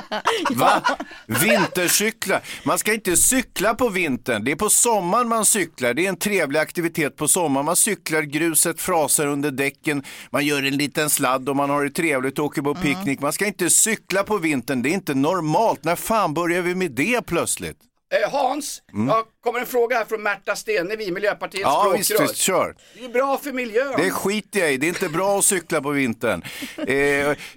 Va? 0.50 0.82
Vintercykla? 1.26 2.40
Man 2.64 2.78
ska 2.78 2.94
inte 2.94 3.16
cykla 3.16 3.74
på 3.74 3.88
vintern. 3.88 4.44
Det 4.44 4.52
är 4.52 4.56
på 4.56 4.68
sommaren 4.68 5.28
man 5.28 5.44
cyklar. 5.44 5.94
Det 5.94 6.04
är 6.04 6.08
en 6.08 6.16
trevlig 6.16 6.60
aktivitet 6.60 7.16
på 7.16 7.28
sommaren. 7.28 7.66
Man 7.66 7.76
cyklar, 7.76 8.22
gruset 8.22 8.80
frasar 8.80 9.26
under 9.26 9.50
däcken, 9.50 10.02
man 10.30 10.46
gör 10.46 10.62
en 10.62 10.76
liten 10.76 11.10
sladd 11.10 11.48
och 11.48 11.56
man 11.56 11.70
har 11.70 11.84
det 11.84 11.90
trevligt 11.90 12.38
och 12.38 12.44
åker 12.44 12.62
på 12.62 12.74
picknick. 12.74 13.20
Man 13.20 13.32
ska 13.32 13.46
inte 13.46 13.70
cykla 13.70 14.22
på 14.22 14.38
vintern. 14.38 14.82
Det 14.82 14.88
är 14.88 14.94
inte 14.94 15.14
normalt. 15.14 15.84
När 15.84 15.96
fan 15.96 16.34
börjar 16.34 16.62
vi 16.62 16.74
med 16.74 16.90
det 16.90 17.26
plötsligt? 17.26 17.91
Eh, 18.12 18.30
Hans, 18.30 18.82
ja, 19.08 19.24
kommer 19.42 19.60
en 19.60 19.66
fråga 19.66 19.96
här 19.96 20.04
från 20.04 20.22
Märta 20.22 20.56
Stenevi, 20.56 21.10
Miljöpartiets 21.10 21.64
Mm. 21.66 21.72
Ja, 21.74 21.94
visst, 21.96 22.08
språkrör. 22.10 22.28
visst, 22.28 22.36
kör. 22.40 22.74
Det 22.98 23.04
är 23.04 23.08
bra 23.08 23.38
för 23.38 23.52
miljön. 23.52 23.94
Det 23.96 24.10
skiter 24.10 24.60
jag 24.60 24.72
i, 24.72 24.76
det 24.76 24.86
är 24.86 24.88
inte 24.88 25.08
bra 25.08 25.38
att 25.38 25.44
cykla 25.44 25.80
på 25.82 25.90
vintern. 25.90 26.42
Eh, 26.86 26.94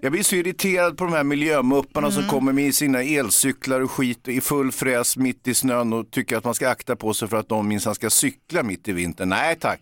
jag 0.01 0.11
blir 0.11 0.23
så 0.23 0.35
irriterad 0.35 0.97
på 0.97 1.03
de 1.03 1.13
här 1.13 1.23
miljömupparna 1.23 2.11
som 2.11 2.27
kommer 2.27 2.53
med 2.53 2.75
sina 2.75 3.03
elcyklar 3.03 3.81
och 3.81 3.91
skit 3.91 4.27
i 4.27 4.41
full 4.41 4.71
fräs 4.71 5.17
mitt 5.17 5.47
i 5.47 5.53
snön 5.53 5.93
och 5.93 6.11
tycker 6.11 6.37
att 6.37 6.43
man 6.43 6.53
ska 6.55 6.69
akta 6.69 6.95
på 6.95 7.13
sig 7.13 7.27
för 7.27 7.37
att 7.37 7.49
de 7.49 7.67
minsann 7.67 7.95
ska 7.95 8.09
cykla 8.09 8.63
mitt 8.63 8.87
i 8.87 8.91
vintern. 8.91 9.29
Nej 9.29 9.55
tack. 9.59 9.81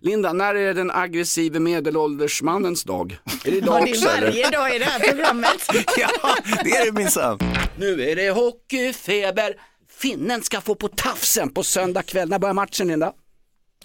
Linda, 0.00 0.32
när 0.32 0.54
är 0.54 0.66
det 0.66 0.72
den 0.72 0.90
aggressive 0.90 1.60
medelålders 1.60 2.42
mannens 2.42 2.84
dag? 2.84 3.18
Är 3.44 3.50
det 3.50 3.56
idag 3.56 3.82
också 3.82 4.08
är 4.08 4.16
eller? 4.18 4.26
varje 4.26 4.50
dag 4.50 4.76
i 4.76 4.78
det 4.78 4.84
här 4.84 5.00
programmet. 5.00 5.68
ja, 5.98 6.36
det 6.64 6.70
är 6.70 6.84
det 6.86 6.92
minsann. 6.92 7.38
Nu 7.78 8.02
är 8.10 8.16
det 8.16 8.30
hockeyfeber. 8.30 9.54
Finnen 10.02 10.42
ska 10.42 10.60
få 10.60 10.74
på 10.74 10.88
tafsen 10.88 11.48
på 11.50 11.62
söndag 11.62 12.02
kväll. 12.02 12.28
När 12.28 12.38
börjar 12.38 12.54
matchen 12.54 12.88
Linda? 12.88 13.12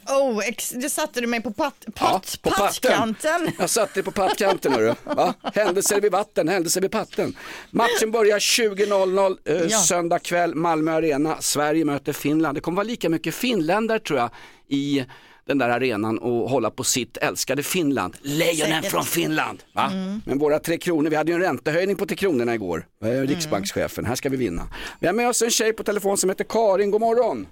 Oh, 0.08 0.48
ex, 0.48 0.70
det 0.70 0.90
satte 0.90 1.22
du 1.22 1.28
mig 1.28 1.42
på, 1.44 1.54
patt, 1.54 1.76
Ja, 1.86 1.92
patt, 1.96 2.40
på 2.42 2.50
pattkanten. 2.50 3.52
Jag 3.60 3.70
satte 3.70 3.94
dig 3.94 4.04
på 4.04 4.12
pattkanten 4.12 4.74
hörru. 4.74 4.94
Va? 5.04 5.34
Händelser 5.54 6.02
vid 6.02 6.12
vatten, 6.12 6.48
händelser 6.48 6.82
vid 6.82 6.92
patten. 6.92 7.36
Matchen 7.72 8.12
börjar 8.12 8.40
20.00 8.40 9.38
eh, 9.46 9.56
Ja. 9.56 9.80
söndag 9.80 10.20
kväll, 10.20 10.56
Malmö 10.56 10.92
Arena. 10.92 11.38
Sverige 11.42 11.86
möter 11.86 12.14
Finland. 12.14 12.58
Det 12.58 12.62
kommer 12.62 12.76
vara 12.76 12.88
lika 12.88 13.10
mycket 13.10 13.36
finländare 13.36 14.00
tror 14.00 14.20
jag 14.20 14.30
i 14.70 15.06
den 15.48 15.58
där 15.58 15.70
arenan 15.70 16.18
och 16.20 16.50
hålla 16.50 16.70
på 16.72 16.84
sitt 16.84 17.18
älskade 17.18 17.64
Finland. 17.64 18.18
Lejonen 18.22 18.74
Säkert. 18.76 18.92
från 18.92 19.04
Finland. 19.04 19.64
Va? 19.74 19.92
Men 20.26 20.38
våra 20.38 20.60
tre 20.60 20.78
kronor, 20.78 21.10
vi 21.10 21.16
hade 21.16 21.32
ju 21.32 21.36
en 21.36 21.42
räntehöjning 21.42 21.96
på 21.96 22.06
tre 22.06 22.18
kronorna 22.18 22.54
igår. 22.54 22.86
Eh, 23.04 23.08
Riksbankschefen, 23.08 24.06
här 24.06 24.16
ska 24.16 24.30
vi 24.30 24.38
vinna. 24.38 24.68
Vi 25.00 25.08
har 25.08 25.14
med 25.14 25.30
oss 25.30 25.42
en 25.42 25.50
tjej 25.52 25.74
på 25.74 25.84
telefon 25.84 26.18
som 26.18 26.30
heter 26.30 26.44
Karin, 26.50 26.92
god 26.92 27.02
morgon. 27.02 27.48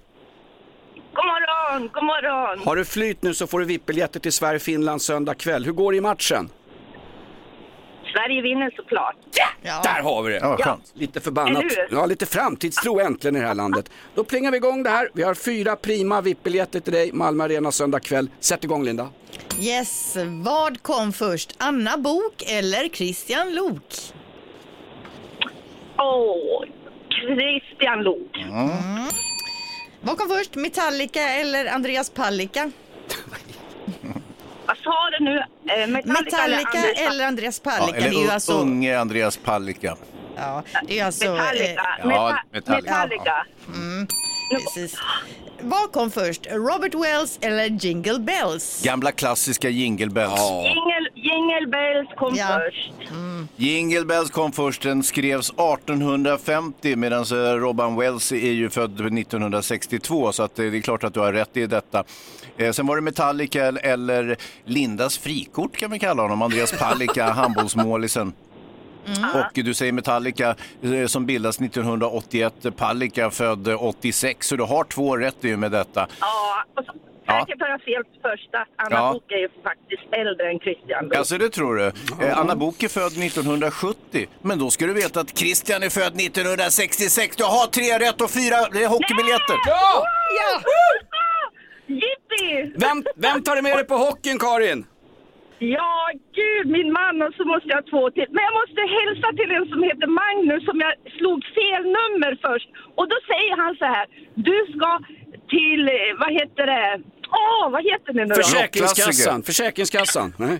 God 1.14 1.24
morgon, 1.24 1.90
god 1.94 2.04
morgon. 2.04 2.58
Har 2.66 2.76
du 2.76 2.84
flyt 2.84 3.22
nu 3.22 3.34
så 3.34 3.46
får 3.46 3.60
du 3.60 3.64
VIP-biljetter 3.64 4.20
till 4.20 4.32
Sverige-Finland 4.32 5.02
söndag 5.02 5.34
kväll. 5.34 5.64
Hur 5.64 5.72
går 5.72 5.92
det 5.92 5.98
i 5.98 6.00
matchen? 6.00 6.50
Sverige 8.16 8.42
vinner 8.42 8.70
såklart. 8.76 9.16
Ja. 9.62 9.80
Där 9.82 10.02
har 10.02 10.22
vi 10.22 10.32
det. 10.32 10.38
Ja, 10.38 10.56
skönt. 10.60 10.92
Lite 10.94 11.20
förbannat. 11.20 11.62
Eller 11.62 11.88
hur? 11.88 11.96
Ja, 11.98 12.06
lite 12.06 12.26
framtidstro 12.26 13.00
äntligen 13.00 13.36
i 13.36 13.40
det 13.40 13.46
här 13.46 13.54
landet. 13.54 13.90
Då 14.14 14.24
plingar 14.24 14.50
vi 14.50 14.56
igång 14.56 14.82
det 14.82 14.90
här. 14.90 15.08
Vi 15.14 15.22
har 15.22 15.34
fyra 15.34 15.76
prima 15.76 16.20
VIP-biljetter 16.20 16.80
till 16.80 16.92
dig, 16.92 17.12
Malmö 17.12 17.44
Arena 17.44 17.72
söndag 17.72 18.00
kväll. 18.00 18.30
Sätt 18.40 18.64
igång 18.64 18.84
Linda. 18.84 19.08
Yes, 19.60 20.16
vad 20.44 20.82
kom 20.82 21.12
först? 21.12 21.54
Anna 21.58 21.98
Bok 21.98 22.42
eller 22.46 22.88
Christian 22.88 23.54
Lok? 23.54 23.82
Åh, 25.98 26.64
Christian 27.10 28.02
Lok. 28.02 28.36
Vad 30.00 30.18
kom 30.18 30.28
först? 30.28 30.54
Metallica 30.54 31.20
eller 31.22 31.66
Andreas 31.66 32.10
Pallika? 32.10 32.70
Vad 34.66 34.76
sa 34.76 35.10
du 35.18 35.24
nu? 35.24 35.36
Eh, 35.38 35.86
Metallica, 35.88 36.22
Metallica 36.22 36.68
Anders- 36.78 36.98
eller 37.12 37.26
Andreas 37.26 37.60
Ja, 37.64 37.70
Pallika? 37.70 37.98
eller 37.98 38.10
det 38.10 38.16
är 38.16 38.22
ju 38.24 38.30
alltså, 38.30 38.52
unge 38.52 38.98
Andreas 38.98 39.36
Pallika. 39.36 39.96
ja, 40.36 40.62
det 40.88 40.98
är 41.00 41.04
alltså 41.04 41.32
Metallica. 41.32 41.64
eh, 41.64 41.74
Ja, 41.98 42.06
Meta- 42.08 42.38
Metallica. 42.52 42.92
Metallica. 42.92 43.46
precis. 44.50 44.98
Vad 45.66 45.92
kom 45.92 46.10
först? 46.10 46.46
Robert 46.50 46.94
Wells 46.94 47.38
eller 47.40 47.64
Jingle 47.64 48.18
Bells? 48.18 48.82
Gamla 48.84 49.12
klassiska 49.12 49.68
jingle 49.68 50.06
bells. 50.06 50.40
Jingle, 50.64 51.10
Jingle 51.14 51.66
bells 51.70 52.08
kom 52.18 52.34
Ja. 52.34 52.46
först. 52.66 52.92
Jingle 53.56 54.04
Bells 54.04 54.30
kom 54.30 54.52
först, 54.52 54.82
den 54.82 55.02
skrevs 55.02 55.50
1850 55.50 56.96
medan 56.96 57.22
eh, 57.22 57.36
Robin 57.36 57.96
Wells 57.96 58.32
är 58.32 58.36
ju 58.52 58.70
född 58.70 59.00
1962 59.00 60.32
så 60.32 60.42
att 60.42 60.58
eh, 60.58 60.64
det 60.66 60.76
är 60.78 60.80
klart 60.80 61.04
att 61.04 61.14
du 61.14 61.20
har 61.20 61.32
rätt 61.32 61.56
i 61.56 61.66
detta. 61.66 62.04
Eh, 62.56 62.72
Sen 62.72 62.86
var 62.86 62.96
det 62.96 63.02
Metallica 63.02 63.64
eller- 63.66 63.82
eller 63.86 64.36
Lindas 64.64 65.18
frikort 65.18 65.76
kan 65.76 65.90
vi 65.90 65.98
kalla 65.98 66.22
honom, 66.22 66.42
Andreas 66.42 66.72
Palicka, 66.78 67.24
handbollsmålisen. 67.32 68.32
Och 69.34 69.64
du 69.64 69.74
säger 69.74 69.92
Metallica 69.92 70.54
eh, 70.82 71.06
som 71.06 71.26
bildas 71.26 71.60
1981, 71.60 72.54
Palicka 72.76 73.30
född 73.30 73.68
eh, 73.68 73.84
86, 73.84 74.46
så 74.48 74.56
du 74.56 74.62
har 74.62 74.84
två 74.84 75.16
rätt 75.16 75.44
i 75.44 75.56
med 75.56 75.72
detta. 75.72 76.06
Ja, 76.20 76.64
och 76.76 76.84
så, 76.84 76.92
Ja. 77.28 77.40
säkert 77.46 77.60
har 77.62 77.68
jag 77.68 77.82
fel 77.82 78.02
första. 78.22 78.58
Anna 78.76 78.96
Ja. 78.96 79.12
Book 79.12 79.32
är 79.32 79.36
ju 79.36 79.48
faktiskt 79.48 80.02
äldre 80.12 80.50
än 80.50 80.58
Christian. 80.58 81.10
Alltså 81.16 81.38
det 81.38 81.48
tror 81.48 81.76
du. 81.76 81.92
Eh, 82.26 82.38
Anna 82.38 82.56
Book 82.56 82.82
är 82.82 82.88
född 82.88 83.12
1970. 83.18 84.26
Men 84.42 84.58
då 84.58 84.70
ska 84.70 84.86
du 84.86 84.92
veta 84.92 85.20
att 85.20 85.38
Christian 85.38 85.82
är 85.82 85.88
född 85.90 86.20
1966. 86.20 87.36
Du 87.36 87.44
har 87.44 87.66
tre 87.66 87.98
rätt 88.08 88.20
och 88.20 88.30
fyra 88.30 88.56
eh, 88.56 88.90
hockeybiljetter. 88.90 89.56
Ja! 89.66 90.04
Ja! 90.40 90.60
Jippi! 91.86 92.72
Vem, 92.78 93.04
vem 93.16 93.42
tar 93.42 93.56
du 93.56 93.62
med 93.62 93.76
dig 93.76 93.84
på 93.84 93.96
hockeyn, 93.96 94.38
Karin? 94.38 94.86
Ja, 95.58 96.10
gud, 96.40 96.66
min 96.76 96.92
man 96.92 97.22
och 97.22 97.34
så 97.38 97.44
måste 97.52 97.68
jag 97.68 97.76
ha 97.82 97.86
två 97.92 98.10
till. 98.10 98.28
Men 98.34 98.42
jag 98.48 98.54
måste 98.60 98.80
hälsa 98.98 99.28
till 99.38 99.50
en 99.56 99.66
som 99.72 99.80
heter 99.88 100.08
Magnus 100.22 100.62
som 100.68 100.76
jag 100.84 100.92
slog 101.18 101.38
fel 101.58 101.82
nummer 101.98 102.32
först. 102.46 102.68
Och 102.98 103.06
då 103.12 103.16
säger 103.30 103.54
han 103.62 103.72
så 103.80 103.84
här, 103.94 104.06
du 104.48 104.56
ska 104.74 104.90
till, 105.54 105.82
eh, 105.88 105.94
vad 106.22 106.30
heter 106.40 106.64
det? 106.72 106.88
Åh, 107.42 107.64
vad 107.74 107.82
heter 107.90 108.12
det 108.12 108.24
nu 108.24 108.34
då? 108.34 108.42
Försäkringskassan. 108.42 109.42
Försäkringskassan. 109.42 110.28
Nej. 110.38 110.56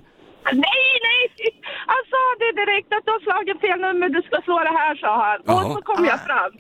Nej, 0.53 0.91
nej! 1.09 1.23
Han 1.93 2.03
sa 2.13 2.23
det 2.43 2.53
direkt 2.63 2.89
att 2.97 3.05
du 3.07 3.11
har 3.17 3.21
slagit 3.29 3.61
fel 3.61 3.81
nummer, 3.81 4.09
du 4.09 4.23
ska 4.23 4.43
slå 4.43 4.59
det 4.59 4.77
här, 4.81 4.95
sa 4.97 5.13
han. 5.27 5.39
Jaha. 5.45 5.65
Och 5.67 5.73
så 5.73 5.83
kom 5.83 6.05
jag 6.05 6.21
fram. 6.29 6.51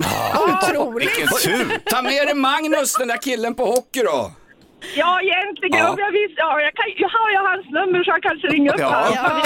Vilken 0.99 1.27
tur! 1.45 1.79
Ta 1.91 2.03
med 2.03 2.27
dig 2.29 2.35
Magnus, 2.35 2.95
den 2.95 3.09
där 3.09 3.23
killen 3.23 3.55
på 3.55 3.65
hockey 3.65 4.03
då. 4.03 4.31
Ja, 4.97 5.21
egentligen. 5.23 5.79
Ja. 5.79 5.91
Om 5.91 5.97
jag 5.99 6.11
visste, 6.13 6.35
ja, 6.37 6.61
jag, 6.61 6.75
kan, 6.75 6.85
jag 6.97 7.09
har 7.09 7.31
ju 7.31 7.37
hans 7.37 7.67
nummer 7.71 8.05
så 8.05 8.11
jag 8.11 8.23
kanske 8.23 8.47
ringer 8.49 8.73
upp 8.75 8.81
Ja. 8.81 8.87
honom. 8.87 9.43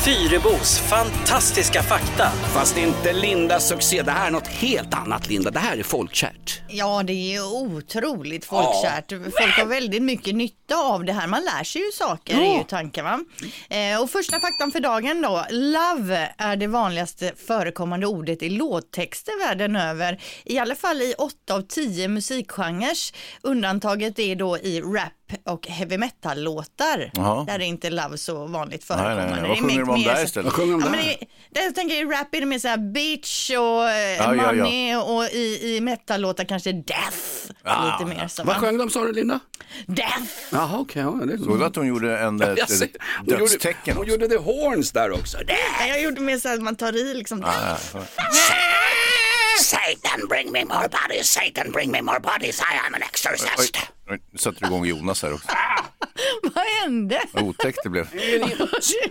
Fyrebos 0.07 0.79
fantastiska 0.79 1.83
fakta. 1.83 2.31
Fast 2.31 2.77
inte 2.79 3.13
Lindas 3.13 3.69
succé. 3.69 4.03
Det 4.03 4.11
här 4.11 4.27
är 4.27 4.31
något 4.31 4.47
helt 4.47 4.95
annat 4.95 5.29
Linda. 5.29 5.51
Det 5.51 5.59
här 5.59 5.79
är 5.79 5.83
folkkärt. 5.83 6.61
Ja, 6.69 7.03
det 7.03 7.13
är 7.13 7.33
ju 7.33 7.43
otroligt 7.43 8.45
folkkärt. 8.45 9.11
Folk 9.11 9.59
har 9.59 9.67
väldigt 9.67 10.03
mycket 10.03 10.35
nytta 10.35 10.77
av 10.77 11.05
det 11.05 11.13
här. 11.13 11.27
Man 11.27 11.43
lär 11.43 11.65
sig 11.65 11.83
ju 11.83 11.93
saker, 11.93 12.41
är 12.41 12.59
ju 12.59 12.65
tanken 12.65 13.05
va? 13.05 13.21
Eh, 13.71 14.03
och 14.03 14.11
första 14.11 14.41
faktan 14.41 14.73
för 14.73 14.81
dagen 14.81 15.23
då. 15.23 15.45
Love 15.51 16.33
är 16.39 16.57
det 16.57 16.67
vanligaste 16.67 17.33
förekommande 17.47 18.07
ordet 18.07 18.43
i 18.43 18.49
låttexter 18.49 19.49
världen 19.49 19.77
över. 19.77 20.21
I 20.45 20.59
alla 20.59 20.75
fall 20.75 21.03
i 21.03 21.15
åtta 21.19 21.55
av 21.55 21.63
tio 21.63 22.09
musikgenrer. 22.09 22.97
Undantaget 23.43 24.19
är 24.19 24.37
då 24.37 24.59
i 24.59 24.81
rap 24.81 25.13
och 25.45 25.67
heavy 25.67 25.99
metal-låtar. 25.99 27.11
Jaha. 27.15 27.45
Där 27.45 27.55
är 27.55 27.61
inte 27.65 27.91
love 27.91 28.19
så 28.19 28.47
vanligt 28.47 28.87
Nej, 28.91 28.99
nej, 28.99 29.05
förekommande. 29.17 29.43
nej. 29.43 29.49
Vad 29.49 29.51
Det 29.51 29.59
är 29.59 29.69
sjunger 29.69 29.85
de 29.85 29.91
om 29.91 30.03
där 30.03 30.25
istället? 30.25 30.45
Vad 30.45 30.53
sjunger 30.55 30.73
de 30.73 30.81
Ja, 30.81 30.87
där? 30.89 30.97
men 30.97 31.07
det, 31.07 31.17
det, 31.51 31.65
jag 31.65 31.75
tänker 31.75 32.07
rap 32.07 32.35
är 32.35 32.41
det 32.41 32.47
mer 32.47 32.59
såhär 32.59 32.77
bitch 32.93 33.51
och 33.51 33.57
eh, 33.91 34.17
Ja, 34.17 34.35
ja, 34.35 34.55
ja. 34.55 34.65
money 34.65 34.97
och 34.97 35.25
i, 35.25 35.77
i 35.77 35.81
metal-låtar 35.81 36.45
kanske 36.45 36.73
death. 36.73 37.17
Ah. 37.63 37.99
Lite 37.99 38.15
mer 38.17 38.29
så. 38.29 38.45
Vad 38.45 38.55
va? 38.57 38.61
sjöng 38.61 38.79
de 38.79 38.91
sa 38.91 39.05
du 39.05 39.13
Linda? 39.13 39.41
Death! 39.87 40.25
Jaha, 40.53 40.79
okej. 40.79 41.03
ja, 41.03 41.11
det 41.27 41.39
Såg 41.39 41.59
du 41.59 41.65
att 41.65 41.77
hon 41.77 41.87
gjorde 41.87 42.19
en, 42.19 42.41
ett, 42.43 42.59
Jag 42.59 42.69
ser- 42.71 42.85
ett 42.85 42.91
hon 43.19 43.27
gjorde- 43.29 43.39
dödstecken? 43.41 43.97
Hon 43.97 44.07
gjorde 44.07 44.29
the 44.29 44.37
horns 44.37 44.93
där 44.93 45.11
också. 45.13 45.39
Nej, 45.47 45.89
jag 45.89 46.03
gjorde 46.03 46.21
mer 46.21 46.39
så 46.39 46.49
att 46.55 46.63
man 46.63 46.77
tar 46.77 46.97
i 46.97 47.15
liksom. 47.15 47.45
Ah, 47.45 47.77
Satan 49.61 50.29
bring 50.29 50.53
me 50.53 50.65
more 50.65 50.89
bodies, 50.89 51.31
Satan 51.31 51.73
bring 51.73 51.91
me 51.91 52.03
more 52.03 52.21
bodies, 52.21 52.61
I 52.61 52.87
am 52.87 52.95
an 52.95 53.03
exorcist. 53.03 53.77
Oj, 54.11 54.21
nu 54.33 54.39
satte 54.39 54.59
du 54.61 54.67
igång 54.67 54.87
Jonas 54.87 55.23
här 55.23 55.33
också. 55.35 55.49
Vad 56.43 56.65
hände? 56.83 57.23
Vad 57.33 57.45
otäckt 57.45 57.79
det 57.83 57.89
blev. 57.89 58.09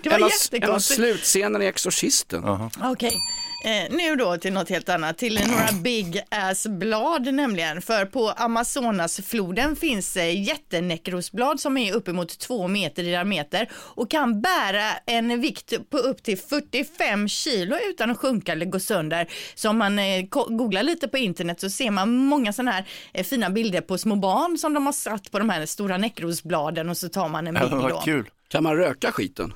Det 0.03 0.09
var 0.09 0.17
En 0.17 0.23
av, 0.23 0.31
en 0.51 0.71
av 0.71 0.79
slutscenerna 0.79 1.63
i 1.63 1.67
Exorcisten. 1.67 2.69
Okej, 2.83 3.17
eh, 3.65 3.95
nu 3.97 4.15
då 4.15 4.37
till 4.37 4.53
något 4.53 4.69
helt 4.69 4.89
annat, 4.89 5.17
till 5.17 5.39
några 5.47 5.67
big 5.81 6.21
ass 6.29 6.67
blad 6.67 7.33
nämligen. 7.33 7.81
För 7.81 8.05
på 8.05 8.29
Amazonasfloden 8.29 9.75
finns 9.75 10.17
eh, 10.17 10.41
jättenekrosblad 10.41 11.59
som 11.59 11.77
är 11.77 11.93
uppemot 11.93 12.39
två 12.39 12.67
meter 12.67 13.03
i 13.03 13.05
diameter 13.05 13.69
och 13.73 14.11
kan 14.11 14.41
bära 14.41 14.91
en 15.05 15.41
vikt 15.41 15.89
på 15.89 15.97
upp 15.97 16.23
till 16.23 16.37
45 16.37 17.27
kilo 17.27 17.75
utan 17.89 18.11
att 18.11 18.17
sjunka 18.17 18.51
eller 18.51 18.65
gå 18.65 18.79
sönder. 18.79 19.27
Så 19.55 19.69
om 19.69 19.77
man 19.77 19.99
eh, 19.99 20.25
googlar 20.29 20.83
lite 20.83 21.07
på 21.07 21.17
internet 21.17 21.61
så 21.61 21.69
ser 21.69 21.91
man 21.91 22.15
många 22.15 22.53
sådana 22.53 22.71
här 22.71 22.85
eh, 23.13 23.23
fina 23.23 23.49
bilder 23.49 23.81
på 23.81 23.97
små 23.97 24.15
barn 24.15 24.57
som 24.57 24.73
de 24.73 24.85
har 24.85 24.93
satt 24.93 25.31
på 25.31 25.39
de 25.39 25.49
här 25.49 25.65
stora 25.65 25.97
nekrosbladen 25.97 26.89
och 26.89 26.97
så 26.97 27.09
tar 27.09 27.29
man 27.29 27.47
en 27.47 27.53
bild 27.53 27.71
då. 27.71 27.77
Vad 27.77 28.03
kul. 28.03 28.29
Kan 28.47 28.63
man 28.63 28.77
röka 28.77 29.11
skiten? 29.11 29.53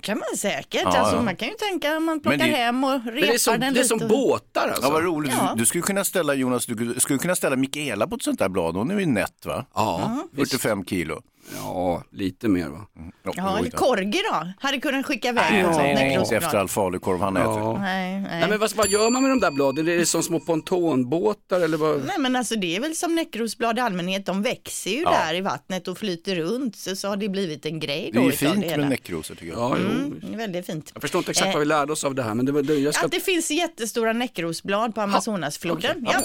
Kan 0.00 0.18
man 0.18 0.36
säkert. 0.36 0.80
Ja, 0.84 0.98
alltså, 0.98 1.16
ja. 1.16 1.22
Man 1.22 1.36
kan 1.36 1.48
ju 1.48 1.54
tänka 1.54 1.96
om 1.96 2.04
man 2.04 2.20
plockar 2.20 2.38
det- 2.38 2.44
hem 2.44 2.84
och 2.84 2.90
repar 3.04 3.10
det 3.12 3.34
är 3.34 3.38
som, 3.38 3.60
den 3.60 3.74
det 3.74 3.80
är 3.80 3.84
som 3.84 4.02
och- 4.02 4.08
båtar 4.08 4.68
alltså. 4.68 4.82
Ja, 4.82 4.90
vad 4.90 5.04
roligt. 5.04 5.32
Ja. 5.38 5.52
Du, 5.54 5.60
du 5.60 5.66
skulle 5.66 5.82
kunna 5.82 6.04
ställa 6.04 6.34
Jonas, 6.34 6.66
du 6.66 6.94
skulle 6.98 7.18
kunna 7.18 7.34
ställa 7.36 7.56
Mikaela 7.56 8.06
på 8.06 8.14
ett 8.16 8.22
sånt 8.22 8.38
där 8.38 8.48
blad. 8.48 8.76
Hon 8.76 8.90
är 8.90 9.00
ju 9.00 9.06
nätt 9.06 9.46
va? 9.46 9.66
Ja, 9.74 10.16
visst. 10.32 10.52
45 10.52 10.84
kilo. 10.84 11.22
Ja, 11.56 12.02
lite 12.12 12.48
mer 12.48 12.68
va? 12.68 12.86
Ja, 13.24 13.32
Ja, 13.36 13.52
oj 13.54 13.58
eller 13.60 13.70
då. 13.70 13.76
Korgi 13.76 14.20
då? 14.32 14.52
Hade 14.60 14.80
kunnat 14.80 15.06
skicka 15.06 15.28
iväg 15.28 15.54
en 15.60 15.74
sån 15.74 15.82
Nej, 15.82 16.14
inte 16.14 16.36
efter 16.36 16.58
all 16.58 16.68
falukorv 16.68 17.20
han 17.20 17.36
äter. 17.36 17.50
Ja. 17.50 17.78
Nej, 17.80 18.20
nej. 18.20 18.40
Nej, 18.40 18.48
men 18.48 18.58
vad, 18.58 18.74
vad 18.76 18.88
gör 18.88 19.10
man 19.10 19.22
med 19.22 19.30
de 19.30 19.40
där 19.40 19.50
bladen? 19.50 19.88
Är 19.88 19.96
det 19.96 20.06
som 20.06 20.22
små 20.22 20.40
pontonbåtar 20.40 21.60
eller 21.60 21.76
vad? 21.76 22.04
Nej 22.06 22.18
men 22.18 22.36
alltså 22.36 22.54
det 22.56 22.76
är 22.76 22.80
väl 22.80 22.94
som 22.96 23.14
nekrosblad 23.14 23.78
i 23.78 23.80
allmänhet, 23.80 24.26
de 24.26 24.42
växer 24.42 24.90
ju 24.90 25.00
Ja. 25.00 25.10
där 25.10 25.34
i 25.34 25.40
vattnet 25.40 25.88
och 25.88 25.98
flyter 25.98 26.34
runt 26.36 26.76
så, 26.76 26.96
så 26.96 27.08
har 27.08 27.16
det 27.16 27.28
blivit 27.28 27.66
en 27.66 27.80
grej 27.80 28.10
Det 28.12 28.18
då 28.18 28.24
är 28.26 28.30
ju 28.30 28.36
fint 28.36 28.60
det 28.68 28.76
med 28.76 28.88
näckrosor 28.88 29.34
tycker 29.34 29.52
jag. 29.52 29.60
Ja, 29.60 29.76
jo. 29.80 29.88
Mm, 29.90 30.20
det 30.30 30.36
väldigt 30.36 30.66
fint. 30.66 30.90
Jag 30.94 31.00
förstår 31.02 31.18
inte 31.18 31.30
exakt 31.30 31.46
Eh, 31.46 31.52
vad 31.52 31.60
vi 31.60 31.66
lärde 31.66 31.92
oss 31.92 32.04
av 32.04 32.14
det 32.14 32.22
här, 32.22 32.34
men 32.34 32.46
det, 32.46 32.52
var- 32.52 32.62
det, 32.62 32.74
jag 32.74 32.94
ska... 32.94 33.06
Att 33.06 33.12
det 33.12 33.20
finns 33.20 33.50
jättestora 33.50 34.12
nekrosblad 34.12 34.94
på 34.94 35.00
Amazonasfloden. 35.00 35.90
okej, 36.06 36.14
Ja. 36.14 36.20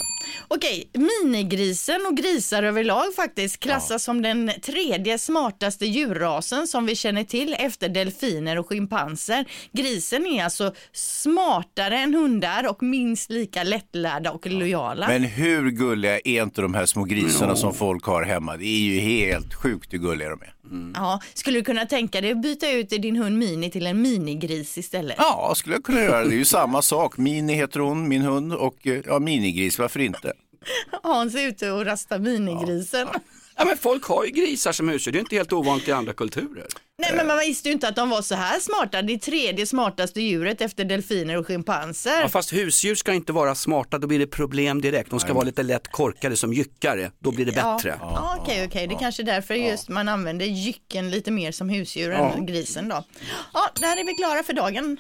Okej, 0.48 0.90
minigrisen 0.94 2.06
och 2.06 2.18
grisar 2.18 2.64
överlag 2.64 3.16
faktiskt 3.16 3.60
klassas 3.60 4.04
som 4.04 4.22
den 4.22 4.52
tredje 4.62 5.14
smartaste 5.18 5.86
djurrasen 5.86 6.68
som 6.68 6.86
vi 6.86 6.95
känner 6.95 7.24
till 7.24 7.55
efter 7.59 7.89
delfiner 7.89 8.59
och 8.59 8.68
schimpanser. 8.68 9.45
Grisen 9.72 10.26
är 10.26 10.43
alltså 10.43 10.74
smartare 10.93 11.97
än 11.97 12.13
hundar 12.13 12.70
och 12.70 12.84
minst 12.84 13.32
lika 13.32 13.63
lättlärda 13.63 14.32
och 14.32 14.47
lojala. 14.47 15.07
Men 15.07 15.24
hur 15.24 15.72
gulliga 15.72 16.20
är 16.20 16.43
inte 16.43 16.61
de 16.61 16.74
här 16.74 16.86
små 16.86 17.03
grisarna 17.03 17.55
som 17.55 17.74
folk 17.74 18.03
har 18.03 18.24
hemma? 18.24 18.57
Det 18.57 18.66
är 18.66 18.80
ju 18.80 18.99
helt 18.99 19.53
sjukt 19.53 19.93
hur 19.93 19.97
gulliga 19.97 20.30
de 20.30 20.41
är. 20.41 20.55
Ja, 20.95 21.22
skulle 21.34 21.59
du 21.59 21.63
kunna 21.63 21.86
tänka 21.86 22.22
dig 22.22 22.32
att 22.32 22.41
byta 22.41 22.72
ut 22.72 22.89
din 22.89 23.16
hund 23.16 23.38
Mini 23.38 23.72
till 23.72 23.88
en 23.88 24.01
minigris 24.01 24.78
istället? 24.78 25.16
Ja, 25.18 25.53
skulle 25.55 25.76
jag 25.76 25.84
kunna 25.84 26.01
göra. 26.01 26.26
Det 26.26 26.36
är 26.36 26.38
ju 26.38 26.45
samma 26.45 26.82
sak. 26.82 27.18
Mini 27.18 27.53
heter 27.53 27.80
hon, 27.80 28.07
min 28.07 28.22
hund, 28.22 28.53
och 28.53 28.88
eh, 28.88 29.01
ja, 29.05 29.20
minigris, 29.20 29.80
varför 29.80 29.99
inte? 29.99 30.34
Hans 31.03 31.36
är 31.36 31.47
ute 31.47 31.72
och 31.72 31.86
rastar 31.86 32.20
minigrisen. 32.20 33.07
Ja, 33.13 33.20
men 33.64 33.78
folk 33.78 34.03
har 34.06 34.26
ju 34.26 34.32
grisar 34.32 34.72
som 34.72 34.89
husdjur, 34.89 35.12
det 35.12 35.18
är 35.18 35.20
inte 35.20 35.36
helt 35.36 35.53
ovanligt 35.53 35.88
i 35.88 35.91
andra 35.91 36.14
kulturer. 36.14 36.66
Nej 36.97 37.12
men 37.16 37.28
man 37.28 37.39
visste 37.39 37.70
ju 37.70 37.74
inte 37.74 37.88
att 37.88 37.95
de 37.95 38.10
var 38.10 38.22
så 38.22 38.36
här 38.36 38.60
smarta. 38.60 39.01
Det 39.01 39.14
är 39.14 39.18
tredje 39.18 39.66
smartaste 39.66 40.22
djuret 40.22 40.62
efter 40.62 40.86
delfiner 40.86 41.38
och 41.38 41.47
schimpanser. 41.47 42.22
Ja, 42.22 42.30
fast 42.30 42.53
husdjur 42.53 42.95
ska 42.95 43.14
inte 43.14 43.34
vara 43.34 43.56
smarta, 43.56 43.97
då 43.97 44.08
blir 44.08 44.20
det 44.20 44.28
problem 44.28 44.82
direkt. 44.82 45.10
De 45.10 45.20
ska 45.20 45.34
vara 45.34 45.43
lite 45.45 45.64
lätt 45.64 45.91
korkade 45.91 46.36
som 46.38 46.53
jyckare, 46.53 47.12
då 47.20 47.32
blir 47.32 47.45
det 47.45 47.51
bättre. 47.51 47.89
Ja, 47.89 47.95
ja, 47.99 48.38
okej, 48.41 48.66
okej. 48.68 48.88
Det 48.88 48.95
är 48.95 48.99
kanske 48.99 49.24
därför 49.24 49.53
just 49.53 49.89
man 49.89 50.08
använder 50.08 50.45
jycken 50.45 51.12
lite 51.12 51.32
mer 51.32 51.51
som 51.51 51.70
husdjur 51.70 52.12
Ja. 52.12 52.34
än 52.34 52.45
grisen 52.45 52.89
då. 52.89 53.03
Ja, 53.53 53.70
där 53.80 53.97
är 53.99 54.06
vi 54.06 54.14
klara 54.14 54.43
för 54.43 54.53
dagen. 54.53 54.97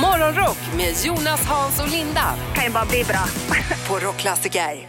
Morgonrock 0.00 0.58
med 0.76 0.94
Jonas, 1.04 1.46
Hans 1.46 1.80
och 1.80 1.88
Linda. 1.88 2.34
Kan 2.54 2.64
ju 2.64 2.70
bara 2.70 2.84
bli 2.84 3.04
bra. 3.04 3.24
På 3.88 4.06
Rockklassiker. 4.06 4.88